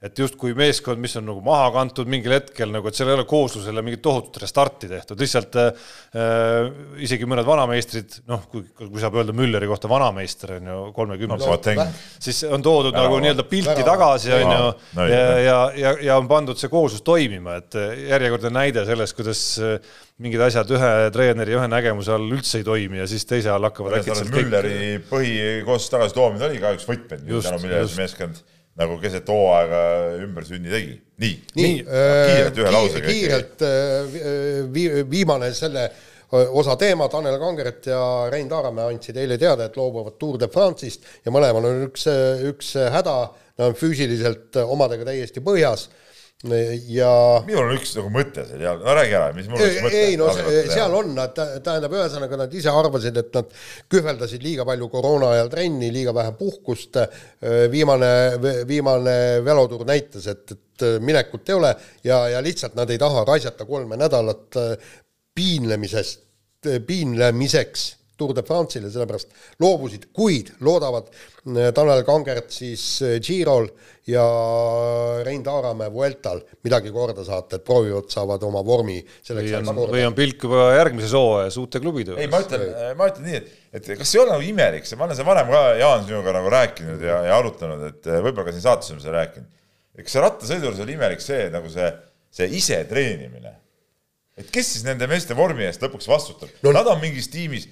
et 0.00 0.16
justkui 0.16 0.54
meeskond, 0.56 0.96
mis 0.96 1.12
on 1.20 1.26
nagu 1.28 1.42
maha 1.44 1.66
kantud 1.74 2.08
mingil 2.08 2.32
hetkel 2.32 2.70
nagu, 2.72 2.88
et 2.88 2.96
seal 2.96 3.10
ei 3.10 3.18
ole 3.18 3.26
kooslusele 3.28 3.82
mingit 3.84 4.00
tohutut 4.00 4.38
restarti 4.40 4.88
tehtud, 4.88 5.20
lihtsalt 5.20 5.58
äh, 5.60 6.70
isegi 7.04 7.26
mõned 7.28 7.44
vanameistrid, 7.44 8.22
noh, 8.30 8.46
kui, 8.48 8.64
kui 8.78 9.02
saab 9.02 9.18
öelda 9.20 9.34
Mülleri 9.36 9.68
kohta 9.68 9.90
vanameister 9.92 10.54
on 10.56 10.70
ju 10.72 10.76
kolmekümnes 10.96 11.44
no,, 11.44 11.84
siis 12.16 12.40
on 12.48 12.64
toodud 12.64 12.96
Vära, 12.96 13.10
nagu 13.10 13.18
nii-öelda 13.20 13.44
pilti 13.50 13.74
vära, 13.74 13.88
tagasi 13.90 14.32
on 14.38 14.44
ju 14.46 14.62
no, 14.96 15.04
ja, 15.10 15.18
ja, 15.44 15.58
ja, 15.76 15.92
ja 16.08 16.16
on 16.16 16.30
pandud 16.30 16.56
see 16.60 16.72
kooslus 16.72 17.04
toimima, 17.04 17.58
et 17.60 17.76
järjekordne 18.08 18.52
näide 18.56 18.86
sellest, 18.88 19.16
kuidas 19.18 19.42
äh, 19.60 19.98
mingid 20.24 20.40
asjad 20.46 20.72
ühe 20.78 20.94
treeneri, 21.12 21.58
ühe 21.58 21.66
nägemuse 21.68 22.14
all 22.16 22.32
üldse 22.38 22.62
ei 22.62 22.64
toimi 22.64 23.02
ja 23.02 23.08
siis 23.10 23.28
teise 23.28 23.52
all 23.52 23.68
hakkavad 23.68 23.98
äkitselt 24.00 24.32
Mülleri 24.32 24.72
kõik... 24.78 25.04
põhikoossuse 25.12 25.94
tagasitoomine 25.98 26.48
oli 26.48 26.64
ka 26.64 26.72
üks 26.78 26.88
võtmeid, 26.88 27.28
tänu 27.28 27.60
millele 27.66 27.84
see 27.84 28.00
meeskond 28.00 28.40
nagu 28.80 28.96
keset 29.02 29.28
hooaega 29.28 29.80
ümbersünni 30.24 30.72
tegi. 30.72 30.94
nii, 31.20 31.34
nii, 31.58 31.74
äh, 31.84 32.20
kiirelt 32.30 32.62
ühe 32.62 32.72
lausega. 32.74 33.10
kiirelt 33.12 33.64
äh, 33.66 34.14
vi, 34.72 34.86
viimane 35.10 35.52
selle 35.56 35.90
osa 36.30 36.76
teema, 36.78 37.08
Tanel 37.10 37.40
Kangeret 37.42 37.88
ja 37.90 38.00
Rein 38.30 38.48
Taaramäe 38.48 38.92
andsid 38.92 39.16
eile 39.18 39.34
teada, 39.38 39.66
et 39.66 39.76
loobuvad 39.76 40.14
Tour 40.20 40.38
de 40.38 40.46
France'ist 40.46 41.08
ja 41.24 41.32
mõlemal 41.34 41.66
on 41.66 41.80
üks, 41.88 42.06
üks 42.46 42.76
häda, 42.94 43.16
nad 43.58 43.72
on 43.72 43.74
füüsiliselt 43.78 44.60
omadega 44.62 45.08
täiesti 45.10 45.42
põhjas 45.42 45.88
ja 46.40 47.10
minul 47.44 47.66
on 47.66 47.74
üks 47.76 47.90
nagu 47.98 48.08
mõte 48.14 48.46
seal 48.48 48.62
ja 48.64 48.72
no 48.78 48.94
räägi 48.96 49.16
ära, 49.18 49.26
mis 49.36 49.48
mul 49.50 49.60
üks 49.60 49.82
mõte? 49.84 49.98
ei 50.06 50.14
no 50.16 50.30
seal 50.32 50.94
on, 50.96 51.10
nad, 51.18 51.36
tähendab, 51.36 51.92
ühesõnaga 51.98 52.38
nad 52.40 52.56
ise 52.56 52.72
arvasid, 52.72 53.18
et 53.20 53.36
nad 53.36 53.52
kühveldasid 53.92 54.40
liiga 54.44 54.64
palju 54.68 54.88
koroona 54.88 55.34
ajal 55.34 55.52
trenni, 55.52 55.90
liiga 55.92 56.14
vähe 56.16 56.32
puhkust, 56.38 56.96
viimane, 57.74 58.10
viimane 58.68 59.18
velotuur 59.44 59.84
näitas, 59.88 60.30
et, 60.32 60.56
et 60.56 60.88
minekut 61.04 61.52
ei 61.52 61.58
ole 61.58 61.74
ja, 62.08 62.22
ja 62.32 62.40
lihtsalt 62.40 62.78
nad 62.78 62.88
ei 62.88 63.00
taha 63.00 63.26
raisata 63.28 63.68
kolme 63.68 64.00
nädalat 64.00 64.56
piinlemisest, 65.36 66.24
piinlemiseks 66.88 67.88
Tour 68.20 68.34
de 68.36 68.44
France'ile, 68.46 68.90
sellepärast 68.92 69.32
loobusid, 69.62 70.10
kuid 70.16 70.52
loodavad 70.66 71.08
äh, 71.10 71.70
Tanel 71.76 72.04
Kangert 72.06 72.52
siis 72.54 72.84
äh, 73.06 73.16
Girol 73.24 73.70
ja 74.10 74.24
Rein 75.24 75.42
Taaramäe 75.44 75.90
Vueltal 75.92 76.42
midagi 76.64 76.92
korda 76.94 77.24
saata, 77.26 77.58
et 77.58 77.64
proovivad, 77.66 78.08
saavad 78.12 78.42
oma 78.46 78.62
vormi 78.66 78.98
selleks 79.00 79.52
ajaks 79.52 79.70
korda. 79.70 79.94
või 79.94 80.04
on 80.08 80.16
pilk 80.18 80.46
juba 80.48 80.66
järgmises 80.78 81.14
hooajas 81.16 81.58
uute 81.60 81.82
klubide 81.82 82.16
ei, 82.18 82.28
ma 82.32 82.42
ütlen, 82.44 82.66
ma 82.98 83.08
ütlen 83.10 83.28
nii, 83.28 83.40
et, 83.40 83.54
et 83.80 83.90
kas 84.00 84.14
ei 84.14 84.22
ole 84.22 84.34
nagu 84.34 84.46
imelik, 84.46 84.88
see, 84.88 84.98
ma 85.00 85.06
olen 85.06 85.18
seda 85.18 85.30
varem 85.30 85.54
ka, 85.54 85.62
Jaan, 85.80 86.04
sinuga 86.08 86.36
nagu 86.36 86.52
rääkinud 86.52 87.06
ja, 87.06 87.22
ja 87.28 87.40
arutanud, 87.40 87.86
et 87.92 88.10
äh, 88.10 88.20
võib-olla 88.24 88.48
ka 88.50 88.56
siin 88.56 88.66
saates 88.66 88.92
oleme 88.92 89.04
seda 89.04 89.16
rääkinud. 89.18 89.56
kas 90.00 90.14
see 90.16 90.24
rattasõidul 90.24 90.84
oli 90.86 90.96
imelik 90.96 91.24
see, 91.24 91.48
nagu 91.52 91.72
see, 91.72 91.90
see 92.34 92.48
ise 92.60 92.84
treenimine 92.90 93.56
et 94.40 94.50
kes 94.52 94.74
siis 94.74 94.86
nende 94.86 95.06
meeste 95.10 95.36
vormi 95.36 95.66
eest 95.66 95.82
lõpuks 95.84 96.08
vastutab? 96.10 96.50
No,? 96.64 96.72
Nad 96.76 96.88
on 96.90 97.00
mingis 97.02 97.30
tiimis, 97.32 97.68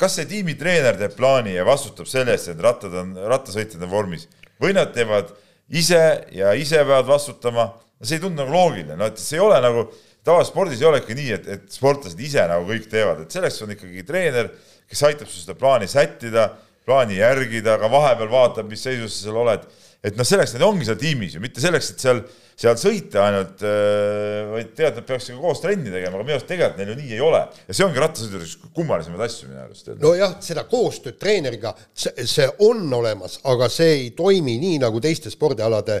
kas 0.00 0.18
see 0.18 0.28
tiimitreener 0.30 0.98
teeb 0.98 1.14
plaani 1.18 1.54
ja 1.54 1.66
vastutab 1.68 2.08
selle 2.10 2.34
eest, 2.34 2.50
et 2.52 2.62
rattad 2.64 2.94
on, 2.98 3.14
rattasõitjad 3.30 3.84
on 3.86 3.92
vormis? 3.92 4.26
Või 4.58 4.74
nad 4.74 4.90
teevad 4.94 5.30
ise 5.68 6.02
ja 6.34 6.54
ise 6.58 6.80
peavad 6.82 7.08
vastutama, 7.08 7.70
see 8.02 8.18
ei 8.18 8.24
tundu 8.24 8.42
nagu 8.42 8.54
loogiline, 8.54 8.96
no 8.98 9.08
et 9.10 9.20
see 9.20 9.38
ei 9.38 9.44
ole 9.44 9.58
nagu, 9.62 9.88
tavaspordis 10.26 10.80
ei 10.82 10.88
ole 10.88 11.02
ikka 11.02 11.16
nii, 11.18 11.34
et, 11.36 11.50
et 11.56 11.68
sportlased 11.72 12.20
ise 12.22 12.46
nagu 12.50 12.66
kõik 12.68 12.88
teevad, 12.90 13.22
et 13.24 13.34
selleks 13.34 13.60
on 13.64 13.74
ikkagi 13.74 14.04
treener, 14.08 14.50
kes 14.88 15.04
aitab 15.08 15.30
sul 15.30 15.44
seda 15.44 15.56
plaani 15.58 15.88
sättida, 15.90 16.48
plaani 16.88 17.18
järgida, 17.20 17.76
aga 17.76 17.90
vahepeal 17.92 18.30
vaatab, 18.32 18.68
mis 18.70 18.82
seisus 18.84 19.18
sa 19.18 19.28
seal 19.28 19.40
oled. 19.42 19.66
et 19.98 20.14
noh, 20.16 20.26
selleks 20.26 20.54
nad 20.54 20.62
ongi 20.62 20.86
seal 20.86 20.98
tiimis 20.98 21.34
ju, 21.34 21.40
mitte 21.42 21.60
selleks, 21.60 21.90
et 21.92 22.04
seal 22.04 22.22
seal 22.58 22.74
sõita 22.80 23.22
ainult, 23.22 23.62
äh, 23.62 24.48
vaid 24.50 24.72
tead, 24.74 24.96
nad 24.98 25.06
peaks 25.06 25.28
ikka 25.30 25.38
koos 25.42 25.60
trenni 25.62 25.92
tegema, 25.92 26.16
aga 26.16 26.24
minu 26.26 26.34
arust 26.34 26.48
tegelikult 26.50 26.80
neil 26.80 26.90
ju 26.90 26.96
nii 26.98 27.14
ei 27.14 27.22
ole. 27.22 27.42
ja 27.68 27.76
see 27.76 27.86
ongi 27.86 28.02
rattasõidul 28.02 28.42
üks 28.42 28.56
kummalisemaid 28.74 29.22
asju 29.28 29.50
minu 29.52 29.62
arust. 29.62 29.92
nojah, 30.02 30.34
seda 30.42 30.64
koostööd 30.70 31.20
treeneriga, 31.22 31.74
see 31.94 32.48
on 32.66 32.82
olemas, 32.98 33.38
aga 33.52 33.70
see 33.70 33.94
ei 34.00 34.10
toimi 34.18 34.56
nii 34.58 34.82
nagu 34.82 35.02
teiste 35.04 35.30
spordialade 35.30 36.00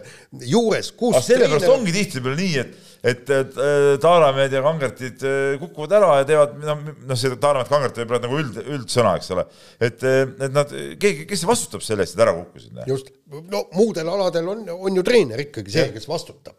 juures, 0.50 0.90
kus 0.98 1.20
aga 1.20 1.26
sellepärast 1.28 1.68
treener... 1.68 1.78
ongi 1.78 1.94
tihtipeale 1.94 2.40
nii, 2.42 2.58
et 2.64 2.87
et, 3.02 3.30
et 3.30 3.58
Taaramäed 4.02 4.52
ja 4.52 4.62
Kangertid 4.64 5.24
äh, 5.26 5.54
kukuvad 5.60 5.94
ära 5.98 6.10
ja 6.20 6.26
teevad, 6.28 6.56
noh, 6.62 6.82
noh, 7.08 7.18
see 7.18 7.36
Taaramäed, 7.40 7.70
Kangert 7.70 8.00
võib-olla 8.00 8.22
nagu 8.24 8.40
üld, 8.40 8.58
üldsõna, 8.64 9.14
eks 9.20 9.30
ole. 9.34 9.44
et, 9.78 10.02
et 10.04 10.54
nad, 10.54 10.74
keegi, 11.00 11.26
kes 11.30 11.44
vastutab 11.48 11.84
selle 11.86 12.06
eest, 12.06 12.16
et 12.16 12.24
ära 12.24 12.34
kukkusid? 12.36 12.80
just, 12.90 13.12
no 13.52 13.64
muudel 13.76 14.10
aladel 14.14 14.50
on, 14.54 14.64
on 14.74 15.00
ju 15.00 15.06
treener 15.06 15.44
ikkagi 15.46 15.74
see, 15.74 15.88
kes 15.94 16.08
vastutab. 16.10 16.58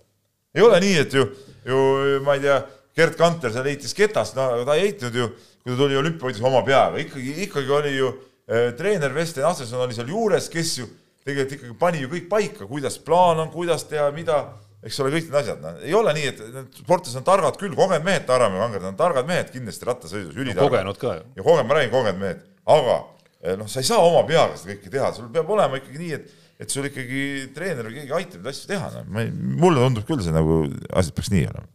ei 0.56 0.66
ole 0.66 0.80
nii, 0.86 0.96
et 1.04 1.20
ju, 1.20 1.28
ju 1.68 1.84
ma 2.26 2.38
ei 2.38 2.46
tea, 2.48 2.62
Gerd 3.00 3.20
Kanter 3.20 3.54
seal 3.54 3.68
heitis 3.70 3.94
ketast, 3.96 4.36
no 4.36 4.64
ta 4.68 4.76
ei 4.76 4.90
heitnud 4.90 5.16
ju, 5.16 5.30
kui 5.64 5.76
ta 5.76 5.78
tuli 5.84 6.00
olümpiavõidus 6.00 6.42
oma 6.48 6.64
peaga, 6.68 7.00
ikkagi, 7.04 7.36
ikkagi 7.46 7.76
oli 7.76 7.94
ju 7.98 8.10
äh, 8.16 8.72
treener 8.80 9.14
Vesten 9.16 9.46
Asselson 9.48 9.86
oli 9.86 9.96
seal 9.96 10.10
juures, 10.12 10.50
kes 10.52 10.74
ju 10.82 10.90
tegelikult 11.28 11.58
ikkagi 11.58 11.78
pani 11.80 12.04
ju 12.04 12.10
kõik 12.12 12.28
paika, 12.32 12.68
kuidas 12.68 12.98
plaan 13.04 13.44
on, 13.44 13.52
kuidas 13.54 13.86
teha, 13.90 14.10
mida 14.16 14.42
eks 14.86 15.00
ole, 15.04 15.12
kõik 15.12 15.28
need 15.28 15.38
asjad, 15.42 15.62
noh, 15.64 15.80
ei 15.84 15.96
ole 15.98 16.14
nii, 16.16 16.28
et 16.32 16.42
need 16.56 16.82
sportlased 16.82 17.20
on 17.20 17.26
targad 17.28 17.58
küll, 17.60 17.76
kogenud 17.76 18.06
mehed, 18.06 18.26
Taaramäe 18.28 18.62
kangad 18.62 18.86
on 18.88 19.00
targad 19.00 19.28
mehed 19.28 19.52
kindlasti 19.52 19.88
rattasõidus, 19.90 20.38
ülitargad 20.38 20.64
no,. 20.64 20.70
kogenud 20.70 21.02
ka 21.02 21.16
ju. 21.18 21.26
ja 21.36 21.48
kogenud, 21.48 21.70
ma 21.70 21.78
räägin, 21.78 21.92
kogenud 21.96 22.22
mehed, 22.22 22.46
aga 22.76 22.96
eh, 23.42 23.58
noh, 23.60 23.68
sa 23.72 23.84
ei 23.84 23.90
saa 23.90 24.06
oma 24.06 24.24
peaga 24.30 24.56
seda 24.60 24.78
kõike 24.78 24.94
teha, 24.94 25.12
sul 25.18 25.28
peab 25.36 25.52
olema 25.52 25.82
ikkagi 25.82 26.00
nii, 26.00 26.14
et, 26.16 26.48
et 26.64 26.72
sul 26.72 26.88
ikkagi 26.88 27.26
treener 27.56 27.90
või 27.90 28.00
keegi 28.00 28.16
aitab 28.22 28.40
neid 28.40 28.54
asju 28.54 28.72
teha, 28.72 28.94
noh, 28.96 29.12
ma 29.12 29.26
ei, 29.26 29.36
mulle 29.36 29.84
tundub 29.84 30.08
küll 30.08 30.24
see 30.24 30.36
nagu, 30.36 30.64
asjad 30.96 31.20
peaks 31.20 31.34
nii 31.36 31.46
olema. 31.52 31.68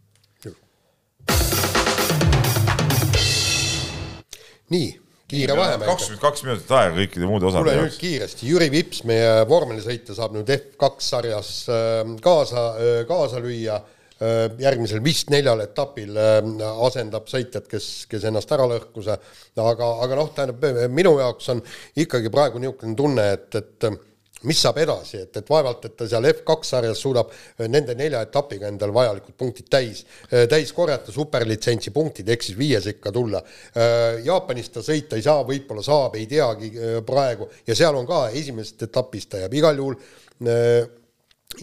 nii 4.73 5.04
kiire 5.31 5.57
vahemärk. 5.57 5.89
kakskümmend 5.89 6.21
kaks 6.21 6.45
minutit 6.45 6.71
aega 6.77 6.95
kõikide 6.99 7.29
muude 7.29 7.49
osade 7.49 7.73
jaoks. 7.73 7.79
kuule 7.79 7.89
nüüd 7.89 7.99
kiiresti, 8.03 8.47
Jüri 8.51 8.69
Vips, 8.73 9.03
meie 9.09 9.33
vormelisõitja 9.49 10.17
saab 10.17 10.37
nüüd 10.37 10.51
F2 10.53 11.05
sarjas 11.07 11.51
ähm, 11.73 12.15
kaasa, 12.23 12.65
äh, 12.77 13.03
kaasa 13.09 13.43
lüüa. 13.43 13.81
Äh, 14.15 14.45
järgmisel 14.63 15.01
vist 15.03 15.27
neljal 15.33 15.59
etapil 15.59 16.15
ähm, 16.15 16.53
asendab 16.85 17.25
sõitjat, 17.27 17.65
kes, 17.67 18.05
kes 18.07 18.23
ennast 18.29 18.53
ära 18.55 18.63
lõhkus, 18.71 19.09
aga, 19.11 19.89
aga 20.05 20.19
noh, 20.21 20.29
tähendab 20.37 20.87
minu 20.95 21.17
jaoks 21.19 21.51
on 21.51 21.59
ikkagi 21.99 22.31
praegu 22.31 22.61
niisugune 22.63 22.95
tunne, 22.95 23.25
et, 23.35 23.59
et 23.59 23.89
mis 24.43 24.59
saab 24.61 24.79
edasi, 24.83 25.21
et, 25.23 25.37
et 25.39 25.49
vaevalt, 25.49 25.85
et 25.87 25.95
ta 25.97 26.07
seal 26.09 26.27
F2 26.29 26.57
sarjas 26.67 27.01
suudab 27.01 27.31
äh, 27.31 27.67
nende 27.71 27.95
nelja 27.97 28.21
etapiga 28.25 28.69
endal 28.69 28.93
vajalikud 28.95 29.37
punktid 29.39 29.69
täis, 29.71 30.03
äh, 30.29 30.45
täis 30.51 30.73
korjata, 30.75 31.13
superlitsentsi 31.15 31.93
punktid, 31.95 32.29
ehk 32.29 32.43
siis 32.45 32.57
viies 32.59 32.89
ikka 32.91 33.13
tulla. 33.15 33.41
Äh, 33.41 34.19
Jaapanis 34.25 34.69
ta 34.73 34.83
sõita 34.85 35.19
ei 35.19 35.25
saa, 35.25 35.45
võib-olla 35.47 35.85
saab, 35.85 36.19
ei 36.19 36.27
teagi 36.29 36.71
praegu 37.05 37.49
ja 37.67 37.77
seal 37.77 37.95
on 37.97 38.07
ka 38.09 38.27
esimesest 38.35 38.87
etapist 38.89 39.31
ta 39.31 39.41
jääb 39.43 39.57
igal 39.57 39.79
juhul 39.79 39.97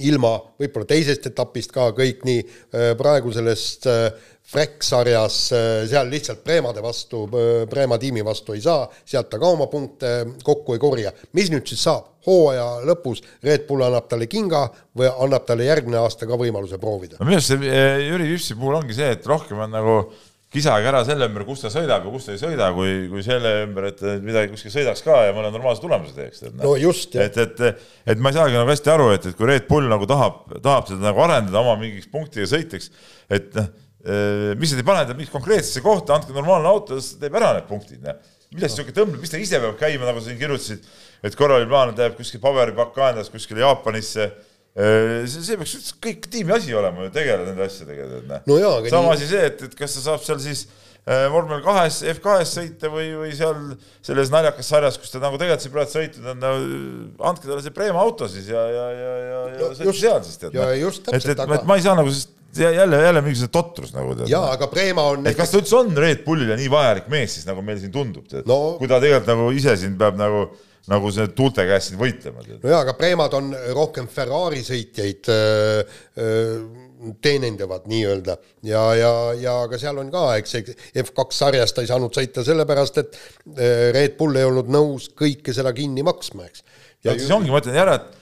ilma 0.02 0.30
võib-olla 0.60 0.88
teisest 0.88 1.26
etapist 1.28 1.72
ka 1.74 1.90
kõik 1.96 2.22
nii 2.24 2.44
praegu 2.98 3.32
sellest 3.34 3.84
Freck-sarjas, 4.52 5.36
seal 5.88 6.10
lihtsalt 6.12 6.42
Preemade 6.44 6.82
vastu, 6.84 7.24
Preema 7.70 7.96
tiimi 7.98 8.24
vastu 8.24 8.52
ei 8.56 8.60
saa, 8.64 8.84
sealt 9.08 9.30
ta 9.32 9.40
ka 9.40 9.52
oma 9.54 9.66
punkte 9.72 10.10
kokku 10.44 10.76
ei 10.76 10.82
korja. 10.82 11.12
mis 11.32 11.52
nüüd 11.52 11.66
siis 11.68 11.84
saab? 11.88 12.10
hooaja 12.26 12.66
lõpus 12.86 13.22
Red 13.42 13.64
Bull 13.66 13.82
annab 13.82 14.04
talle 14.10 14.28
kinga 14.30 14.66
või 14.98 15.08
annab 15.10 15.46
talle 15.46 15.64
järgmine 15.66 15.98
aasta 15.98 16.28
ka 16.28 16.38
võimaluse 16.38 16.78
proovida. 16.78 17.18
no 17.18 17.26
minu 17.26 17.40
arust 17.40 17.50
see 17.50 17.80
Jüri 18.06 18.28
Vipsi 18.30 18.54
puhul 18.58 18.78
ongi 18.78 18.94
see, 18.94 19.08
et 19.16 19.26
rohkem 19.26 19.58
on 19.64 19.74
nagu 19.74 19.96
kisage 20.52 20.88
ära 20.88 21.00
selle 21.08 21.26
ümber, 21.30 21.46
kus 21.48 21.62
ta 21.64 21.70
sõidab 21.72 22.04
ja 22.04 22.12
kus 22.12 22.26
ta 22.28 22.34
ei 22.34 22.40
sõida, 22.40 22.68
kui, 22.76 22.90
kui 23.08 23.24
selle 23.24 23.52
ümber, 23.64 23.88
et 23.88 24.02
midagi 24.24 24.52
kuskil 24.52 24.74
sõidaks 24.74 25.00
ka 25.04 25.22
ja 25.26 25.36
mõne 25.36 25.48
normaalse 25.54 25.80
tulemuse 25.80 26.12
teeks. 26.16 26.42
No. 26.50 26.58
no 26.66 26.74
just, 26.80 27.16
jah. 27.16 27.30
et, 27.30 27.38
et, 27.40 27.86
et 28.12 28.20
ma 28.20 28.32
ei 28.32 28.36
saagi 28.36 28.58
nagu 28.58 28.68
hästi 28.68 28.92
aru, 28.92 29.08
et, 29.16 29.30
et 29.30 29.38
kui 29.38 29.48
Red 29.48 29.64
Bull 29.70 29.88
nagu 29.88 30.08
tahab, 30.10 30.42
tahab 30.58 30.90
seda 30.90 31.06
nagu 31.06 31.24
arendada 31.24 31.62
oma 31.62 31.78
mingiks 31.80 32.10
punktiga 32.12 32.44
sõitjaks, 32.52 32.92
et 33.32 33.48
noh, 33.56 33.70
eh, 34.04 34.52
mis 34.58 34.74
nad 34.74 34.82
ei 34.82 34.88
pane 34.90 35.06
ta 35.08 35.14
mingisse 35.16 35.34
konkreetsesse 35.34 35.84
kohta, 35.84 36.18
andke 36.18 36.34
normaalne 36.36 36.68
auto, 36.70 37.00
siis 37.00 37.18
teeb 37.22 37.36
ära 37.40 37.54
need 37.58 37.68
punktid, 37.70 38.02
noh. 38.04 38.18
millest 38.52 38.76
niisugune 38.76 38.98
tõmbleb, 38.98 39.22
mis 39.24 39.32
ta 39.32 39.40
ise 39.40 39.60
peab 39.62 39.78
käima, 39.80 40.08
nagu 40.08 40.20
sa 40.20 40.28
siin 40.30 40.40
kirjutasid 40.40 40.86
et 41.22 41.36
korra 41.38 41.58
oli 41.60 41.68
plaan, 41.70 41.92
et 41.92 42.00
läheb 42.02 42.16
kuskil 42.18 42.42
paberipakk 42.42 42.94
kaendas 42.96 43.30
kuskile 43.32 43.62
Jaapanisse 43.62 44.28
see, 45.28 45.42
see 45.44 45.58
peaks 45.60 45.74
üldse 45.78 45.98
kõik 46.02 46.26
tiimi 46.32 46.54
asi 46.56 46.74
olema 46.74 47.04
ju 47.06 47.12
tegeleda 47.14 47.50
nende 47.50 47.66
asjadega, 47.68 48.06
tead 48.08 48.30
no 48.48 48.56
aga 48.80 48.90
sama 48.94 49.12
asi 49.16 49.28
see, 49.30 49.42
et, 49.50 49.62
et 49.68 49.76
kas 49.78 49.94
ta 49.98 50.02
saab 50.06 50.24
seal 50.24 50.40
siis 50.42 50.64
äh, 51.04 51.26
vormel 51.30 51.60
kahes, 51.64 52.00
F2-s 52.14 52.54
sõita 52.58 52.90
või, 52.92 53.10
või 53.20 53.34
seal 53.38 53.60
selles 54.02 54.32
naljakas 54.34 54.72
sarjas, 54.74 54.98
kus 54.98 55.12
ta 55.14 55.22
nagu 55.22 55.38
tegelikult 55.38 55.66
siin 55.66 55.74
praegu 55.76 55.94
sõitnud 55.94 56.30
on, 56.34 56.46
andke 57.30 57.46
talle 57.46 57.62
see 57.66 57.76
Preema 57.76 58.02
auto 58.02 58.30
siis 58.32 58.48
ja, 58.50 58.64
ja, 58.72 58.86
ja, 58.96 59.12
ja, 59.28 59.42
ja 59.52 59.68
No 59.68 59.72
sõitke 59.78 59.98
seal 60.00 60.22
siis 60.26 60.40
tead. 60.42 60.56
et, 61.20 61.28
et, 61.36 61.44
aga- 61.46 61.60
et 61.60 61.68
ma 61.68 61.78
ei 61.78 61.84
saa 61.86 61.98
nagu 62.00 62.10
siis 62.10 62.26
jälle, 62.58 63.02
jälle 63.02 63.22
mingisugune 63.24 63.52
totrus 63.52 63.94
nagu 63.94 64.16
jaa, 64.28 64.50
aga 64.56 64.68
Preema 64.72 65.06
on 65.14 65.26
et 65.26 65.38
kas 65.38 65.52
ta 65.52 65.60
üldse 65.62 65.78
on 65.78 65.94
Red 65.96 66.24
Bullile 66.26 66.56
nii 66.60 66.68
vajalik 66.72 67.08
mees 67.12 67.38
siis, 67.38 67.46
nagu 67.48 67.64
meil 67.64 67.80
siin 67.80 67.92
tundub, 67.94 68.26
tead 68.28 68.48
No- 68.48 68.76
kui 68.80 68.90
ta 68.90 69.00
tegelikult 69.02 69.32
nagu 69.32 69.48
ise 69.56 69.76
siin 69.80 69.96
peab 70.00 70.18
nagu, 70.20 70.44
nagu 70.92 71.12
see 71.14 71.28
tuulte 71.36 71.64
käest 71.68 71.90
siin 71.90 72.00
võitlema, 72.00 72.44
tead. 72.44 72.60
no 72.62 72.72
jaa, 72.74 72.84
aga 72.84 72.96
Premad 72.98 73.36
on 73.38 73.52
rohkem 73.76 74.08
Ferrari 74.12 74.62
sõitjaid 74.66 75.32
öö, 75.32 75.82
öö, 76.18 76.56
teenindavad 77.24 77.88
nii-öelda 77.90 78.36
ja, 78.68 78.82
ja, 78.94 79.12
ja 79.38 79.58
aga 79.64 79.78
seal 79.80 79.98
on 79.98 80.10
ka, 80.12 80.28
eks 80.38 80.56
see 80.56 80.76
F2 81.02 81.28
sarjas 81.34 81.74
ta 81.74 81.82
ei 81.82 81.90
saanud 81.90 82.14
sõita 82.14 82.44
sellepärast, 82.46 83.00
et 83.02 83.20
öö, 83.56 83.92
Red 83.96 84.18
Bull 84.20 84.38
ei 84.38 84.46
olnud 84.48 84.70
nõus 84.72 85.08
kõike 85.18 85.54
seda 85.56 85.72
kinni 85.76 86.04
maksma, 86.06 86.50
eks. 86.50 86.66
ja 87.06 87.16
siis 87.16 87.32
ongi, 87.34 87.50
ma 87.50 87.62
ütlen 87.62 87.80
järelt, 87.80 88.12
järelt 88.12 88.18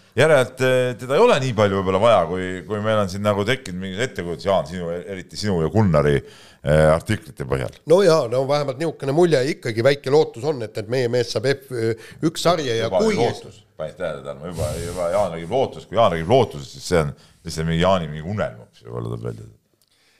eh, 0.66 0.96
teda 0.98 1.16
ei 1.16 1.22
ole 1.22 1.38
nii 1.44 1.54
palju 1.56 1.80
võib-olla 1.80 2.02
vaja, 2.02 2.20
kui, 2.30 2.46
kui 2.66 2.82
meil 2.84 3.02
on 3.04 3.10
siin 3.12 3.22
nagu 3.24 3.44
tekkinud 3.46 3.80
mingi 3.84 4.02
ettekujutus, 4.06 4.46
Jaan, 4.48 4.68
sinu, 4.68 4.90
eriti 4.90 5.38
sinu 5.38 5.60
ja 5.62 5.70
Gunnari 5.72 6.16
eh, 6.18 6.86
artiklite 6.90 7.46
põhjal. 7.48 7.80
no 7.90 8.00
jaa, 8.06 8.26
no 8.32 8.42
vähemalt 8.48 8.80
niisugune 8.80 9.14
mulje 9.16 9.42
ikkagi, 9.54 9.86
väike 9.86 10.12
lootus 10.14 10.46
on, 10.50 10.62
et, 10.66 10.76
et 10.82 10.90
meie 10.92 11.08
mees 11.12 11.32
saab 11.34 11.48
F1 11.52 12.42
sarja 12.42 12.76
ja 12.76 12.88
juba 12.88 13.04
kui 13.06 13.18
lootus, 13.18 13.62
panid 13.78 13.98
tähele, 14.00 14.22
Tarmo, 14.26 14.50
juba, 14.50 14.74
juba 14.82 15.08
Jaan 15.14 15.34
räägib 15.36 15.56
lootusest, 15.56 15.90
kui 15.90 16.00
Jaan 16.00 16.14
räägib 16.16 16.34
lootusest, 16.34 16.76
siis 16.76 16.92
see 16.92 17.02
on 17.04 17.16
lihtsalt 17.44 17.70
mingi 17.70 17.82
Jaani 17.84 18.10
mingi 18.10 18.26
unelm 18.26 18.62
hoopis 18.64 18.86
võib-olla 18.86 19.10
tuleb 19.14 19.26
välja. 19.30 19.50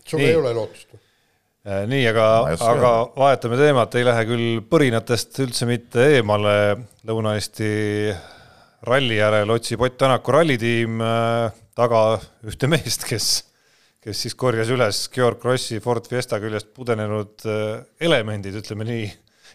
sul 0.06 0.24
ei 0.24 0.36
ole 0.38 0.54
lootust. 0.56 0.98
Äh, 1.60 1.82
nii, 1.84 2.04
aga 2.08 2.26
aga 2.56 2.90
vahetame 3.12 3.58
teemat, 3.60 3.94
ei 4.00 4.06
lähe 4.06 4.26
küll 4.28 4.60
põrinatest 4.70 5.42
üldse 5.44 5.66
mitte 5.68 6.06
eemale. 6.16 6.54
Lõuna-Eesti 7.08 7.68
ralli 8.86 9.16
järel 9.18 9.50
otsib 9.52 9.80
Ott 9.84 9.98
Tänaku 10.00 10.32
rallitiim 10.32 11.00
äh, 11.04 11.52
taga 11.76 12.02
ühte 12.48 12.68
meest, 12.70 13.04
kes, 13.08 13.30
kes 14.04 14.22
siis 14.26 14.34
korjas 14.38 14.70
üles 14.72 15.02
Georg 15.12 15.40
Krossi 15.42 15.80
Ford 15.84 16.06
Fiesta 16.08 16.38
küljest 16.40 16.70
pudenenud 16.76 17.44
äh, 17.48 17.82
elemendid, 18.00 18.56
ütleme 18.62 18.86
nii. 18.88 19.10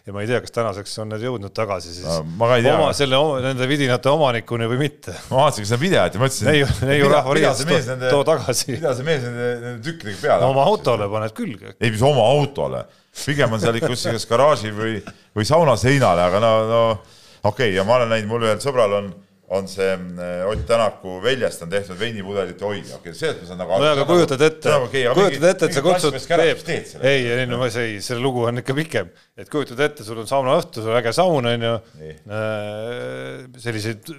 ja 0.06 0.12
ma 0.14 0.22
ei 0.22 0.28
tea, 0.30 0.38
kas 0.44 0.52
tänaseks 0.54 0.92
on 1.02 1.08
need 1.10 1.24
jõudnud 1.26 1.50
tagasi 1.56 1.90
siis 1.96 2.04
No, 2.06 2.20
ma 2.38 2.46
ka 2.52 2.58
ei 2.60 2.62
tea. 2.62 2.76
oma, 2.78 2.92
selle, 2.94 3.18
nende 3.42 3.66
vidinate 3.66 4.06
omanikuni 4.12 4.68
või 4.70 4.78
mitte. 4.84 5.14
ma 5.32 5.40
vaatasin 5.40 5.66
seda 5.66 5.80
videot 5.82 6.14
ja 6.14 6.20
mõtlesin. 6.22 6.46
Neiu- 6.52 6.86
Neiu 6.86 7.08
rahvariietust 7.10 7.66
too- 7.72 8.12
too 8.12 8.22
tagasi. 8.28 8.76
mida 8.76 8.94
see 8.94 9.08
mees 9.08 9.24
nende, 9.26 9.48
nende 9.64 9.82
tükkidega 9.88 10.20
peale 10.22 10.44
no, 10.46 10.52
oma 10.54 10.68
autole 10.70 11.08
paned 11.10 11.34
külge. 11.34 11.74
ei, 11.80 11.90
mis 11.90 12.04
oma 12.06 12.22
autole, 12.36 12.84
pigem 13.24 13.52
on 13.58 13.64
seal 13.64 13.80
ikka 13.80 13.90
kuskil 13.96 14.14
kas 14.20 14.28
garaaži 14.30 14.70
või, 14.78 15.00
või 15.34 15.48
sauna 15.50 15.74
seinale, 15.80 16.22
aga 16.30 16.44
no, 16.44 16.52
no 16.70 16.82
okei 17.46 17.70
okay,, 17.70 17.76
ja 17.76 17.86
ma 17.86 18.00
olen 18.00 18.12
näinud, 18.14 18.30
mul 18.30 18.46
ühel 18.48 18.60
sõbral 18.62 18.94
on, 18.98 19.10
on 19.56 19.68
see 19.70 19.88
äh, 19.94 20.46
Ott 20.50 20.64
Tänaku 20.68 21.18
väljast 21.22 21.62
on 21.62 21.70
tehtud 21.70 21.98
veinipudelite 22.00 22.66
hoidja, 22.66 22.98
okei 22.98 23.12
okay,, 23.12 23.18
sellest 23.18 23.44
ma 23.44 23.50
saan 23.50 23.62
nagu 23.62 23.78
no 23.82 23.90
aga 23.92 24.06
kujutad 24.08 24.46
ette, 24.46 24.78
kujutad 24.90 25.48
ette, 25.50 25.68
et 25.68 25.76
sa 25.76 25.84
kutsud, 25.86 26.16
Peep, 26.30 26.64
ei, 27.02 27.28
ei 27.36 27.46
no 27.50 27.60
ma 27.62 27.70
ei, 27.70 28.00
see 28.04 28.18
lugu 28.20 28.46
on 28.48 28.62
ikka 28.62 28.76
pikem, 28.78 29.12
et 29.38 29.52
kujutad 29.52 29.84
ette, 29.86 30.06
sul 30.06 30.22
on 30.24 30.30
saunaõhtu, 30.30 30.82
sul 30.82 30.94
on 30.94 31.00
äge 31.02 31.14
saun 31.16 31.52
onju. 31.52 31.76
Nii., 32.02 32.18
selliseid 33.62 34.10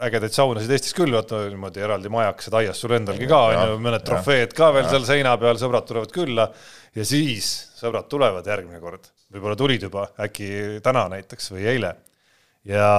ägedaid 0.00 0.34
saunasid 0.34 0.72
Eestis 0.72 0.94
küll, 0.96 1.12
vaata 1.14 1.44
niimoodi 1.50 1.82
eraldi 1.84 2.10
majakesed 2.12 2.54
aias 2.60 2.78
sul 2.80 2.94
endalgi 2.96 3.28
ka 3.28 3.40
Jah, 3.52 3.64
onju, 3.66 3.80
mõned 3.84 4.04
trofeed 4.06 4.54
ka 4.56 4.70
veel 4.76 4.88
seal 4.88 5.06
seina 5.08 5.34
peal, 5.40 5.60
sõbrad 5.60 5.86
tulevad 5.88 6.14
külla. 6.14 6.46
Ja 6.96 7.04
siis 7.06 7.50
sõbrad 7.78 8.08
tulevad 8.10 8.46
järgmine 8.48 8.80
kord, 8.82 9.10
võib-olla 9.30 9.58
tulid 9.60 9.84
juba 9.86 10.08
äkki 10.24 10.80
täna 10.84 11.04
näiteks 11.12 11.52
või 11.52 11.68
eile 11.74 11.92
ja, 12.68 12.90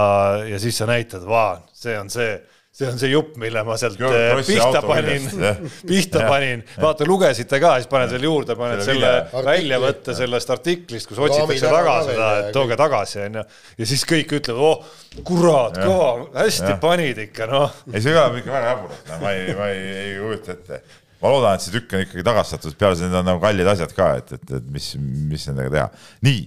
ja 0.47 0.59
siis 0.59 0.77
sa 0.81 0.89
näitad, 0.89 1.25
vaa, 1.27 1.59
see 1.75 1.93
on 1.99 2.09
see, 2.09 2.33
see 2.73 2.87
on 2.89 2.97
see 2.99 3.11
jupp, 3.11 3.35
mille 3.41 3.61
ma 3.67 3.75
sealt 3.79 3.99
Georg 3.99 4.17
eh, 4.17 4.39
pihta 4.47 4.81
panin 4.85 5.27
pihta 5.91 6.23
panin, 6.25 6.63
vaata, 6.81 7.05
lugesite 7.07 7.59
ka, 7.61 7.75
siis 7.81 7.91
paned 7.91 8.13
veel 8.15 8.25
juurde, 8.29 8.55
paned 8.59 8.81
Selle 8.85 9.11
selle 9.27 9.43
väljavõtte 9.45 10.15
sellest 10.17 10.55
artiklist, 10.55 11.09
kus 11.09 11.21
otsitakse 11.21 11.73
taga 11.73 11.99
seda 12.07 12.31
ja, 12.31 12.39
et 12.45 12.55
tooge 12.55 12.79
tagasi, 12.79 13.21
onju. 13.27 13.45
ja 13.77 13.91
siis 13.93 14.07
kõik 14.09 14.33
ütlevad, 14.39 14.65
oh 14.71 15.21
kurat, 15.27 15.77
kõva, 15.77 16.31
hästi 16.39 16.73
Jah. 16.73 16.81
panid 16.81 17.21
ikka, 17.27 17.49
noh. 17.51 17.77
ei, 17.91 17.99
see 17.99 18.15
kõlab 18.15 18.41
ikka 18.41 18.55
väga 18.55 18.73
jaburalt, 18.73 19.05
no 19.11 19.21
ma 19.21 19.35
ei, 19.35 19.53
ma 19.57 19.69
ei, 19.73 19.85
ei 20.05 20.17
kujuta 20.21 20.55
ette. 20.55 20.81
ma 21.21 21.33
loodan, 21.35 21.59
et 21.59 21.65
see 21.65 21.75
tükk 21.75 21.93
on 21.97 22.05
ikkagi 22.07 22.25
tagastatud, 22.25 22.77
peale 22.79 22.97
seda 22.97 23.19
on 23.19 23.27
nagu 23.29 23.43
kallid 23.43 23.67
asjad 23.75 23.93
ka, 23.97 24.13
et, 24.21 24.31
et, 24.39 24.55
et 24.57 24.71
mis, 24.73 24.87
mis 25.29 25.45
nendega 25.51 25.73
teha. 25.75 26.07
nii, 26.25 26.45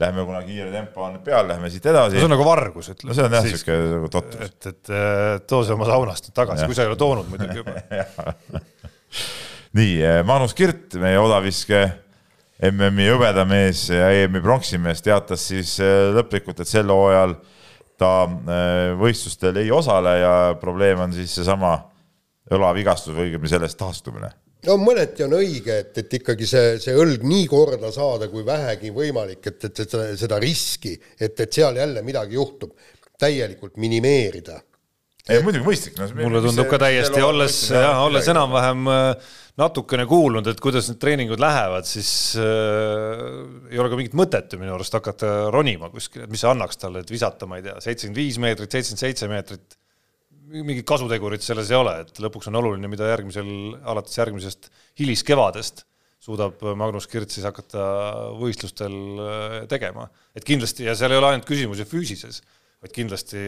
lähme, 0.00 0.24
kuna 0.24 0.42
kiire 0.46 0.70
tempo 0.72 1.04
on 1.04 1.18
peal, 1.24 1.46
lähme 1.48 1.70
siit 1.70 1.86
edasi 1.92 2.16
see 2.16 2.26
on. 2.26 2.32
nagu 2.32 2.46
vargus, 2.46 2.90
ütleme. 2.94 3.10
no 3.10 3.16
see 3.16 3.26
on 3.26 3.36
jah, 3.36 3.48
siuke 3.52 3.78
nagu 3.92 4.10
totrus. 4.12 4.48
et, 4.48 4.68
et 4.72 4.92
eh, 4.92 5.34
too 5.48 5.62
see 5.66 5.76
oma 5.76 5.88
saunast 5.88 6.28
nüüd 6.28 6.36
tagasi, 6.38 6.68
kui 6.68 6.78
sa 6.78 6.86
ei 6.86 6.92
ole 6.92 6.98
toonud 7.00 7.28
muidugi 7.32 7.60
juba. 7.60 8.34
nii, 9.78 9.94
Manus 10.28 10.56
Kirt, 10.58 10.96
meie 11.02 11.20
odaviske 11.20 11.84
MM-i 12.72 13.08
hõbedamees 13.10 13.88
ja 13.90 14.12
EM-i 14.22 14.42
pronksimees 14.44 15.02
teatas 15.04 15.48
siis 15.52 15.76
eh, 15.82 16.10
lõplikult, 16.16 16.62
et 16.62 16.70
sel 16.70 16.92
hooajal 16.92 17.36
ta 18.00 18.12
võistlustel 18.98 19.60
ei 19.60 19.68
osale 19.70 20.16
ja 20.18 20.32
probleem 20.58 21.04
on 21.04 21.12
siis 21.14 21.34
seesama 21.36 21.76
õlavigastus 22.50 23.14
või 23.14 23.28
õigemini 23.28 23.50
sellest 23.52 23.78
taastumine. 23.78 24.32
No 24.68 24.78
mõneti 24.80 25.26
on 25.26 25.36
õige, 25.38 25.78
et, 25.84 25.94
et 26.02 26.18
ikkagi 26.20 26.48
see, 26.48 26.74
see 26.82 26.96
õlg 26.98 27.24
nii 27.26 27.46
korda 27.50 27.92
saada, 27.94 28.28
kui 28.32 28.44
vähegi 28.46 28.92
võimalik, 28.94 29.40
et, 29.44 29.68
et, 29.68 29.84
et 29.84 29.94
seda, 29.94 30.10
seda 30.18 30.40
riski, 30.42 30.94
et, 31.18 31.34
et 31.34 31.60
seal 31.60 31.78
jälle 31.80 32.04
midagi 32.06 32.38
juhtub, 32.38 32.76
täielikult 33.22 33.78
minimeerida. 33.82 34.60
ei 35.30 35.42
muidugi 35.44 35.66
mõistlik 35.66 35.98
no,. 35.98 36.08
mulle 36.18 36.42
tundub 36.42 36.70
ka 36.70 36.80
täiesti, 36.82 37.22
olles, 37.22 37.58
jah, 37.70 38.00
olles 38.06 38.28
enam-vähem 38.32 38.88
äh, 38.90 39.34
natukene 39.60 40.06
kuulnud, 40.10 40.48
et 40.50 40.62
kuidas 40.62 40.88
need 40.90 40.98
treeningud 41.02 41.42
lähevad, 41.42 41.86
siis 41.86 42.10
äh, 42.40 43.28
ei 43.70 43.82
ole 43.82 43.92
ka 43.92 43.98
mingit 44.00 44.16
mõtet 44.18 44.54
ju 44.54 44.62
minu 44.62 44.74
arust 44.78 44.94
hakata 44.98 45.52
ronima 45.54 45.90
kuskile, 45.92 46.26
et 46.26 46.34
mis 46.34 46.42
see 46.42 46.50
annaks 46.50 46.80
talle, 46.82 47.04
et 47.04 47.14
visata, 47.14 47.50
ma 47.50 47.60
ei 47.60 47.66
tea, 47.66 47.78
seitsekümmend 47.84 48.22
viis 48.22 48.42
meetrit, 48.42 48.74
seitsekümmend 48.74 49.06
seitse 49.06 49.30
meetrit, 49.30 49.78
mingit 50.52 50.86
kasutegurit 50.88 51.44
selles 51.44 51.70
ei 51.72 51.78
ole, 51.78 51.94
et 52.04 52.20
lõpuks 52.22 52.50
on 52.50 52.60
oluline, 52.60 52.90
mida 52.92 53.08
järgmisel, 53.08 53.48
alates 53.88 54.18
järgmisest 54.18 54.68
hiliskevadest 55.00 55.86
suudab 56.22 56.60
Magnus 56.78 57.08
Kirt 57.10 57.32
siis 57.34 57.46
hakata 57.48 57.84
võistlustel 58.38 58.92
äh, 58.94 59.54
tegema. 59.70 60.08
et 60.36 60.44
kindlasti, 60.46 60.86
ja 60.86 60.94
seal 60.98 61.14
ei 61.14 61.18
ole 61.18 61.32
ainult 61.32 61.48
küsimus 61.48 61.82
ju 61.82 61.86
füüsises, 61.88 62.42
vaid 62.82 62.94
kindlasti 62.94 63.40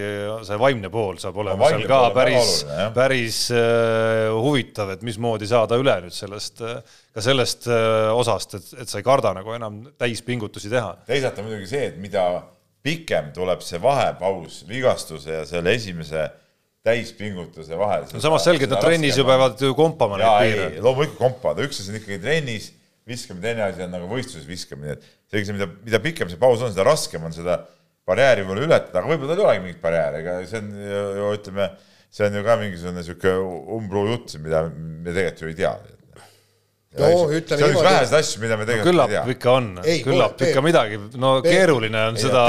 see 0.47 0.59
vaimne 0.59 0.91
pool 0.95 1.19
saab 1.23 1.39
olema 1.43 1.71
seal 1.71 1.87
ka 1.91 2.01
päris 2.15 2.51
päris 2.95 3.39
äh, 3.55 4.31
huvitav, 4.35 4.91
et 4.95 5.07
mismoodi 5.07 5.47
saada 5.51 5.79
üle 5.79 5.95
nüüd 6.07 6.15
sellest 6.15 6.63
äh,, 6.67 6.81
ka 7.15 7.23
sellest 7.23 7.69
äh, 7.71 8.11
osast, 8.15 8.59
et, 8.59 8.73
et 8.83 8.91
sa 8.91 8.99
ei 8.99 9.07
karda 9.07 9.35
nagu 9.39 9.55
enam 9.55 9.85
täispingutusi 9.99 10.73
teha. 10.73 10.97
teisalt 11.07 11.39
on 11.39 11.51
muidugi 11.51 11.71
see, 11.71 11.91
et 11.93 12.01
mida 12.03 12.27
pikem 12.85 13.31
tuleb 13.35 13.63
see 13.65 13.79
vahepaus 13.83 14.65
vigastuse 14.69 15.39
ja 15.39 15.47
selle 15.49 15.79
esimese 15.79 16.27
täispingutuse 16.85 17.79
vahel. 17.81 18.05
no 18.13 18.21
samas 18.21 18.45
selge, 18.45 18.67
et 18.67 18.73
nad 18.73 18.83
trennis 18.85 19.17
ju 19.17 19.25
peavad 19.27 19.61
ju 19.61 19.75
kompama 19.77 20.19
neid 20.21 20.35
piire. 20.43 20.83
loomulikult 20.85 21.21
kompada, 21.21 21.65
üks 21.65 21.81
asi 21.81 21.93
on 21.93 22.01
ikkagi 22.01 22.21
trennis 22.21 22.73
viskamine, 23.09 23.45
teine 23.45 23.65
asi 23.69 23.85
on 23.85 23.93
nagu 23.93 24.09
võistluses 24.11 24.45
viskamine, 24.49 24.97
et 24.99 25.09
seega 25.33 25.49
see, 25.49 25.57
mida, 25.57 25.69
mida 25.85 26.01
pikem 26.05 26.31
see 26.31 26.41
paus 26.41 26.63
on, 26.65 26.73
seda 26.73 26.87
raskem 26.89 27.25
on 27.25 27.35
seda 27.37 27.59
barjääri 28.09 28.45
võib-olla 28.45 28.69
ületada, 28.69 29.01
aga 29.01 29.11
võib-olla 29.11 29.33
tal 29.33 29.43
ei 29.43 29.49
olegi 29.49 29.65
mingit 29.65 29.83
barjääri, 29.85 30.21
ega 30.21 30.37
see 30.49 30.61
on 30.61 30.71
ju 31.19 31.33
ütleme, 31.39 31.69
see 32.13 32.29
on 32.29 32.39
ju 32.39 32.45
ka 32.47 32.57
mingisugune 32.61 33.01
niisugune 33.01 33.61
umbluu 33.79 34.07
jutt, 34.13 34.37
mida 34.45 34.65
me 34.69 35.09
tegelikult 35.09 35.45
ju 35.45 35.53
ei 35.53 35.59
tea. 35.61 35.75
No, 36.95 37.09
ütleme 37.35 37.59
see 37.59 37.67
on 37.67 37.73
üks 37.75 37.83
väheseid 37.83 38.17
asju, 38.21 38.41
mida 38.45 38.55
me 38.59 38.67
tegelikult 38.69 38.87
küllap 38.93 39.11
ei 39.11 39.17
tea. 39.17 39.33
ikka 39.35 39.51
on, 39.51 39.65
Ei, 39.83 39.97
küllap 40.05 40.37
Peep, 40.39 40.53
ikka 40.53 40.63
midagi, 40.63 40.99
no 41.19 41.33
Peep. 41.43 41.49
keeruline 41.51 42.03
on 42.11 42.19
Ei, 42.21 42.23
seda, 42.23 42.45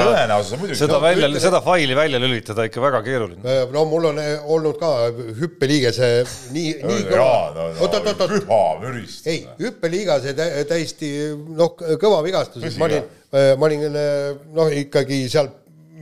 seda 0.78 0.92
no 0.92 1.00
välja, 1.02 1.30
seda 1.42 1.60
faili 1.64 1.96
välja 1.98 2.20
lülitada 2.22 2.68
ikka 2.68 2.84
väga 2.84 3.00
keeruline. 3.08 3.56
no 3.74 3.84
mul 3.90 4.06
on 4.12 4.22
eh, 4.22 4.46
olnud 4.54 4.78
ka 4.78 4.92
hüppeliigese 5.40 6.12
nii, 6.54 6.76
nii 6.86 7.02
jaa, 7.10 7.42
no, 7.56 7.66
no 7.72 7.82
oot, 7.88 7.98
oot, 7.98 8.06
oot, 8.06 8.22
oot, 8.22 8.36
püha 8.36 8.62
mürist. 8.84 9.26
ei, 9.26 9.42
hüppeliigas 9.58 10.30
tä, 10.38 10.48
täiesti 10.70 11.12
noh, 11.34 11.74
kõva 11.98 12.22
vigastus, 12.26 12.78
ma 12.78 12.86
olin, 12.86 13.12
ma 13.58 13.70
olin 13.70 13.86
noh, 14.54 14.70
ikkagi 14.84 15.24
seal 15.32 15.50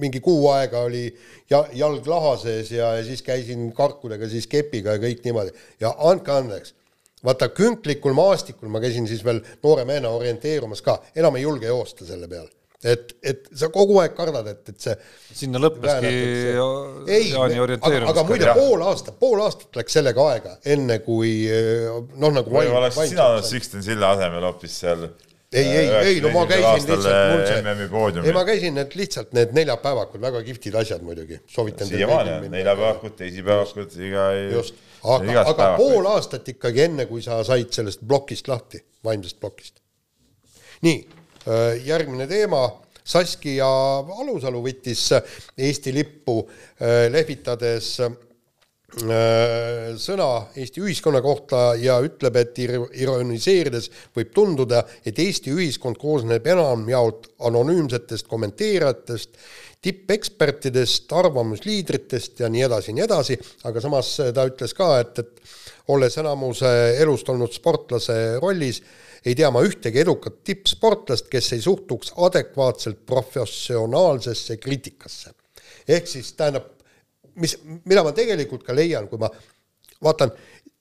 mingi 0.04 0.20
kuu 0.20 0.48
aega 0.52 0.84
oli 0.84 1.06
ja, 1.50 1.64
jalg 1.72 2.06
laha 2.10 2.36
sees 2.44 2.72
ja, 2.74 2.92
ja 2.98 3.04
siis 3.06 3.22
käisin 3.24 3.70
karkudega, 3.76 4.28
siis 4.28 4.48
kepiga 4.50 4.96
ja 4.96 5.02
kõik 5.02 5.24
niimoodi 5.24 5.54
ja 5.80 5.96
andke 6.10 6.34
andeks, 6.34 6.74
vaata 7.24 7.48
künklikul 7.54 8.16
maastikul 8.16 8.72
ma 8.72 8.82
käisin 8.84 9.08
siis 9.10 9.24
veel 9.24 9.40
noore 9.62 9.86
mehena 9.88 10.12
orienteerumas 10.14 10.84
ka, 10.84 10.98
enam 11.16 11.38
ei 11.38 11.46
julge 11.46 11.70
joosta 11.70 12.06
selle 12.08 12.28
peal. 12.30 12.46
et, 12.84 13.14
et 13.24 13.46
sa 13.56 13.70
kogu 13.72 13.96
aeg 14.02 14.12
kardad, 14.16 14.48
et, 14.50 14.72
et 14.74 14.86
see 14.86 14.94
sinna 15.40 15.60
lõppeski 15.62 16.10
ei, 17.08 17.30
aga, 17.32 18.00
aga 18.12 18.24
muide 18.28 18.50
pool 18.58 18.84
aastat, 18.90 19.16
pool 19.20 19.40
aastat 19.44 19.80
läks 19.80 19.96
sellega 19.96 20.26
aega, 20.34 20.56
enne 20.76 20.98
kui 21.06 21.36
noh, 21.48 22.34
nagu 22.34 22.44
võib-olla 22.44 22.84
oleks 22.84 23.00
sina 23.08 23.30
Sixten 23.46 23.84
Silla 23.86 24.12
asemel 24.18 24.44
hoopis 24.50 24.82
seal 24.84 25.08
ei, 25.54 25.66
ei, 25.66 25.88
ei, 25.94 26.20
no 26.20 26.30
ma 26.34 26.46
käisin 26.50 26.74
lihtsalt, 26.74 27.04
mul 27.30 27.44
see, 27.46 28.24
ei 28.26 28.34
ma 28.34 28.42
käisin 28.46 28.74
need 28.74 28.96
lihtsalt 28.98 29.34
need 29.36 29.52
neljapäevakud, 29.54 30.22
väga 30.22 30.40
kihvtid 30.48 30.74
asjad 30.80 31.04
muidugi, 31.06 31.38
soovitan 31.50 31.86
siiamaani 31.88 32.32
on 32.40 32.48
neljapäevakud, 32.50 33.14
teisipäevakud, 33.20 33.94
iga 34.08 34.26
just, 34.50 34.80
aga, 35.04 35.44
aga 35.52 35.68
pool 35.76 36.06
aastat 36.12 36.48
ikkagi 36.54 36.86
enne, 36.88 37.06
kui 37.10 37.22
sa 37.22 37.42
said 37.44 37.72
sellest 37.74 38.02
plokist 38.06 38.48
lahti, 38.48 38.80
vaimsest 39.04 39.40
plokist. 39.40 39.82
nii 40.84 41.22
Äh, 41.44 41.86
järgmine 41.86 42.24
teema, 42.24 42.64
Saskia 43.04 43.66
Alusalu 44.16 44.62
võttis 44.64 45.10
Eesti 45.60 45.92
lippu 45.92 46.38
äh, 46.40 47.10
lehvitades 47.12 47.88
äh, 48.00 48.14
sõna 50.00 50.28
Eesti 50.56 50.80
ühiskonna 50.80 51.20
kohta 51.20 51.74
ja 51.76 51.98
ütleb, 52.00 52.38
et 52.40 52.62
ironiseerides 52.64 53.90
võib 54.16 54.32
tunduda, 54.32 54.80
et 55.04 55.20
Eesti 55.20 55.52
ühiskond 55.52 56.00
koosneb 56.00 56.48
enamjaolt 56.48 57.34
anonüümsetest 57.44 58.24
kommenteerijatest, 58.30 59.36
tippekspertidest, 59.84 61.12
arvamusliidritest 61.12 62.40
ja 62.40 62.48
nii 62.52 62.64
edasi 62.66 62.90
ja 62.90 62.98
nii 62.98 63.04
edasi, 63.04 63.38
aga 63.68 63.82
samas 63.84 64.14
ta 64.34 64.46
ütles 64.48 64.72
ka, 64.76 64.90
et, 65.02 65.20
et 65.20 65.92
olles 65.92 66.16
enamuse 66.20 66.70
elust 67.02 67.28
olnud 67.28 67.52
sportlase 67.52 68.18
rollis, 68.40 68.80
ei 69.24 69.36
tea 69.36 69.50
ma 69.52 69.62
ühtegi 69.64 70.00
edukat 70.02 70.42
tippsportlast, 70.44 71.28
kes 71.32 71.52
ei 71.56 71.62
suhtuks 71.64 72.12
adekvaatselt 72.26 73.04
professionaalsesse 73.06 74.56
kriitikasse. 74.60 75.32
ehk 75.88 76.06
siis 76.08 76.32
tähendab, 76.32 76.70
mis, 77.40 77.58
mida 77.84 78.04
ma 78.04 78.12
tegelikult 78.16 78.64
ka 78.64 78.76
leian, 78.76 79.08
kui 79.08 79.20
ma 79.20 79.28
vaatan 80.04 80.32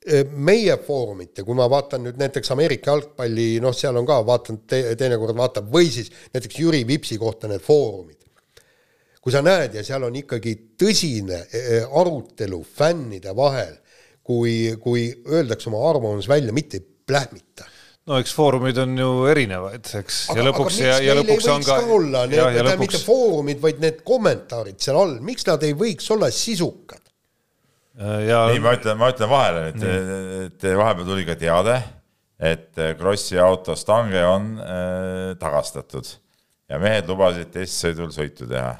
eh, 0.05 0.25
meie 0.31 0.77
foorumit 0.85 1.37
ja 1.37 1.43
kui 1.43 1.55
ma 1.55 1.69
vaatan 1.69 2.07
nüüd 2.07 2.19
näiteks 2.19 2.51
Ameerika 2.55 2.91
jalgpalli, 2.91 3.59
noh, 3.63 3.75
seal 3.75 3.99
on 3.99 4.07
ka, 4.07 4.19
vaatan 4.27 4.63
te, 4.67 4.83
teinekord 4.99 5.35
vaatab, 5.37 5.71
või 5.71 5.91
siis 5.91 6.11
näiteks 6.33 6.59
Jüri 6.59 6.83
Vipsi 6.87 7.19
kohta 7.19 7.51
need 7.51 7.63
foorumid. 7.63 8.22
Kui 9.23 9.31
sa 9.31 9.39
näed 9.43 9.77
ja 9.77 9.83
seal 9.87 10.03
on 10.03 10.17
ikkagi 10.19 10.55
tõsine 10.79 11.45
eh, 11.47 11.85
arutelu 11.87 12.59
fännide 12.67 13.31
vahel, 13.37 13.77
kui, 14.23 14.73
kui 14.83 15.07
öeldakse 15.31 15.71
oma 15.71 15.83
arvamus 15.89 16.27
välja, 16.31 16.55
mitte 16.55 16.79
ei 16.79 16.89
plähmita 17.07 17.69
no 18.09 18.19
eks 18.19 18.33
foorumid 18.35 18.79
on 18.83 18.97
ju 18.99 19.11
erinevaid, 19.31 19.87
eks, 20.01 20.19
ja 20.35 20.43
lõpuks 20.43 20.79
ja, 20.81 20.97
ja 21.03 21.15
lõpuks 21.15 21.47
on 21.53 21.63
ka. 21.63 21.77
olla 21.95 22.25
need, 22.27 22.59
lõpuks... 22.59 22.81
mitte 22.81 23.01
foorumid, 23.05 23.61
vaid 23.63 23.79
need 23.83 24.03
kommentaarid 24.07 24.79
seal 24.83 24.99
all, 24.99 25.17
miks 25.23 25.47
nad 25.47 25.63
ei 25.63 25.75
võiks 25.77 26.09
olla 26.11 26.27
sisukad? 26.33 26.99
Äh, 27.99 28.25
ja. 28.27 28.43
nii, 28.51 28.63
ma 28.63 28.75
ütlen, 28.75 28.99
ma 28.99 29.11
ütlen 29.13 29.31
vahele, 29.31 29.65
et, 29.71 29.85
et 30.49 30.67
vahepeal 30.75 31.07
tuli 31.13 31.27
ka 31.27 31.37
teade, 31.39 31.77
et 32.43 32.83
Krossi 32.99 33.39
auto 33.39 33.77
Stange 33.79 34.23
on 34.27 34.51
äh, 34.59 35.29
tagastatud 35.39 36.09
ja 36.67 36.79
mehed 36.81 37.07
lubasid 37.07 37.53
testsõidul 37.55 38.11
sõitu 38.11 38.49
teha 38.51 38.73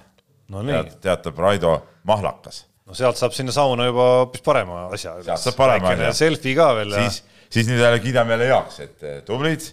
no. 0.52 0.64
Teat, 0.68 0.96
teatab 1.04 1.40
Raido 1.40 1.76
Mahlakas. 2.10 2.66
no 2.88 2.98
sealt 2.98 3.20
saab 3.20 3.36
sinna 3.36 3.54
sauna 3.56 3.88
juba 3.88 4.10
hoopis 4.20 4.44
parema 4.44 4.88
asja. 4.90 5.16
sealt 5.24 5.46
saab 5.46 5.60
parema 5.60 5.94
asja. 5.94 6.12
Selfie 6.26 6.58
ka 6.58 6.74
veel. 6.80 6.98
siis 7.06 7.24
siis 7.54 7.70
nüüd 7.70 7.82
jälle 7.82 8.02
kiidame 8.02 8.34
jälle 8.34 8.50
heaks, 8.50 8.80
et 8.84 9.08
tublid, 9.28 9.66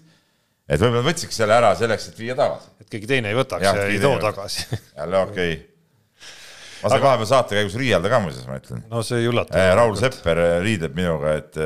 et 0.68 0.81
võib-olla 0.83 1.03
võtsiks 1.07 1.41
selle 1.41 1.57
ära 1.57 1.73
selleks, 1.79 2.11
et 2.11 2.21
viia 2.21 2.37
tagasi. 2.39 2.73
et 2.83 2.93
keegi 2.93 3.11
teine 3.11 3.33
ei 3.33 3.39
võtaks 3.39 3.64
ja, 3.64 3.75
ja 3.77 3.91
ei 3.91 4.01
too 4.03 4.16
tagasi 4.23 4.66
jälle 4.71 5.23
okei 5.25 5.53
okay. 5.57 5.61
ma 6.83 6.93
sain 6.93 7.05
vahepeal 7.07 7.31
saate 7.33 7.59
käigus 7.59 7.79
riielda 7.81 8.12
ka 8.12 8.23
muuseas, 8.25 8.49
ma 8.51 8.59
ütlen. 8.61 8.85
no 8.91 9.05
see 9.07 9.23
ei 9.23 9.31
üllata 9.31 9.57
äh,. 9.57 9.73
Raul 9.79 9.97
Sepper 10.01 10.43
riidleb 10.64 10.97
minuga, 10.99 11.37
et, 11.41 11.61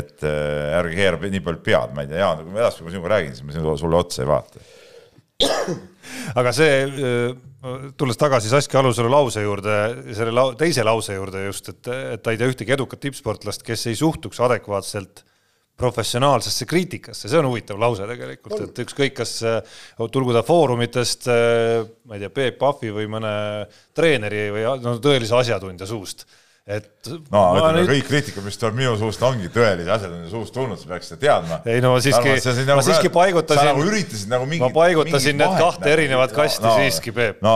et 0.00 0.26
ärge 0.26 0.96
keera 0.98 1.34
nii 1.36 1.44
palju 1.46 1.62
pead, 1.66 1.94
ma 1.94 2.06
ei 2.06 2.10
tea, 2.12 2.22
Jaan, 2.24 2.42
kui 2.42 2.54
ma 2.54 2.64
edaspidi 2.64 2.96
sinuga 2.96 3.14
räägin, 3.16 3.36
siis 3.38 3.46
ma 3.46 3.76
sulle 3.78 4.00
otsa 4.02 4.24
ei 4.24 4.30
vaata. 4.32 4.66
aga 6.40 6.52
see, 6.56 6.74
tulles 7.96 8.18
tagasi 8.20 8.50
Saskia 8.50 8.80
Alusalu 8.80 9.10
lause 9.12 9.42
juurde, 9.44 9.76
selle 10.16 10.34
lau, 10.34 10.52
teise 10.58 10.84
lause 10.86 11.16
juurde 11.16 11.46
just, 11.46 11.70
et, 11.72 11.88
et 12.16 12.22
ta 12.22 12.34
ei 12.34 12.40
tea 12.40 12.50
ühtegi 12.50 12.74
edukat 12.76 13.02
tippsportlast, 13.02 13.64
kes 13.66 13.86
ei 13.90 13.98
suhtuks 13.98 14.40
adekvaatselt 14.46 15.24
professionaalsesse 15.76 16.64
kriitikasse, 16.68 17.28
see 17.28 17.40
on 17.40 17.50
huvitav 17.50 17.80
lause 17.80 18.06
tegelikult, 18.08 18.56
et 18.64 18.78
ükskõik, 18.86 19.12
kas 19.18 19.34
äh, 19.44 19.76
tulgu 20.12 20.32
ta 20.32 20.40
foorumitest, 20.46 21.28
äh, 21.28 21.84
ma 22.08 22.16
ei 22.16 22.24
tea, 22.24 22.32
Peep 22.32 22.58
Pahvi 22.62 22.94
või 22.96 23.10
mõne 23.12 23.32
treeneri 23.96 24.46
või 24.54 24.64
no 24.80 24.96
tõelise 25.04 25.36
asjatundja 25.36 25.88
suust 25.90 26.24
et 26.66 27.08
no 27.30 27.42
ütleme 27.54 27.76
nüüd... 27.76 27.90
kõik 27.92 28.08
kriitika, 28.08 28.42
mis 28.42 28.58
tuleb 28.58 28.74
minu 28.80 28.96
suust, 28.98 29.22
ongi 29.22 29.46
tõelise 29.54 29.92
asjanduse 29.94 30.32
suust 30.32 30.54
tulnud, 30.56 30.80
sa 30.80 30.90
peaks 30.90 31.12
seda 31.12 31.20
teadma. 31.22 31.60
ei 31.70 31.78
no 31.84 31.92
ma 31.94 32.00
siiski, 32.02 32.32
ma 32.32 32.72
nagu 32.72 32.84
siiski 32.88 33.12
paigutasin. 33.14 33.60
sa 33.62 33.68
nagu 33.70 33.84
üritasid 33.86 34.32
nagu 34.32 34.48
mingi. 34.50 34.64
ma 34.64 34.72
paigutasin 34.74 35.38
need 35.38 35.54
kahte 35.60 35.84
nagu, 35.84 35.92
erinevat 35.94 36.34
kasti 36.34 36.66
no, 36.66 36.74
siiski, 36.80 37.14
Peep. 37.14 37.38
no 37.46 37.54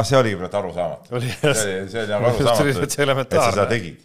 see 0.00 0.16
oligi 0.22 0.40
praegu 0.40 0.60
arusaamatu. 0.62 1.20
see 1.20 1.52
oli, 1.52 1.84
see 1.92 2.02
oli 2.06 2.14
nagu 2.14 2.28
arusaamatu, 2.32 2.86
et, 2.88 3.36
sa 3.36 3.50
seda 3.50 3.68
tegid 3.74 4.00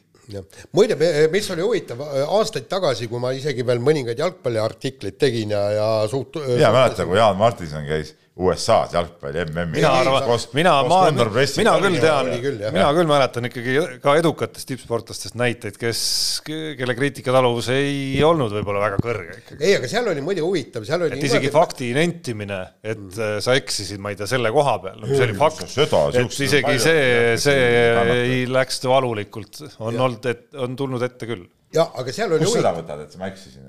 muide, 0.75 0.95
mis 1.31 1.47
oli 1.51 1.63
huvitav, 1.63 2.03
aastaid 2.37 2.67
tagasi, 2.71 3.07
kui 3.11 3.19
ma 3.23 3.31
isegi 3.35 3.65
veel 3.67 3.81
mõningaid 3.83 4.19
jalgpalliartikleid 4.19 5.17
tegin 5.19 5.55
ja, 5.55 5.63
ja 5.75 5.87
suht-. 6.11 6.39
mina 6.43 6.71
mäletan, 6.75 7.07
kui 7.07 7.19
Jaan 7.19 7.39
Martinson 7.39 7.87
käis 7.87 8.13
USA-s 8.39 8.93
jalgpalli 8.95 9.41
MM-i. 9.43 9.75
mina 9.75 9.89
arvan, 9.99 10.23
mina, 10.55 10.73
ma, 10.87 10.99
mina 11.11 11.73
küll 11.83 11.97
tean, 11.99 12.29
mina 12.71 12.87
küll 12.95 13.09
mäletan 13.09 13.47
ikkagi 13.49 13.73
ka 13.99 14.13
edukatest 14.21 14.69
tippsportlastest 14.69 15.35
näiteid, 15.39 15.75
kes, 15.79 16.03
kelle 16.47 16.95
kriitikataluvus 16.95 17.67
ei 17.75 18.23
olnud 18.23 18.55
võib-olla 18.55 18.85
väga 18.85 19.01
kõrge 19.03 19.35
ikkagi. 19.35 19.59
ei, 19.59 19.75
aga 19.81 19.91
seal 19.91 20.07
oli 20.13 20.23
muide 20.23 20.45
huvitav, 20.45 20.87
seal 20.87 21.03
oli. 21.03 21.19
et 21.19 21.27
isegi 21.27 21.49
niimoodi... 21.49 21.57
fakti 21.59 21.91
nentimine, 21.97 22.61
et 22.79 23.03
mm. 23.03 23.43
sa 23.43 23.59
eksisid, 23.59 23.99
ma 23.99 24.15
ei 24.15 24.21
tea, 24.21 24.31
selle 24.31 24.55
koha 24.55 24.77
peal, 24.85 25.01
no 25.03 25.11
mis 25.11 25.25
oli 25.27 25.35
fakt, 25.35 25.67
et 25.67 26.43
isegi 26.47 26.77
see, 26.87 27.07
see 27.49 27.71
ei 28.15 28.45
läks 28.47 28.79
valulikult, 28.87 29.65
on 29.83 29.91
ja. 29.91 30.07
olnud, 30.07 30.31
et 30.31 30.47
on 30.55 30.79
tulnud 30.79 31.03
ette 31.03 31.27
küll 31.27 31.49
jah, 31.71 31.91
aga 32.01 32.13
seal 32.13 32.33
oli 32.35 32.45
kust 32.47 32.57
seda 32.57 32.71
võtad, 32.75 33.03
et 33.05 33.13
ma 33.19 33.27
eksisin? 33.31 33.67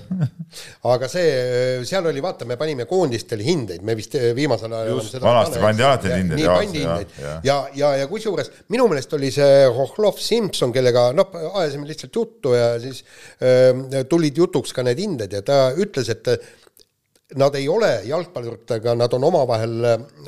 Aga 0.92 1.08
see, 1.10 1.30
seal 1.88 2.06
oli, 2.10 2.22
vaata, 2.24 2.46
me 2.48 2.56
panime 2.60 2.86
koondistel 2.88 3.42
hindeid, 3.44 3.82
me 3.86 3.96
vist 3.98 4.14
eh, 4.18 4.28
viimasel 4.36 4.72
ajal 4.78 5.00
vanasti 5.24 5.62
pandi 5.62 5.86
alati 5.86 6.12
hindeid. 6.12 6.38
nii 6.38 6.50
pandi 6.50 6.82
hindeid 6.84 7.16
ja, 7.18 7.32
ja, 7.46 7.56
ja, 7.80 7.90
ja 8.02 8.10
kusjuures 8.10 8.52
minu 8.72 8.86
meelest 8.90 9.16
oli 9.18 9.32
see 9.34 9.64
Hohlov 9.76 10.20
Simson, 10.22 10.74
kellega 10.74 11.08
noh, 11.16 11.34
ajasime 11.62 11.88
lihtsalt 11.90 12.20
juttu 12.20 12.54
ja 12.54 12.76
siis 12.82 13.02
äh, 13.40 14.04
tulid 14.10 14.38
jutuks 14.38 14.74
ka 14.76 14.86
need 14.86 15.02
hinded 15.02 15.34
ja 15.34 15.42
ta 15.46 15.58
ütles, 15.74 16.12
et 16.14 16.30
nad 17.36 17.56
ei 17.58 17.66
ole 17.66 17.90
jalgpalluritega, 18.06 18.94
nad 18.94 19.12
on 19.18 19.24
omavahel 19.26 19.80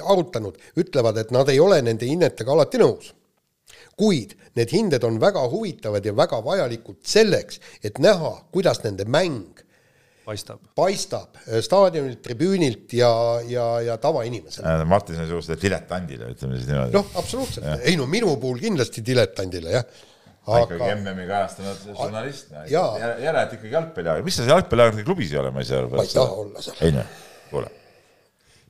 arutanud, 0.02 0.58
ütlevad, 0.82 1.22
et 1.22 1.30
nad 1.30 1.46
ei 1.52 1.60
ole 1.62 1.78
nende 1.86 2.08
hinnetega 2.10 2.56
alati 2.56 2.82
nõus 2.82 3.12
kuid 3.98 4.34
need 4.58 4.74
hinded 4.74 5.04
on 5.06 5.20
väga 5.22 5.44
huvitavad 5.50 6.04
ja 6.06 6.14
väga 6.16 6.40
vajalikud 6.44 7.00
selleks, 7.06 7.60
et 7.84 7.98
näha, 8.02 8.34
kuidas 8.54 8.82
nende 8.84 9.06
mäng 9.10 9.64
paistab, 10.28 10.60
paistab 10.76 11.38
äh, 11.46 11.62
staadionilt, 11.64 12.20
tribüünilt 12.24 12.92
ja, 12.98 13.10
ja, 13.48 13.66
ja 13.84 13.96
tavainimesele. 14.02 14.66
Äh, 14.66 14.84
Martin 14.88 15.18
sai 15.18 15.28
suust 15.30 15.54
diletandile, 15.62 16.32
ütleme 16.34 16.58
siis 16.58 16.68
niimoodi. 16.70 16.94
noh, 16.98 17.16
absoluutselt, 17.20 17.68
ei 17.80 17.96
no 18.00 18.08
minu 18.10 18.36
puhul 18.40 18.60
kindlasti 18.62 19.04
diletandile, 19.06 19.74
jah 19.78 19.88
aga.... 20.48 20.62
ikkagi 20.66 20.92
MM-i 20.98 21.26
kajastanud 21.28 21.88
žurnalist, 21.88 22.54
järele, 22.72 23.42
et 23.42 23.58
ikkagi 23.58 23.74
jalgpalliajakiri, 23.78 24.28
mis 24.28 24.38
sa 24.38 24.44
seal 24.44 24.56
jalgpalliajakiri 24.56 25.08
klubis 25.08 25.34
ei 25.34 25.42
ole, 25.42 25.52
ma 25.54 25.64
ei 25.64 25.70
saa 25.70 25.82
aru. 25.82 25.92
ma 25.96 26.04
ei 26.04 26.14
taha 26.14 26.40
olla 26.44 26.64
seal. 26.68 26.80
ei 26.86 26.96
noh, 26.98 27.18
kuule 27.52 27.74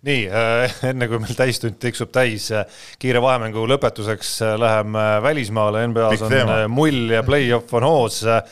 nii 0.08 0.24
äh,, 0.30 0.80
enne 0.92 1.08
kui 1.10 1.20
meil 1.22 1.36
täistund 1.38 1.78
tiksub 1.82 2.12
täis, 2.14 2.48
äh, 2.54 2.80
kiire 3.00 3.22
vahemängu 3.24 3.66
lõpetuseks 3.74 4.32
äh, 4.46 4.56
läheme 4.60 5.04
välismaale, 5.24 5.84
NBA-s 5.92 6.24
on 6.24 6.34
teema. 6.34 6.58
Äh, 6.64 6.72
mull 6.72 7.14
ja 7.14 7.22
play-off 7.26 7.78
on 7.78 7.88
hoos 7.88 8.24
äh,. 8.26 8.42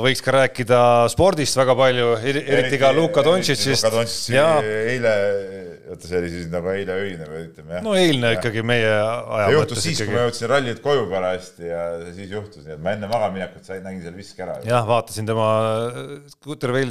võiks 0.00 0.22
ka 0.24 0.32
rääkida 0.32 0.76
spordist 1.12 1.58
väga 1.58 1.74
palju, 1.76 2.12
eriti 2.24 2.78
ka 2.80 2.94
Luka 2.96 3.20
Dontšitšist. 3.26 3.84
Luka 3.84 3.90
Dontšitši 3.98 4.32
ja... 4.32 4.46
eile, 4.62 5.12
oota, 5.90 6.08
see 6.08 6.16
oli 6.16 6.30
siis 6.32 6.46
nagu 6.48 6.70
eile 6.72 6.96
öine 7.02 7.26
või 7.28 7.42
ütleme 7.42 7.76
jah. 7.76 7.84
no 7.84 7.92
eilne 7.98 8.30
ja. 8.30 8.38
ikkagi 8.38 8.64
meie 8.64 8.94
aja 8.94 9.50
juhtus 9.52 9.82
siis, 9.84 10.00
kui 10.00 10.16
ma 10.16 10.24
jõudsin 10.24 10.48
rallilt 10.54 10.80
koju 10.86 11.04
parajasti 11.12 11.68
ja 11.68 11.82
siis 12.06 12.32
juhtus, 12.32 12.64
nii 12.64 12.78
et 12.78 12.82
ma 12.86 12.96
enne 12.96 13.10
magamaminekut 13.12 13.68
sain, 13.68 13.84
nägin 13.84 14.00
seal 14.06 14.16
viske 14.16 14.46
ära. 14.46 14.56
jah, 14.64 14.88
vaatasin 14.88 15.28
tema 15.28 15.50
terve 16.56 16.86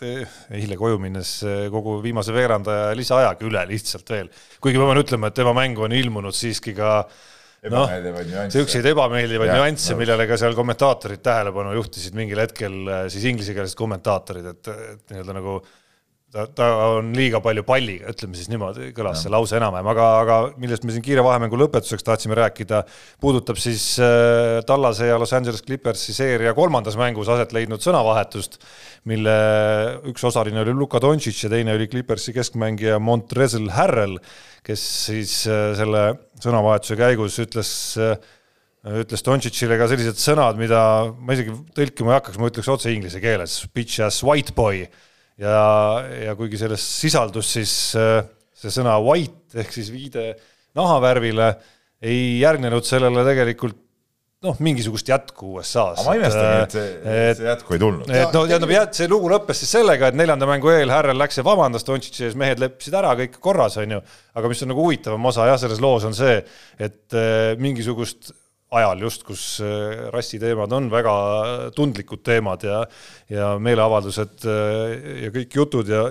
eilse 0.00 0.54
eile 0.56 0.78
koju 0.80 1.00
minnes 1.02 1.32
kogu 1.72 1.98
viimase 2.04 2.34
veerandaja 2.34 2.94
lisaajaga 2.98 3.46
üle 3.48 3.66
lihtsalt 3.70 4.08
veel. 4.10 4.30
kuigi 4.60 4.80
ma 4.80 4.88
pean 4.90 5.02
ütlema, 5.02 5.30
et 5.30 5.36
tema 5.36 5.54
mängu 5.56 5.86
on 5.86 5.94
ilmunud 5.96 6.36
siiski 6.36 6.74
ka 6.76 7.02
noh, 7.70 7.92
niisuguseid 7.92 8.88
ebameeldivaid 8.92 9.52
nüansse, 9.52 9.96
millele 9.98 10.26
ka 10.30 10.38
seal 10.40 10.56
kommentaatorid 10.56 11.22
tähelepanu 11.24 11.74
juhtisid 11.76 12.16
mingil 12.16 12.40
hetkel, 12.40 12.80
siis 13.12 13.26
inglisekeelsed 13.32 13.76
kommentaatorid, 13.78 14.50
et, 14.54 14.72
et 14.94 15.14
nii-öelda 15.14 15.36
nagu 15.36 15.60
ta, 16.32 16.44
ta 16.54 16.68
on 16.96 17.10
liiga 17.16 17.40
palju 17.42 17.64
palliga, 17.66 18.10
ütleme 18.12 18.38
siis 18.38 18.50
niimoodi, 18.50 18.90
kõlas 18.96 19.24
see 19.24 19.32
lause 19.32 19.56
enam-vähem, 19.58 19.88
aga, 19.92 20.06
aga 20.22 20.38
millest 20.62 20.86
me 20.86 20.94
siin 20.94 21.04
kiire 21.04 21.24
vahemängu 21.26 21.58
lõpetuseks 21.58 22.06
tahtsime 22.06 22.38
rääkida, 22.38 22.82
puudutab 23.22 23.58
siis 23.60 23.92
äh, 24.02 24.60
Tallase 24.66 25.10
ja 25.10 25.18
Los 25.20 25.34
Angeles 25.36 25.64
Clippersi 25.66 26.14
seeria 26.16 26.54
kolmandas 26.56 26.98
mängus 27.00 27.30
aset 27.32 27.54
leidnud 27.56 27.82
sõnavahetust, 27.84 28.60
mille 29.10 29.36
üks 30.10 30.26
osaline 30.30 30.62
oli 30.62 30.74
Luka 30.76 31.02
Doncic 31.02 31.44
ja 31.44 31.52
teine 31.52 31.74
oli 31.78 31.90
Clippersi 31.90 32.34
keskmängija 32.36 33.00
Montrezl 33.02 33.70
Harrell, 33.74 34.20
kes 34.66 34.86
siis 35.08 35.40
äh, 35.50 35.72
selle 35.78 36.12
sõnavahetuse 36.40 36.98
käigus 37.00 37.40
ütles 37.42 37.72
äh, 37.98 38.16
ütles 38.80 39.20
Doncicile 39.26 39.76
ka 39.76 39.90
sellised 39.90 40.16
sõnad, 40.16 40.56
mida 40.56 40.80
ma 41.12 41.34
isegi 41.34 41.52
tõlkima 41.76 42.14
ei 42.14 42.20
hakkaks, 42.20 42.38
ma 42.40 42.48
ütleks 42.48 42.70
otse 42.72 42.94
inglise 42.94 43.20
keeles, 43.20 43.58
bitch 43.74 44.00
ass 44.06 44.22
white 44.24 44.54
boy 44.56 44.86
ja, 45.40 45.64
ja 46.26 46.36
kuigi 46.38 46.60
selles 46.60 46.84
sisaldus 47.00 47.52
siis 47.56 47.74
äh, 47.98 48.22
see 48.60 48.72
sõna 48.74 48.96
white 49.02 49.60
ehk 49.60 49.72
siis 49.74 49.90
viide 49.92 50.32
nahavärvile, 50.76 51.54
ei 52.04 52.40
järgnenud 52.40 52.86
sellele 52.86 53.24
tegelikult 53.26 53.78
noh, 54.44 54.56
mingisugust 54.64 55.08
jätku 55.10 55.54
USA-s. 55.58 56.04
ma 56.06 56.14
imestangi, 56.16 56.60
et 56.64 56.74
see, 56.76 56.92
see 57.36 57.48
jätku 57.48 57.76
ei 57.76 57.82
tulnud. 57.82 58.08
et 58.08 58.36
no 58.36 58.44
tähendab, 58.48 58.94
see 58.96 59.08
lugu 59.10 59.28
lõppes 59.32 59.60
siis 59.62 59.74
sellega, 59.76 60.08
et 60.08 60.16
neljanda 60.16 60.48
mängu 60.48 60.72
eel 60.72 60.92
Härrel 60.92 61.18
läks 61.20 61.40
ja 61.40 61.44
vabandas 61.46 61.84
Dontšitši 61.88 62.28
ees, 62.28 62.38
mehed 62.40 62.62
leppisid 62.62 62.96
ära, 62.96 63.12
kõik 63.18 63.36
korras, 63.42 63.76
on 63.82 63.96
ju. 63.98 64.00
aga 64.40 64.52
mis 64.52 64.64
on 64.64 64.72
nagu 64.72 64.86
huvitavam 64.86 65.28
osa 65.32 65.48
jah, 65.50 65.60
selles 65.60 65.82
loos 65.84 66.08
on 66.08 66.16
see, 66.16 66.38
et 66.80 67.18
äh, 67.18 67.52
mingisugust 67.60 68.32
ajal 68.70 69.02
just, 69.02 69.24
kus 69.26 69.44
äh, 69.64 70.06
rassiteemad 70.14 70.72
on 70.76 70.88
väga 70.92 71.14
tundlikud 71.74 72.22
teemad 72.26 72.64
ja, 72.66 72.84
ja 73.30 73.52
meeleavaldused 73.62 74.46
äh, 74.46 74.94
ja 75.24 75.32
kõik 75.34 75.56
jutud 75.58 75.90
ja 75.90 76.04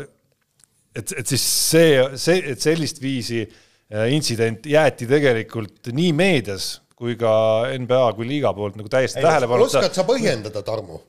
et, 0.96 1.14
et 1.14 1.26
siis 1.28 1.46
see, 1.46 1.96
see, 2.20 2.42
et 2.54 2.64
sellist 2.64 3.00
viisi 3.04 3.46
äh, 3.46 4.10
intsident 4.16 4.68
jäeti 4.68 5.08
tegelikult 5.10 5.92
nii 5.96 6.12
meedias 6.18 6.74
kui 7.00 7.16
ka 7.20 7.32
NBA 7.80 8.08
kui 8.18 8.28
liiga 8.28 8.52
poolt 8.56 8.76
nagu 8.80 8.92
täiesti 8.92 9.22
tähelepanuta. 9.24 9.80
oskad 9.80 9.96
sa 9.96 10.04
põhjendada, 10.08 10.64
Tarmo? 10.68 11.00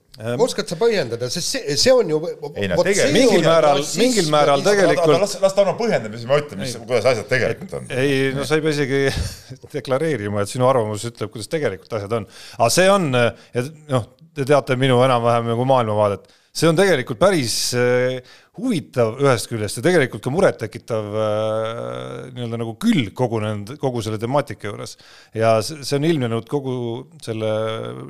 oskad 0.45 0.71
sa 0.71 0.77
põhjendada, 0.79 1.31
sest 1.33 1.57
see, 1.57 1.77
see 1.81 1.95
on 1.97 2.13
ju. 2.13 2.21
ei 2.55 2.69
no 2.71 2.79
tegelikult. 2.87 3.17
mingil 3.17 3.43
määral, 3.47 3.83
mingil 3.99 4.31
määral 4.31 4.63
tegelikult. 4.67 5.19
las, 5.25 5.35
las 5.43 5.57
Tarmo 5.57 5.75
põhjendab 5.81 6.15
ja 6.15 6.23
siis 6.23 6.31
ma 6.31 6.39
ütlen, 6.43 6.63
mis, 6.63 6.77
kuidas 6.85 7.11
asjad 7.11 7.27
tegelikult 7.33 7.75
on. 7.81 7.91
ei, 7.91 8.31
no 8.37 8.47
sa 8.47 8.59
ei 8.59 8.65
pea 8.67 8.77
isegi 8.77 9.03
deklareerima, 9.75 10.45
et 10.45 10.53
sinu 10.53 10.69
arvamus 10.71 11.09
ütleb, 11.11 11.33
kuidas 11.35 11.51
tegelikult 11.51 11.99
asjad 11.99 12.19
on. 12.21 12.29
aga 12.59 12.71
see 12.77 12.91
on, 12.93 13.11
ja 13.17 13.67
noh, 13.91 14.07
te 14.37 14.47
teate 14.47 14.79
minu 14.79 15.01
enam-vähem 15.07 15.51
nagu 15.51 15.67
maailmavaadet 15.73 16.31
see 16.51 16.69
on 16.71 16.79
tegelikult 16.79 17.21
päris 17.21 17.57
äh, 17.79 18.19
huvitav 18.59 19.21
ühest 19.23 19.49
küljest 19.51 19.79
ja 19.79 19.85
tegelikult 19.87 20.25
ka 20.25 20.33
murettekitav 20.35 21.11
äh, 21.15 22.31
nii-öelda 22.35 22.59
nagu 22.61 22.75
külg 22.83 23.13
kogu 23.17 23.39
nende, 23.45 23.77
kogu 23.81 24.03
selle 24.03 24.19
temaatika 24.21 24.71
juures. 24.71 24.97
ja 25.37 25.57
see 25.63 25.95
on 25.99 26.09
ilmnenud 26.09 26.49
kogu 26.51 26.75
selle 27.23 27.53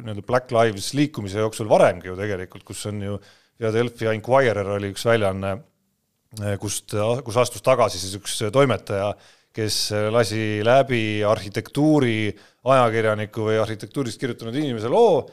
nii-öelda 0.01 0.25
Black 0.27 0.55
Lives 0.57 0.93
liikumise 0.97 1.45
jooksul 1.45 1.69
varemgi 1.71 2.09
ju 2.09 2.17
tegelikult, 2.19 2.65
kus 2.65 2.87
on 2.89 3.03
ju 3.05 3.19
Philadelphia 3.61 4.15
Inquirer 4.17 4.73
oli 4.79 4.95
üks 4.95 5.05
väljaanne, 5.05 5.53
äh, 6.41 6.57
kust, 6.63 6.97
kus 7.27 7.41
astus 7.43 7.65
tagasi 7.67 8.01
siis 8.01 8.17
üks 8.17 8.41
toimetaja, 8.55 9.13
kes 9.53 9.91
lasi 10.15 10.63
läbi 10.65 11.21
arhitektuuri 11.27 12.31
ajakirjaniku 12.71 13.49
või 13.51 13.61
arhitektuurist 13.61 14.21
kirjutanud 14.21 14.57
inimese 14.57 14.89
loo 14.89 15.25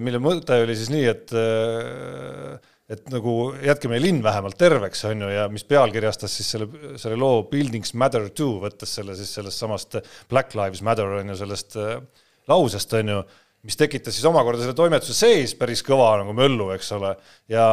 mille 0.00 0.20
mõte 0.22 0.56
oli 0.62 0.76
siis 0.78 0.88
nii, 0.92 1.04
et 1.10 1.32
äh, 1.36 2.56
et 2.86 3.08
nagu 3.10 3.32
jätke 3.58 3.90
meie 3.90 3.98
linn 3.98 4.20
vähemalt 4.22 4.54
terveks, 4.60 5.00
on 5.08 5.24
ju, 5.24 5.30
ja 5.34 5.48
mis 5.50 5.64
pealkirjastas 5.66 6.36
siis 6.38 6.52
selle, 6.54 6.68
selle 7.02 7.18
loo 7.18 7.40
Buildings 7.50 7.96
matter 7.98 8.28
too, 8.30 8.60
võttes 8.62 8.92
selle 8.98 9.16
siis 9.18 9.32
sellest 9.34 9.58
samast 9.58 9.98
Black 10.30 10.54
Lives 10.54 10.84
Matter 10.86 11.16
on 11.18 11.34
ju 11.34 11.38
sellest 11.40 11.74
äh, 11.82 11.98
lausest, 12.46 12.94
on 13.00 13.10
ju, 13.10 13.20
mis 13.66 13.78
tekitas 13.80 14.14
siis 14.14 14.28
omakorda 14.30 14.62
selle 14.62 14.78
toimetuse 14.78 15.16
sees 15.18 15.56
päris 15.58 15.82
kõva 15.82 16.12
nagu 16.20 16.34
möllu, 16.38 16.70
eks 16.76 16.92
ole, 16.94 17.16
ja 17.50 17.66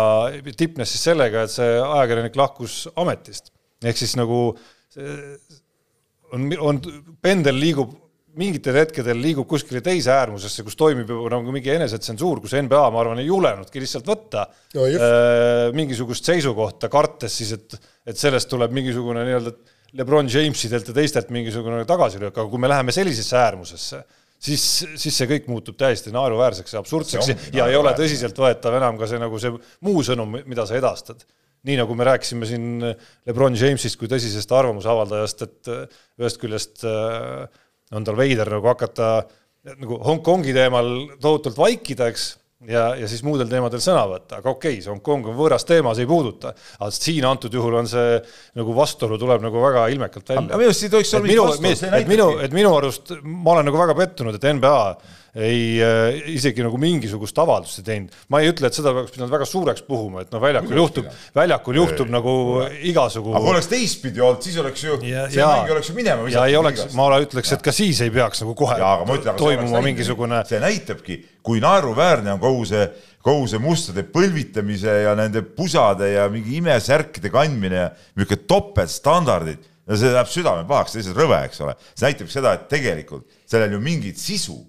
tipnes 0.57 0.89
siis 0.89 1.05
sellega, 1.11 1.45
et 1.45 1.53
see 1.53 1.75
ajakirjanik 1.77 2.39
lahkus 2.39 2.87
ametist. 2.97 3.53
ehk 3.85 3.99
siis 3.99 4.15
nagu 4.17 4.39
on, 6.33 6.49
on, 6.57 6.81
pendel 7.21 7.59
liigub 7.61 7.93
mingitel 8.39 8.77
hetkedel 8.79 9.19
liigub 9.21 9.47
kuskile 9.49 9.81
teise 9.85 10.11
äärmusesse, 10.13 10.65
kus 10.65 10.77
toimib 10.79 11.09
juba 11.09 11.29
nagu 11.35 11.53
mingi 11.53 11.73
enesetsensuur, 11.75 12.41
kus 12.43 12.55
NBA, 12.57 12.81
ma 12.93 13.01
arvan, 13.03 13.21
ei 13.21 13.27
julenudki 13.29 13.83
lihtsalt 13.83 14.09
võtta 14.09 14.47
no, 14.77 14.87
äh, 14.87 15.69
mingisugust 15.77 16.25
seisukohta, 16.29 16.89
kartes 16.93 17.37
siis, 17.41 17.53
et, 17.57 17.77
et 18.09 18.19
sellest 18.19 18.49
tuleb 18.51 18.73
mingisugune 18.75 19.25
nii-öelda 19.27 19.53
Lebron 19.99 20.29
Jamesidelt 20.31 20.89
ja 20.89 20.97
teistelt 20.97 21.29
mingisugune 21.33 21.83
tagasilöök, 21.89 22.33
aga 22.33 22.49
kui 22.49 22.61
me 22.61 22.71
läheme 22.71 22.95
sellisesse 22.95 23.37
äärmusesse, 23.37 24.01
siis, 24.41 24.65
siis 24.97 25.13
see 25.13 25.29
kõik 25.29 25.45
muutub 25.51 25.77
täiesti 25.77 26.13
naeruväärseks 26.15 26.73
ja 26.73 26.81
absurdseks 26.81 27.29
ja, 27.29 27.37
ja 27.59 27.69
ei 27.69 27.77
ole 27.77 27.93
tõsiseltvõetav 27.97 28.79
enam 28.79 28.97
ka 28.97 29.09
see 29.11 29.21
nagu 29.21 29.41
see 29.41 29.53
muu 29.85 30.01
sõnum, 30.05 30.39
mida 30.49 30.65
sa 30.69 30.79
edastad. 30.79 31.21
Nii 31.63 31.77
nagu 31.79 31.95
me 31.95 32.03
rääkisime 32.03 32.47
siin 32.49 32.65
Lebron 32.83 33.53
Jamesist 33.55 33.95
kui 34.01 34.09
tõsisest 34.11 34.49
arvamusavaldajast, 34.51 35.45
et 35.45 35.69
ühest 36.19 36.41
küljest 36.41 36.83
äh, 36.89 37.45
on 37.93 38.05
tal 38.07 38.17
veider 38.17 38.49
nagu 38.57 38.69
hakata 38.71 39.15
nagu 39.79 39.99
Hongkongi 40.03 40.53
teemal 40.55 40.89
tohutult 41.23 41.55
vaikida, 41.57 42.09
eks, 42.11 42.25
ja, 42.67 42.89
ja 42.99 43.07
siis 43.07 43.23
muudel 43.23 43.47
teemadel 43.51 43.81
sõna 43.83 44.03
võtta, 44.09 44.41
aga 44.41 44.51
okei 44.51 44.75
okay,, 44.75 44.83
see 44.83 44.91
Hongkong 44.91 45.31
on 45.31 45.37
võõras 45.37 45.65
teema, 45.67 45.93
see 45.95 46.03
ei 46.03 46.09
puuduta. 46.09 46.53
aga 46.79 46.91
siin 46.95 47.25
antud 47.27 47.53
juhul 47.53 47.79
on 47.79 47.89
see 47.89 48.19
nagu 48.59 48.75
vastuolu 48.75 49.19
tuleb 49.21 49.43
nagu 49.45 49.63
väga 49.63 49.87
ilmekalt 49.95 50.33
välja. 50.33 50.45
aga 50.49 50.59
minu 50.59 50.71
arust 50.71 50.87
ei 50.87 50.93
tohiks 50.93 51.13
olla 51.13 51.27
mingit 51.27 51.43
vastuolu, 51.43 51.91
näitabki. 51.95 52.11
minu, 52.11 52.29
et 52.43 52.55
minu 52.59 52.75
arust 52.77 53.13
ma 53.23 53.55
olen 53.55 53.69
nagu 53.71 53.83
väga 53.85 53.97
pettunud, 53.99 54.39
et 54.39 54.49
NBA 54.51 54.79
ei 55.33 55.81
äh, 55.81 56.19
isegi 56.29 56.61
nagu 56.61 56.77
mingisugust 56.77 57.39
avaldust 57.41 57.79
ei 57.81 57.85
teinud. 57.87 58.17
ma 58.29 58.41
ei 58.43 58.51
ütle, 58.51 58.69
et 58.69 58.77
seda 58.77 58.91
oleks 58.93 59.15
pidanud 59.15 59.31
väga 59.33 59.47
suureks 59.49 59.81
puhuma, 59.87 60.21
et 60.21 60.33
noh, 60.33 60.41
väljakul 60.41 60.77
juhtub, 60.77 61.07
väljakul 61.33 61.79
juhtub 61.79 62.09
ei, 62.09 62.13
nagu 62.13 62.33
ei. 62.67 62.81
igasugu. 62.91 63.31
aga 63.33 63.41
kui 63.41 63.53
oleks 63.55 63.69
teistpidi 63.71 64.21
olnud, 64.21 64.43
siis 64.45 64.59
oleks 64.61 64.83
ju, 64.85 64.99
see 65.01 65.47
mäng 65.49 65.71
oleks 65.73 65.89
ju 65.89 65.95
minema 65.97 66.27
visatud. 66.27 66.37
ja 66.37 66.51
ei 66.51 66.57
oleks, 66.59 66.85
ma 66.97 67.07
ütleks, 67.17 67.53
et 67.57 67.65
ka 67.65 67.73
siis 67.73 68.03
ei 68.05 68.13
peaks 68.13 68.43
nagu 68.43 68.53
kohe 68.59 68.77
ja, 68.77 68.91
ütlen, 69.01 69.39
toimuma 69.39 69.81
mingisugune. 69.85 70.43
see 70.49 70.61
näitabki, 70.61 71.17
kui 71.41 71.63
naeruväärne 71.63 72.35
on 72.35 72.41
kogu 72.43 72.67
see, 72.69 72.85
kogu 73.25 73.47
see 73.49 73.61
mustade 73.63 74.03
põlvitamise 74.13 74.99
ja 75.07 75.15
nende 75.17 75.41
pusade 75.41 76.11
ja 76.11 76.27
mingi 76.29 76.59
imesärkide 76.59 77.33
kandmine 77.33 77.79
ja 77.87 77.87
niisugune 78.13 78.45
topeltstandardid 78.53 79.65
no 79.89 79.97
see 79.97 80.13
läheb 80.13 80.29
südame 80.29 80.67
pahaks, 80.69 80.93
lihtsalt 80.99 81.17
rõve, 81.17 81.41
eks 81.47 81.65
ole. 81.65 81.73
see 81.95 82.05
näitab 82.05 82.29
seda, 82.31 82.53
et 82.53 82.69
tegelikult 82.71 83.25
sellel 83.49 83.73
ju 83.75 83.81
mingit 83.81 84.21
sisu 84.21 84.59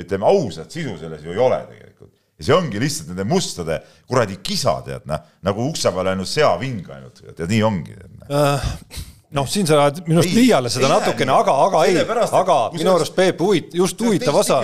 ütleme 0.00 0.26
ausat 0.26 0.72
sisu 0.72 0.96
selles 0.98 1.24
ju 1.24 1.32
ei 1.32 1.40
ole 1.40 1.60
tegelikult. 1.70 2.12
ja 2.38 2.44
see 2.48 2.54
ongi 2.56 2.80
lihtsalt 2.82 3.12
nende 3.12 3.24
mustade 3.30 3.80
kuradi 4.10 4.40
kisa, 4.42 4.80
tead, 4.86 5.04
noh, 5.06 5.20
nagu 5.46 5.68
ukse 5.70 5.92
peal 5.94 6.10
ainult 6.10 6.28
seaving 6.28 6.88
ainult, 6.96 7.20
tead, 7.22 7.46
nii 7.50 7.62
ongi. 7.66 7.94
Noh, 9.34 9.48
siin 9.50 9.66
sa 9.66 9.80
oled 9.82 9.96
minu 10.06 10.20
arust 10.20 10.36
liiale 10.36 10.70
seda 10.70 10.86
ei 10.86 10.92
natukene, 10.92 11.32
aga, 11.34 11.54
aga 11.64 11.80
ei, 11.88 11.96
aga 12.38 12.58
minu 12.76 12.92
arust 12.92 13.16
Peep 13.16 13.40
huvit-, 13.42 13.72
just 13.74 13.98
huvitav 13.98 14.36
osa, 14.38 14.60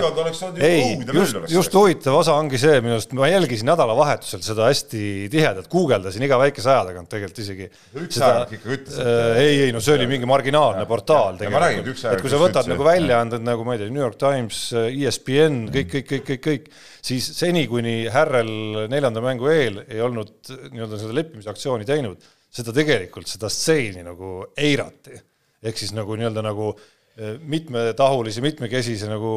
ei, 0.63 0.95
just, 1.11 1.39
just 1.51 1.75
huvitav 1.75 2.15
osa 2.21 2.37
ongi 2.39 2.59
see, 2.61 2.77
minu 2.83 2.95
arust 2.95 3.11
ma 3.17 3.27
jälgisin 3.27 3.67
nädalavahetusel 3.67 4.43
seda 4.45 4.69
hästi 4.69 5.27
tihedalt, 5.33 5.67
guugeldasin 5.71 6.23
iga 6.23 6.39
väikese 6.39 6.71
aja 6.71 6.87
tagant 6.87 7.11
tegelikult 7.11 7.43
isegi. 7.43 7.67
üks 7.99 8.21
ajakirjanik 8.23 8.55
ikka 8.61 8.73
ütles. 8.77 9.03
Äh, 9.03 9.43
ei, 9.43 9.61
ei 9.67 9.75
no 9.75 9.83
see 9.83 9.97
oli 9.99 10.07
mingi 10.13 10.29
marginaalne 10.29 10.87
portaal 10.87 11.39
tegelikult, 11.41 12.07
et 12.15 12.23
kui 12.23 12.31
sa 12.31 12.39
võtad 12.39 12.71
nagu 12.71 12.87
väljaanded 12.87 13.43
nagu 13.43 13.67
ma 13.67 13.75
ei 13.75 13.83
tea, 13.83 13.91
New 13.91 14.05
York 14.07 14.19
Times, 14.23 14.65
ESPN, 14.87 15.65
kõik, 15.75 15.95
kõik, 15.97 16.11
kõik, 16.15 16.27
kõik, 16.31 16.45
kõik, 16.47 16.75
siis 17.11 17.27
seni, 17.35 17.67
kuni 17.67 18.05
Härrel 18.11 18.87
neljanda 18.91 19.23
mängu 19.23 19.51
eel 19.51 19.83
ei 19.89 19.99
olnud 19.99 20.53
nii-öelda 20.71 21.01
seda 21.01 21.19
leppimisaktsiooni 21.19 21.91
teinud 21.91 22.31
seda 22.51 22.73
tegelikult, 22.75 23.29
seda 23.31 23.49
stseeni 23.51 24.03
nagu 24.05 24.41
eirati. 24.59 25.19
ehk 25.61 25.77
siis 25.77 25.91
nagu 25.93 26.15
nii-öelda 26.17 26.41
nagu 26.43 26.71
e, 26.73 27.35
mitmetahulise, 27.53 28.41
mitmekesise 28.41 29.09
nagu 29.09 29.33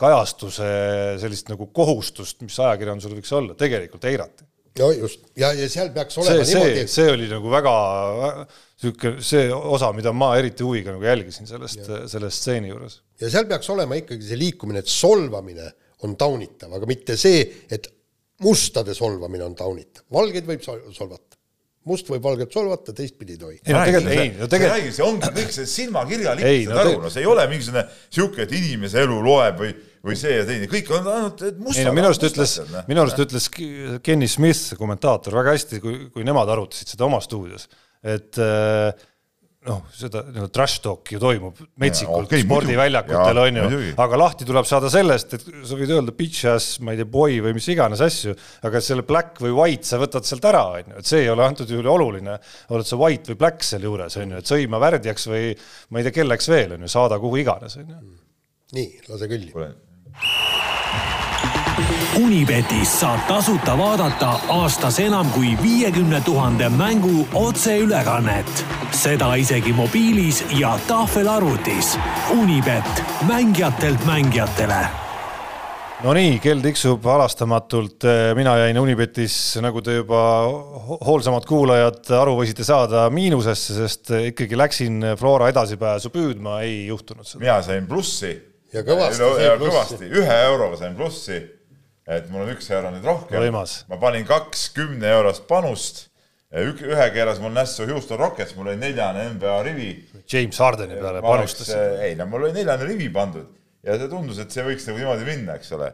kajastuse 0.00 0.66
sellist 1.22 1.48
nagu 1.48 1.70
kohustust, 1.74 2.42
mis 2.44 2.58
ajakirjandusel 2.60 3.16
võiks 3.16 3.32
olla, 3.34 3.56
tegelikult 3.58 4.04
eirati. 4.10 4.46
no 4.78 4.90
just, 4.94 5.26
ja, 5.38 5.50
ja 5.56 5.66
seal 5.70 5.90
peaks 5.94 6.20
olema 6.22 6.44
see, 6.44 6.60
niimoodi. 6.60 6.86
see 6.92 7.08
oli 7.16 7.30
nagu 7.30 7.50
väga 7.50 7.74
niisugune 8.44 9.24
see 9.24 9.48
osa, 9.54 9.90
mida 9.96 10.12
ma 10.14 10.34
eriti 10.38 10.66
huviga 10.66 10.94
nagu 10.94 11.06
jälgisin 11.08 11.48
sellest, 11.50 11.88
selle 12.12 12.30
stseeni 12.30 12.70
juures. 12.70 13.00
ja 13.22 13.32
seal 13.32 13.48
peaks 13.50 13.70
olema 13.74 13.98
ikkagi 13.98 14.28
see 14.28 14.38
liikumine, 14.38 14.84
et 14.84 14.92
solvamine 14.92 15.70
on 16.04 16.18
taunitav, 16.20 16.74
aga 16.76 16.86
mitte 16.86 17.16
see, 17.18 17.42
et 17.72 17.88
mustade 18.44 18.94
solvamine 18.94 19.46
on 19.46 19.54
taunitav, 19.56 20.04
valgeid 20.12 20.46
võib 20.46 20.62
solvata 20.62 21.33
must 21.88 22.08
võib 22.08 22.24
valget 22.24 22.52
solvata, 22.54 22.94
teistpidi 22.96 23.36
ei 23.36 23.40
tohi. 23.40 23.58
ei 23.60 23.74
no 23.74 23.82
tegelikult, 23.84 24.12
ei 24.14 24.30
no 24.38 24.50
tegelikult. 24.50 24.96
see 24.96 25.06
ongi 25.06 25.32
kõik 25.40 25.56
see 25.56 25.70
silmakirjalik, 25.70 26.46
saad 26.68 26.80
aru, 26.84 26.94
no 27.04 27.10
see 27.12 27.24
ei 27.24 27.30
ole 27.30 27.48
mingisugune 27.50 27.84
sihuke, 28.06 28.46
et 28.46 28.54
inimese 28.56 29.02
elu 29.04 29.18
loeb 29.24 29.60
või 29.62 29.74
või 30.04 30.18
see 30.20 30.34
ja 30.36 30.44
teine, 30.44 30.68
kõik 30.68 30.90
on 30.92 31.06
ainult 31.08 31.42
et 31.48 31.56
mustad. 31.56 31.80
ei 31.80 31.88
no 31.88 31.94
minu 31.96 32.10
arust 32.10 32.26
ütles, 32.28 32.58
minu 32.90 33.04
arust 33.04 33.22
ütles 33.24 33.48
Kenny 34.04 34.28
Smith, 34.28 34.74
kommentaator, 34.76 35.36
väga 35.40 35.54
hästi, 35.56 35.80
kui, 35.80 35.96
kui 36.12 36.26
nemad 36.28 36.50
arutasid 36.52 36.92
seda 36.92 37.06
oma 37.06 37.22
stuudios, 37.24 37.70
et 38.04 38.36
äh, 38.36 38.92
noh, 39.64 39.80
seda 39.96 40.20
nii-öelda 40.26 40.52
trash 40.52 40.80
talk 40.84 41.08
ju 41.14 41.18
toimub 41.22 41.58
metsikult 41.80 42.28
okay, 42.28 42.42
spordiväljakutel 42.44 43.40
on 43.40 43.60
ju. 43.60 43.80
aga 44.04 44.18
lahti 44.20 44.46
tuleb 44.48 44.68
saada 44.68 44.90
sellest, 44.92 45.36
et 45.38 45.46
sa 45.64 45.78
võid 45.78 45.92
öelda 45.96 46.14
bitch 46.16 46.48
ass, 46.50 46.78
ma 46.84 46.92
ei 46.92 47.00
tea, 47.00 47.08
boy 47.08 47.38
või 47.44 47.54
mis 47.56 47.68
iganes 47.72 48.02
asju, 48.04 48.34
aga 48.68 48.82
selle 48.84 49.06
black 49.08 49.40
või 49.44 49.54
white 49.56 49.88
sa 49.88 50.00
võtad 50.02 50.28
sealt 50.28 50.44
ära, 50.50 50.64
on 50.76 50.92
ju, 50.94 51.00
et 51.00 51.10
see 51.10 51.24
ei 51.24 51.30
ole 51.32 51.46
antud 51.46 51.70
juhul 51.70 51.88
oluline, 51.94 52.36
oled 52.76 52.88
sa 52.88 53.00
white 53.00 53.32
või 53.32 53.40
black 53.44 53.64
sealjuures, 53.64 54.18
on 54.20 54.36
ju, 54.36 54.42
et 54.44 54.52
sõima 54.54 54.82
värdjaks 54.82 55.30
või 55.32 55.54
ma 55.88 56.00
ei 56.00 56.08
tea, 56.08 56.18
kelleks 56.20 56.50
veel, 56.52 56.76
on 56.76 56.84
ju, 56.84 56.92
saada 56.98 57.20
kuhu 57.22 57.40
iganes, 57.40 57.78
on 57.80 57.88
ju. 57.88 58.02
nii, 58.76 58.90
lase 59.08 59.30
külli. 59.32 59.54
Unibetis 62.22 63.00
saab 63.00 63.26
tasuta 63.28 63.74
vaadata 63.78 64.34
aastas 64.48 64.98
enam 65.02 65.30
kui 65.34 65.56
viiekümne 65.62 66.20
tuhande 66.24 66.68
mängu 66.68 67.26
otseülekannet. 67.34 68.64
seda 68.90 69.34
isegi 69.34 69.72
mobiilis 69.72 70.44
ja 70.58 70.78
tahvelarvutis. 70.88 71.98
Unibet, 72.30 73.02
mängijatelt 73.26 74.04
mängijatele 74.06 74.86
Nonii, 76.04 76.38
kell 76.38 76.60
tiksub 76.60 77.04
halastamatult, 77.04 78.04
mina 78.36 78.56
jäin 78.60 78.78
Unibetis, 78.78 79.56
nagu 79.64 79.80
te 79.82 79.94
juba 79.94 80.18
ho- 80.88 80.98
hoolsamad 81.06 81.46
kuulajad 81.48 82.10
aru 82.18 82.34
võisite 82.36 82.64
saada, 82.66 83.06
miinusesse, 83.10 83.74
sest 83.78 84.10
ikkagi 84.26 84.58
läksin 84.58 85.00
Flora 85.16 85.48
edasipääsu 85.48 86.10
püüdma, 86.12 86.58
ei 86.60 86.86
juhtunud 86.90 87.24
seda. 87.24 87.40
mina 87.40 87.62
sain 87.62 87.86
plussi. 87.88 88.34
Ja 88.74 88.82
kõvasti 88.82 89.22
ja, 89.46 89.56
kõvasti, 89.56 90.10
ühe 90.10 90.38
euroga 90.50 90.76
sain 90.76 90.94
plussi. 90.98 91.40
Et 92.06 92.26
mul 92.30 92.44
on 92.44 92.52
üks 92.52 92.68
euro 92.74 92.90
nüüd 92.92 93.06
rohkem 93.06 93.40
ma 93.88 94.00
panin 94.00 94.26
kaks 94.28 94.68
kümne 94.76 95.08
eurost 95.08 95.46
panust. 95.48 96.08
ühe 96.54 97.06
keeras 97.14 97.40
mul 97.42 97.54
nässu 97.54 97.86
Houston 97.88 98.18
Rockets, 98.20 98.54
mul 98.56 98.68
oli 98.70 98.78
neljane 98.78 99.28
NBA 99.34 99.62
rivi 99.66 99.90
James 100.30 100.60
Hardeni 100.60 101.00
peale 101.00 101.22
panustas. 101.24 101.70
ei 101.74 102.14
no 102.18 102.26
mul 102.30 102.48
oli 102.48 102.58
neljane 102.60 102.84
rivi 102.90 103.08
pandud 103.12 103.48
ja 103.84 103.96
see 104.00 104.10
tundus, 104.10 104.40
et 104.40 104.52
see 104.52 104.64
võiks 104.66 104.84
nagu 104.88 105.00
niimoodi 105.00 105.26
minna, 105.28 105.56
eks 105.58 105.72
ole. 105.76 105.90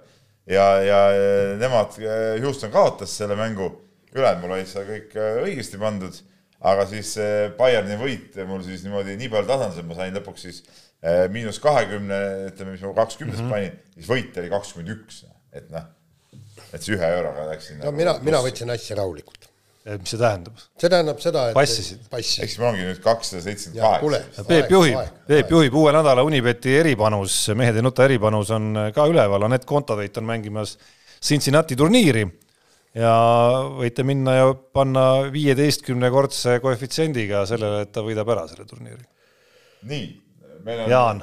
ja, 0.51 0.67
ja 0.85 0.99
eh, 1.15 1.55
nemad, 1.61 1.97
Houston 2.43 2.75
kaotas 2.75 3.15
selle 3.23 3.39
mängu, 3.39 3.71
ülejäänud 4.15 4.45
mul 4.45 4.57
olid 4.59 4.71
seal 4.71 4.87
kõik 4.89 5.17
õigesti 5.47 5.81
pandud, 5.81 6.21
aga 6.71 6.85
siis 6.91 7.15
Bayerni 7.59 7.97
võit 8.01 8.37
mul 8.49 8.63
siis 8.67 8.85
niimoodi 8.87 9.17
nii 9.19 9.31
palju 9.33 9.49
tasandas, 9.49 9.79
et 9.81 9.89
ma 9.89 9.99
sain 9.99 10.17
lõpuks 10.19 10.47
siis 10.49 10.63
miinus 11.33 11.57
kahekümne, 11.65 12.19
ütleme, 12.51 12.75
mis 12.75 12.83
ma 12.85 12.93
kakskümnest 12.99 13.41
mm 13.41 13.47
-hmm. 13.47 13.55
panin, 13.55 13.95
siis 13.97 14.11
võit 14.11 14.37
oli 14.43 14.53
kakskümmend 14.53 14.93
üks, 14.99 15.23
et 15.57 15.71
noh, 15.73 15.87
et 16.73 16.83
see 16.83 16.97
ühe 16.97 17.13
euroga 17.19 17.47
läksin. 17.51 17.81
no 17.85 17.93
mina, 17.95 18.17
mina 18.25 18.43
võtsin 18.45 18.71
asja 18.75 18.99
rahulikult. 19.01 19.49
mis 19.91 20.13
see 20.13 20.21
tähendab? 20.21 20.61
see 20.79 20.93
tähendab 20.93 21.23
seda, 21.23 21.47
et 21.51 21.59
Passisid. 21.59 22.05
passisid. 22.13 22.45
eks 22.47 22.59
mul 22.61 22.71
ongi 22.73 22.87
nüüd 22.89 23.03
kakssada 23.05 23.43
seitsekümmend 23.47 24.05
kaheksa., 24.05 24.47
Peep 24.51 24.75
juhib, 24.77 25.17
Peep 25.31 25.57
juhib 25.57 25.81
uue 25.83 25.95
nädala 25.97 26.25
Unibeti 26.27 26.77
eripanus, 26.83 27.43
mehed 27.59 27.81
ei 27.81 27.87
nuta 27.87 28.07
eripanus 28.07 28.53
on 28.57 28.87
ka 28.95 29.09
üleval, 29.11 29.49
Anett 29.49 29.69
Kontaveit 29.69 30.21
on 30.21 30.29
mängimas 30.29 30.77
Cincinnati 31.21 31.77
turniiri 31.77 32.25
ja 32.97 33.13
võite 33.77 34.05
minna 34.07 34.37
ja 34.39 34.49
panna 34.55 35.05
viieteistkümnekordse 35.33 36.59
koefitsiendiga 36.65 37.45
sellele, 37.49 37.85
et 37.85 37.93
ta 37.95 38.03
võidab 38.07 38.33
ära 38.35 38.47
selle 38.51 38.67
turniiri. 38.67 39.05
nii, 39.91 40.07
meil 40.65 40.83
on 40.85 40.91
Jaan. 40.93 41.23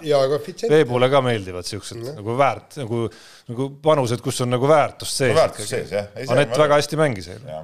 Peebule 0.68 1.10
ka 1.12 1.22
meeldivad 1.26 1.68
siuksed 1.68 2.00
nagu 2.08 2.38
väärt, 2.40 2.80
nagu, 2.82 3.08
nagu 3.52 3.70
panused, 3.84 4.22
kus 4.24 4.42
on 4.44 4.52
nagu 4.52 4.68
väärtust 4.70 5.22
sees. 5.22 5.36
väärtus 5.36 5.70
sees 5.72 5.94
jah. 5.94 6.12
Anett 6.34 6.58
väga 6.58 6.80
hästi 6.80 7.00
mängis 7.00 7.30
eile. 7.32 7.64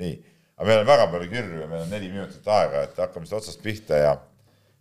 nii, 0.00 0.16
aga 0.56 0.68
meil 0.70 0.82
on 0.82 0.88
väga 0.88 1.06
palju 1.12 1.30
kirju 1.30 1.60
ja 1.62 1.68
meil 1.70 1.84
on 1.84 1.92
neli 1.92 2.10
minutit 2.12 2.50
aega, 2.56 2.86
et 2.86 2.98
hakkame 3.00 3.28
siit 3.28 3.38
otsast 3.38 3.62
pihta 3.64 4.00
ja, 4.00 4.16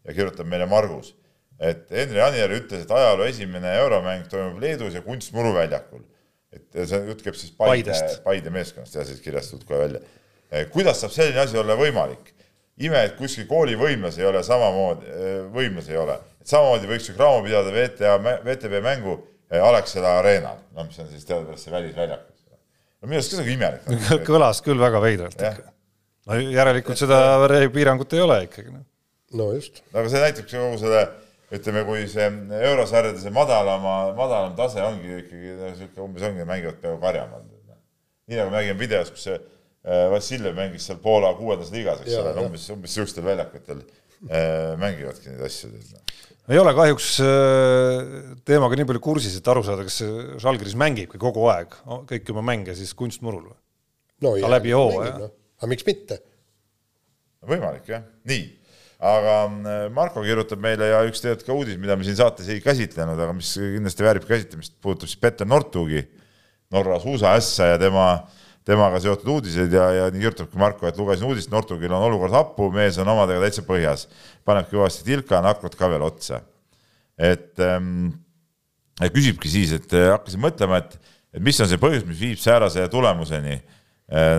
ja 0.05 0.17
kirjutab 0.17 0.49
meile 0.51 0.67
Margus, 0.71 1.13
et 1.59 1.91
Henri 1.91 2.23
Anier 2.23 2.51
ütles, 2.57 2.85
et 2.85 2.91
ajaloo 2.91 3.27
esimene 3.27 3.75
euromäng 3.81 4.27
toimub 4.31 4.61
Leedus 4.63 4.95
ja 4.95 5.03
Kunstmuru 5.05 5.53
väljakul. 5.55 6.03
et 6.55 6.71
see 6.87 7.01
jutt 7.09 7.19
käib 7.23 7.35
siis 7.35 7.51
Paide 7.51 7.91
Paidest., 7.91 8.23
Paide 8.23 8.51
meeskonnast 8.55 8.95
ja 8.95 9.03
siis 9.03 9.19
kirjast 9.19 9.51
tuleb 9.51 9.67
kohe 9.67 9.81
välja. 9.83 10.65
kuidas 10.71 11.03
saab 11.03 11.11
selline 11.11 11.43
asi 11.43 11.59
olla 11.59 11.75
võimalik? 11.75 12.31
ime, 12.77 13.03
et 13.07 13.15
kuskil 13.19 13.47
kooli 13.47 13.75
võimlas 13.79 14.17
ei 14.19 14.25
ole 14.27 14.41
samamoodi, 14.43 15.11
võimlas 15.53 15.87
ei 15.91 15.99
ole, 15.99 16.17
et 16.41 16.47
samamoodi 16.47 16.89
võiks 16.89 17.07
ju 17.09 17.15
Cramo 17.15 17.43
pidada 17.43 17.71
VTA, 17.71 18.17
VTB 18.43 18.81
mängu 18.83 19.15
eh, 19.15 19.34
Alexela 19.51 20.19
Arenal, 20.19 20.57
no 20.73 20.85
mis 20.87 20.97
on 20.99 21.09
siis 21.11 21.25
teadupärast 21.27 21.67
see 21.67 21.73
välisväljak. 21.73 22.25
no 23.01 23.09
minu 23.09 23.19
arust 23.19 23.31
ka 23.31 23.37
see 23.37 23.45
on 23.45 23.51
imelik. 23.53 23.89
kõlas 24.29 24.61
küll 24.65 24.81
väga 24.81 25.01
veidralt 25.03 25.37
ikka. 25.37 25.73
no 26.25 26.39
järelikult 26.41 27.01
seda 27.01 27.19
piirangut 27.73 28.15
ei 28.17 28.23
ole 28.25 28.39
ikkagi. 28.47 28.73
noh. 28.73 28.85
no 29.37 29.51
just. 29.53 29.83
aga 29.93 30.09
see 30.09 30.23
näitabki 30.23 30.57
kogu 30.57 30.79
selle, 30.81 31.03
ütleme, 31.53 31.83
kui 31.85 32.07
see 32.09 32.29
eurosarjade 32.71 33.21
see 33.21 33.33
madalama, 33.35 33.97
madalam 34.17 34.55
tase 34.57 34.81
ongi 34.85 35.19
ikkagi 35.21 35.59
niisugune 35.59 36.07
umbes 36.07 36.25
ongi, 36.31 36.47
mängivad 36.49 36.81
peaaegu 36.81 37.03
karjamaad. 37.03 37.51
nii 38.25 38.41
nagu 38.41 38.49
me 38.49 38.57
nägime 38.57 38.79
videos, 38.81 39.13
kus 39.13 39.27
see 39.29 39.37
äh, 39.37 40.07
Vassiljev 40.09 40.57
mängis 40.57 40.89
seal 40.89 40.97
Poola 41.03 41.35
kuuendas 41.37 41.69
liigas, 41.75 42.01
eks 42.01 42.17
ole, 42.17 42.33
umbes, 42.41 42.65
umbes 42.73 42.89
niisugustel 42.89 43.29
väljakutel 43.29 43.85
äh, 43.85 44.73
mängivadki 44.81 45.29
neid 45.29 45.45
asju. 45.45 45.69
Ei 46.51 46.59
ole 46.61 46.73
kahjuks 46.77 47.09
äh, 47.25 48.35
teemaga 48.47 48.77
nii 48.77 48.87
palju 48.91 49.01
kursis, 49.03 49.37
et 49.39 49.47
aru 49.51 49.63
saada, 49.65 49.85
kas 49.87 50.01
see 50.01 50.25
Žalgiris 50.41 50.75
mängibki 50.79 51.21
kogu 51.21 51.47
aeg 51.53 51.73
kõiki 52.09 52.35
oma 52.35 52.43
mänge 52.51 52.75
siis 52.77 52.93
kunstmurul 52.97 53.47
või? 53.49 53.57
no 54.25 54.35
Ka 54.41 54.51
läbi 54.53 54.75
hooaja. 54.75 55.15
no.. 55.25 55.31
aga 55.61 55.71
miks 55.71 55.87
mitte? 55.87 56.19
võimalik 57.45 57.89
jah, 57.89 58.05
nii, 58.29 58.45
aga 59.05 59.35
äh, 59.45 59.81
Marko 59.93 60.23
kirjutab 60.25 60.61
meile 60.63 60.91
ja 60.91 61.01
üks 61.09 61.23
tegelikult 61.23 61.49
ka 61.49 61.57
uudis, 61.57 61.81
mida 61.81 61.97
me 61.97 62.07
siin 62.07 62.17
saates 62.19 62.49
ei 62.53 62.61
käsitlenud, 62.63 63.19
aga 63.19 63.35
mis 63.37 63.55
kindlasti 63.57 64.05
väärib 64.05 64.29
käsitlemist, 64.29 64.77
puudutab 64.81 65.11
siis 65.11 65.21
Petter 65.21 65.49
Nortugi, 65.49 66.05
Norra 66.73 66.97
suusaässa 67.01 67.73
ja 67.73 67.81
tema, 67.81 68.07
temaga 68.65 68.99
seotud 69.01 69.29
uudiseid 69.35 69.73
ja, 69.73 69.85
ja 69.93 70.05
nii 70.09 70.23
kirjutabki 70.23 70.59
Marko, 70.59 70.87
et 70.89 70.97
lugesin 70.97 71.27
uudist, 71.29 71.51
Nortugil 71.53 71.93
on 71.93 72.07
olukord 72.07 72.33
hapu, 72.33 72.71
mees 72.73 72.97
on 73.01 73.09
omadega 73.13 73.43
täitsa 73.45 73.63
põhjas, 73.65 74.07
paneb 74.47 74.69
kõvasti 74.71 75.05
tilka, 75.05 75.41
nakrud 75.45 75.77
ka 75.77 75.89
veel 75.91 76.05
otsa. 76.05 76.41
et 77.15 77.61
ähm, 77.63 78.09
küsibki 79.13 79.51
siis, 79.51 79.71
et 79.77 79.93
äh, 79.93 80.09
hakkasin 80.15 80.41
mõtlema, 80.41 80.81
et, 80.81 80.97
et 81.35 81.43
mis 81.45 81.61
on 81.61 81.69
see 81.69 81.79
põhjus, 81.79 82.03
mis 82.07 82.19
viib 82.19 82.41
säärase 82.41 82.87
tulemuseni. 82.91 83.61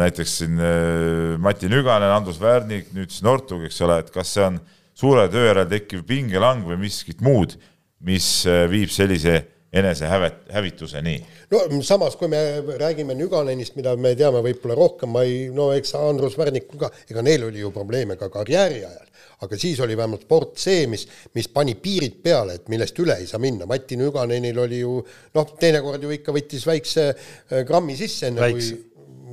näiteks 0.03 0.37
siin 0.39 0.61
äh, 0.63 1.39
Mati 1.43 1.71
Nüganen, 1.71 2.11
Andrus 2.11 2.41
Värnik, 2.41 2.93
nüüd 2.95 3.11
siis 3.11 3.23
Nortug, 3.27 3.65
eks 3.67 3.81
ole, 3.83 3.99
et 4.03 4.11
kas 4.15 4.35
see 4.35 4.45
on 4.45 4.61
suure 4.95 5.29
töö 5.31 5.47
järel 5.47 5.67
tekkiv 5.71 6.05
pingelang 6.07 6.67
või 6.67 6.79
miskit 6.83 7.23
muud, 7.23 7.57
mis 8.01 8.45
viib 8.71 8.91
sellise 8.93 9.41
enesehävituseni. 9.77 11.17
no 11.51 11.83
samas, 11.87 12.17
kui 12.17 12.29
me 12.33 12.41
räägime 12.79 13.17
Nüganenist, 13.19 13.77
mida 13.79 13.95
me 13.97 14.15
teame 14.19 14.43
võib-olla 14.45 14.79
rohkem, 14.79 15.13
ma 15.15 15.25
ei, 15.27 15.47
no 15.55 15.71
eks 15.77 15.95
Andrus 15.99 16.39
Värnikul 16.39 16.81
ka, 16.81 16.91
ega 17.11 17.25
neil 17.27 17.47
oli 17.49 17.63
ju 17.63 17.73
probleeme 17.75 18.19
ka 18.21 18.31
karjääri 18.33 18.83
ajal, 18.85 19.07
aga 19.47 19.61
siis 19.61 19.81
oli 19.85 19.97
vähemalt 19.99 20.27
sport 20.27 20.59
see, 20.61 20.87
mis, 20.91 21.07
mis 21.37 21.49
pani 21.53 21.77
piirid 21.81 22.19
peale, 22.25 22.59
et 22.61 22.69
millest 22.73 22.99
üle 23.03 23.19
ei 23.21 23.29
saa 23.31 23.43
minna, 23.43 23.69
Mati 23.69 23.99
Nüganenil 24.01 24.59
oli 24.65 24.83
ju 24.83 24.99
noh, 25.37 25.57
teinekord 25.61 26.03
ju 26.03 26.13
ikka 26.17 26.35
võttis 26.35 26.67
väikse 26.67 27.09
äh, 27.13 27.65
grammi 27.69 27.97
sisse, 27.99 28.31
enne 28.31 28.51
kui 28.51 28.61
Väikse., 28.61 28.85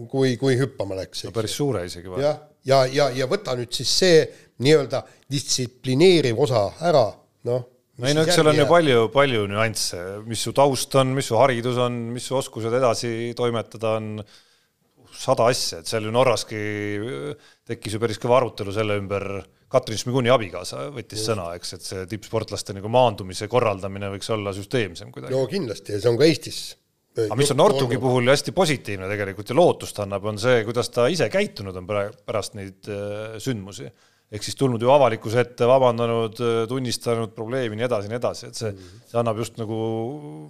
kui, 0.10 0.38
kui 0.38 0.58
hüppama 0.60 0.98
läks. 0.98 1.28
päris 1.34 1.56
suure 1.58 1.86
isegi 1.88 2.10
vahel. 2.10 2.26
jah, 2.26 2.40
ja, 2.66 2.80
ja, 2.86 3.10
ja, 3.10 3.12
ja 3.24 3.30
võta 3.30 3.56
nüüd 3.58 3.74
siis 3.76 3.92
see 4.04 4.24
nii-öelda 4.64 5.04
distsiplineeriv 5.32 6.40
osa 6.40 6.68
ära, 6.90 7.08
noh. 7.50 7.70
Ei 8.08 8.16
no 8.18 8.24
eks 8.26 8.38
seal 8.38 8.50
on 8.52 8.60
ju 8.60 8.66
palju, 8.70 9.04
palju 9.14 9.44
nüansse, 9.52 10.02
mis 10.28 10.42
su 10.46 10.54
taust 10.56 10.96
on, 11.00 11.14
mis 11.18 11.30
su 11.30 11.38
haridus 11.40 11.80
on, 11.82 12.00
mis 12.16 12.28
su 12.30 12.38
oskused 12.40 12.74
edasi 12.80 13.34
toimetada 13.38 13.98
on, 14.00 14.14
sada 15.14 15.48
asja, 15.52 15.82
et 15.82 15.90
seal 15.90 16.08
ju 16.08 16.14
Norraski 16.14 16.62
tekkis 17.70 17.96
ju 17.96 18.02
päris 18.02 18.20
kõva 18.22 18.42
arutelu 18.42 18.74
selle 18.76 18.98
ümber, 19.00 19.28
Katrin 19.74 19.98
Šmiguni 19.98 20.30
abikaasa 20.30 20.88
võttis 20.94 21.24
sõna, 21.26 21.48
eks, 21.58 21.76
et 21.78 21.86
see 21.88 22.06
tippsportlaste 22.12 22.76
nagu 22.78 22.92
maandumise 22.94 23.48
korraldamine 23.50 24.12
võiks 24.14 24.30
olla 24.34 24.54
süsteemsem 24.54 25.10
kuidagi. 25.14 25.34
no 25.34 25.48
kindlasti 25.50 25.96
ja 25.96 26.02
see 26.04 26.12
on 26.12 26.20
ka 26.20 26.28
Eestis. 26.30 26.60
aga 27.26 27.38
mis 27.40 27.54
on 27.54 27.62
Nortugi 27.62 27.98
puhul 28.02 28.30
hästi 28.30 28.54
positiivne 28.54 29.10
tegelikult 29.10 29.50
ja 29.50 29.58
lootust 29.58 30.02
annab, 30.04 30.28
on 30.30 30.38
see, 30.42 30.62
kuidas 30.68 30.94
ta 30.94 31.08
ise 31.10 31.30
käitunud 31.34 31.78
on 31.82 31.90
praegu 31.90 32.14
pärast 32.26 32.58
neid 32.60 32.90
äh, 32.92 33.40
sündmusi. 33.42 33.90
Ehk 34.34 34.46
siis 34.46 34.58
tulnud 34.58 34.82
ju 34.82 34.90
avalikkuse 34.90 35.44
ette, 35.44 35.66
vabandanud, 35.70 36.40
tunnistanud 36.70 37.34
probleemi, 37.38 37.78
nii 37.78 37.88
edasi, 37.88 38.10
nii 38.10 38.20
edasi, 38.20 38.50
et 38.50 38.60
see, 38.60 38.72
see 39.10 39.20
annab 39.22 39.42
just 39.44 39.60
nagu 39.62 39.80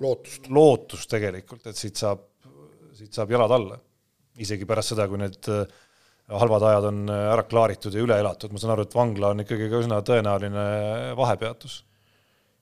Lootust. 0.03 0.47
lootust 0.53 1.11
tegelikult, 1.11 1.65
et 1.67 1.79
siit 1.79 1.99
saab, 1.99 2.23
siit 2.95 3.11
saab 3.15 3.34
jalad 3.36 3.51
alla. 3.57 3.79
isegi 4.43 4.65
pärast 4.65 4.95
seda, 4.95 5.05
kui 5.05 5.19
need 5.21 5.49
äh, 5.51 5.67
halvad 6.39 6.63
ajad 6.65 6.88
on 6.89 7.01
äh, 7.11 7.25
ära 7.36 7.43
klaaritud 7.45 7.93
ja 7.93 8.01
üle 8.01 8.15
elatud, 8.23 8.53
ma 8.53 8.61
saan 8.61 8.73
aru, 8.73 8.88
et 8.88 8.95
vangla 8.95 9.34
on 9.34 9.43
ikkagi 9.43 9.67
ka 9.69 9.81
üsna 9.84 9.99
tõenäoline 10.07 10.63
vahepeatus. 11.19 11.84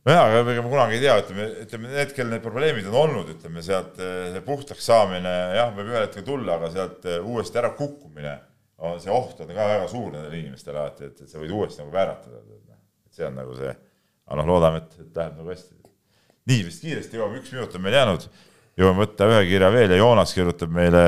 nojaa, 0.09 0.26
aga 0.26 0.41
ega 0.41 0.65
me 0.65 0.74
kunagi 0.74 0.97
ei 0.97 1.05
tea, 1.05 1.19
ütleme, 1.22 1.49
ütleme 1.67 1.93
need, 1.93 2.15
kel 2.17 2.34
need 2.34 2.43
probleemid 2.43 2.89
on 2.89 2.97
olnud, 3.05 3.36
ütleme 3.38 3.63
sealt 3.63 4.01
see 4.01 4.41
puhtaks 4.47 4.89
saamine, 4.89 5.36
jah, 5.55 5.69
võib 5.78 5.93
ühel 5.93 6.07
hetkel 6.07 6.26
tulla, 6.26 6.57
aga 6.57 6.74
sealt 6.74 7.05
uuesti 7.22 7.61
ära 7.61 7.76
kukkumine 7.78 8.39
on 8.82 9.02
see 9.02 9.14
oht 9.14 9.42
on 9.42 9.52
ka 9.52 9.66
väga 9.68 9.88
suur 9.90 10.10
nendele 10.14 10.40
inimestele 10.40 10.80
alati, 10.82 11.10
et, 11.12 11.24
et 11.24 11.30
sa 11.30 11.42
võid 11.42 11.54
uuesti 11.54 11.84
nagu 11.84 11.94
vääratada. 11.94 12.42
et 12.42 13.18
see 13.18 13.28
on 13.28 13.36
nagu 13.38 13.58
see, 13.58 13.74
aga 14.28 14.40
noh, 14.40 14.48
loodame, 14.50 14.82
et, 14.82 14.96
et 15.04 15.20
läheb 15.20 15.38
nagu 15.38 15.52
hästi. 15.52 15.76
nii 16.50 16.64
vist 16.66 16.86
kiiresti 16.86 17.20
jõuame, 17.20 17.42
üks 17.42 17.54
minut 17.54 17.76
on 17.78 17.86
meil 17.86 17.98
jäänud, 18.00 18.28
jõuame 18.82 19.04
võtta 19.04 19.30
ühe 19.30 19.44
kirja 19.52 19.70
veel 19.74 19.94
ja 19.94 20.02
Joonas 20.02 20.34
kirjutab 20.34 20.74
meile 20.74 21.04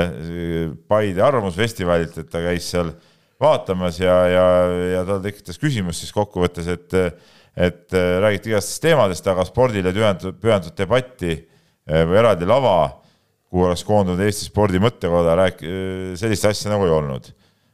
Paide 0.88 1.26
Arvamusfestivalilt, 1.26 2.18
et 2.22 2.30
ta 2.30 2.44
käis 2.44 2.70
seal 2.70 2.94
vaatamas 3.42 3.98
ja, 4.00 4.18
ja, 4.30 4.48
ja 4.94 5.06
tal 5.08 5.24
tekitas 5.24 5.58
küsimus 5.62 6.04
siis 6.04 6.14
kokkuvõttes, 6.16 6.70
et 6.78 7.00
et 7.54 7.94
räägiti 7.94 8.50
igastest 8.50 8.82
teemadest, 8.82 9.28
aga 9.30 9.44
spordile 9.46 9.92
pühendatud, 9.94 10.40
pühendatud 10.42 10.74
debatti 10.74 11.36
või 11.86 12.18
eraldi 12.18 12.48
lava, 12.50 13.04
kuhu 13.46 13.68
oleks 13.68 13.84
koondunud 13.86 14.24
Eesti 14.26 14.48
Spordi 14.48 14.82
Mõttekoda, 14.82 15.36
rääk-, 15.38 15.62
sellist 16.18 16.48
asja 16.50 16.72
nagu 16.74 16.88
ei 16.88 16.96
olnud 16.96 17.30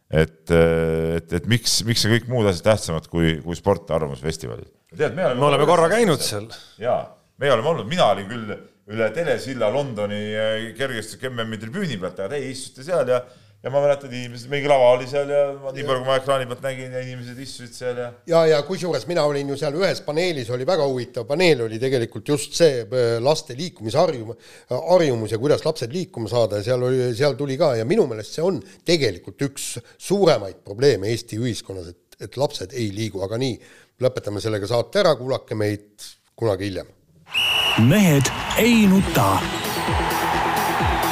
et, 0.10 0.51
et, 0.51 1.38
et 1.38 1.47
miks, 1.49 1.80
miks 1.88 2.03
see 2.03 2.12
kõik 2.16 2.28
muud 2.32 2.49
asjad 2.49 2.72
tähtsamad 2.72 3.07
kui, 3.12 3.38
kui 3.43 3.57
sport 3.57 3.91
Arvamusfestivalil. 3.93 4.68
tead, 4.95 5.14
me 5.14 5.28
oleme, 5.28 5.39
me 5.39 5.47
oleme 5.51 5.70
korra 5.70 5.89
käinud 5.91 6.24
seal. 6.26 6.49
jaa, 6.82 7.03
me 7.38 7.51
oleme 7.53 7.74
olnud, 7.76 7.89
mina 7.89 8.10
olin 8.16 8.30
küll 8.30 8.55
üle 8.89 9.12
telesilla 9.14 9.70
Londoni 9.74 10.22
eh, 10.34 10.72
kergesti 10.78 11.22
MM-i 11.30 11.62
tribüüni 11.62 11.99
pealt, 12.01 12.18
aga 12.18 12.34
teie 12.34 12.49
istusite 12.49 12.88
seal 12.89 13.14
ja 13.14 13.22
ja 13.64 13.72
ma 13.72 13.82
mäletan, 13.84 14.12
inimesed, 14.14 14.47
mingi 14.51 14.70
lava 14.72 14.93
oli 14.93 15.07
seal 15.10 15.32
ja 15.34 15.39
ma 15.60 15.74
nii 15.76 15.84
palju, 15.84 15.99
kui 15.99 16.07
ma 16.07 16.18
ekraani 16.22 16.47
pealt 16.47 16.62
nägin 16.64 16.93
ja 16.95 17.01
inimesed 17.03 17.39
istusid 17.43 17.74
seal 17.76 17.97
ja. 17.99 18.07
ja, 18.32 18.43
ja 18.53 18.60
kusjuures 18.64 19.03
mina 19.10 19.26
olin 19.28 19.51
ju 19.51 19.57
seal 19.60 19.76
ühes 19.76 19.99
paneelis, 20.05 20.51
oli 20.55 20.68
väga 20.68 20.86
huvitav 20.88 21.28
paneel, 21.28 21.66
oli 21.66 21.80
tegelikult 21.82 22.32
just 22.32 22.55
see 22.55 22.86
äh, 22.86 23.18
laste 23.24 23.57
liikumisharjumus, 23.60 24.53
harjumus 24.72 25.36
ja 25.36 25.41
kuidas 25.41 25.66
lapsed 25.68 25.91
liikuma 25.95 26.32
saada 26.32 26.62
ja 26.62 26.70
seal 26.70 26.88
oli, 26.88 27.10
seal 27.18 27.36
tuli 27.39 27.60
ka 27.60 27.74
ja 27.82 27.88
minu 27.89 28.07
meelest 28.07 28.38
see 28.38 28.47
on 28.47 28.62
tegelikult 28.88 29.43
üks 29.49 29.74
suuremaid 29.97 30.64
probleeme 30.64 31.12
Eesti 31.12 31.41
ühiskonnas, 31.41 31.91
et, 31.91 32.20
et 32.30 32.39
lapsed 32.39 32.72
ei 32.80 32.93
liigu, 32.95 33.26
aga 33.28 33.41
nii, 33.41 33.60
lõpetame 33.99 34.39
sellega 34.39 34.72
saate 34.72 35.03
ära, 35.03 35.18
kuulake 35.20 35.60
meid 35.60 36.07
kunagi 36.39 36.72
hiljem. 36.72 36.95
mehed 37.91 38.32
ei 38.64 38.86
nuta 38.88 39.34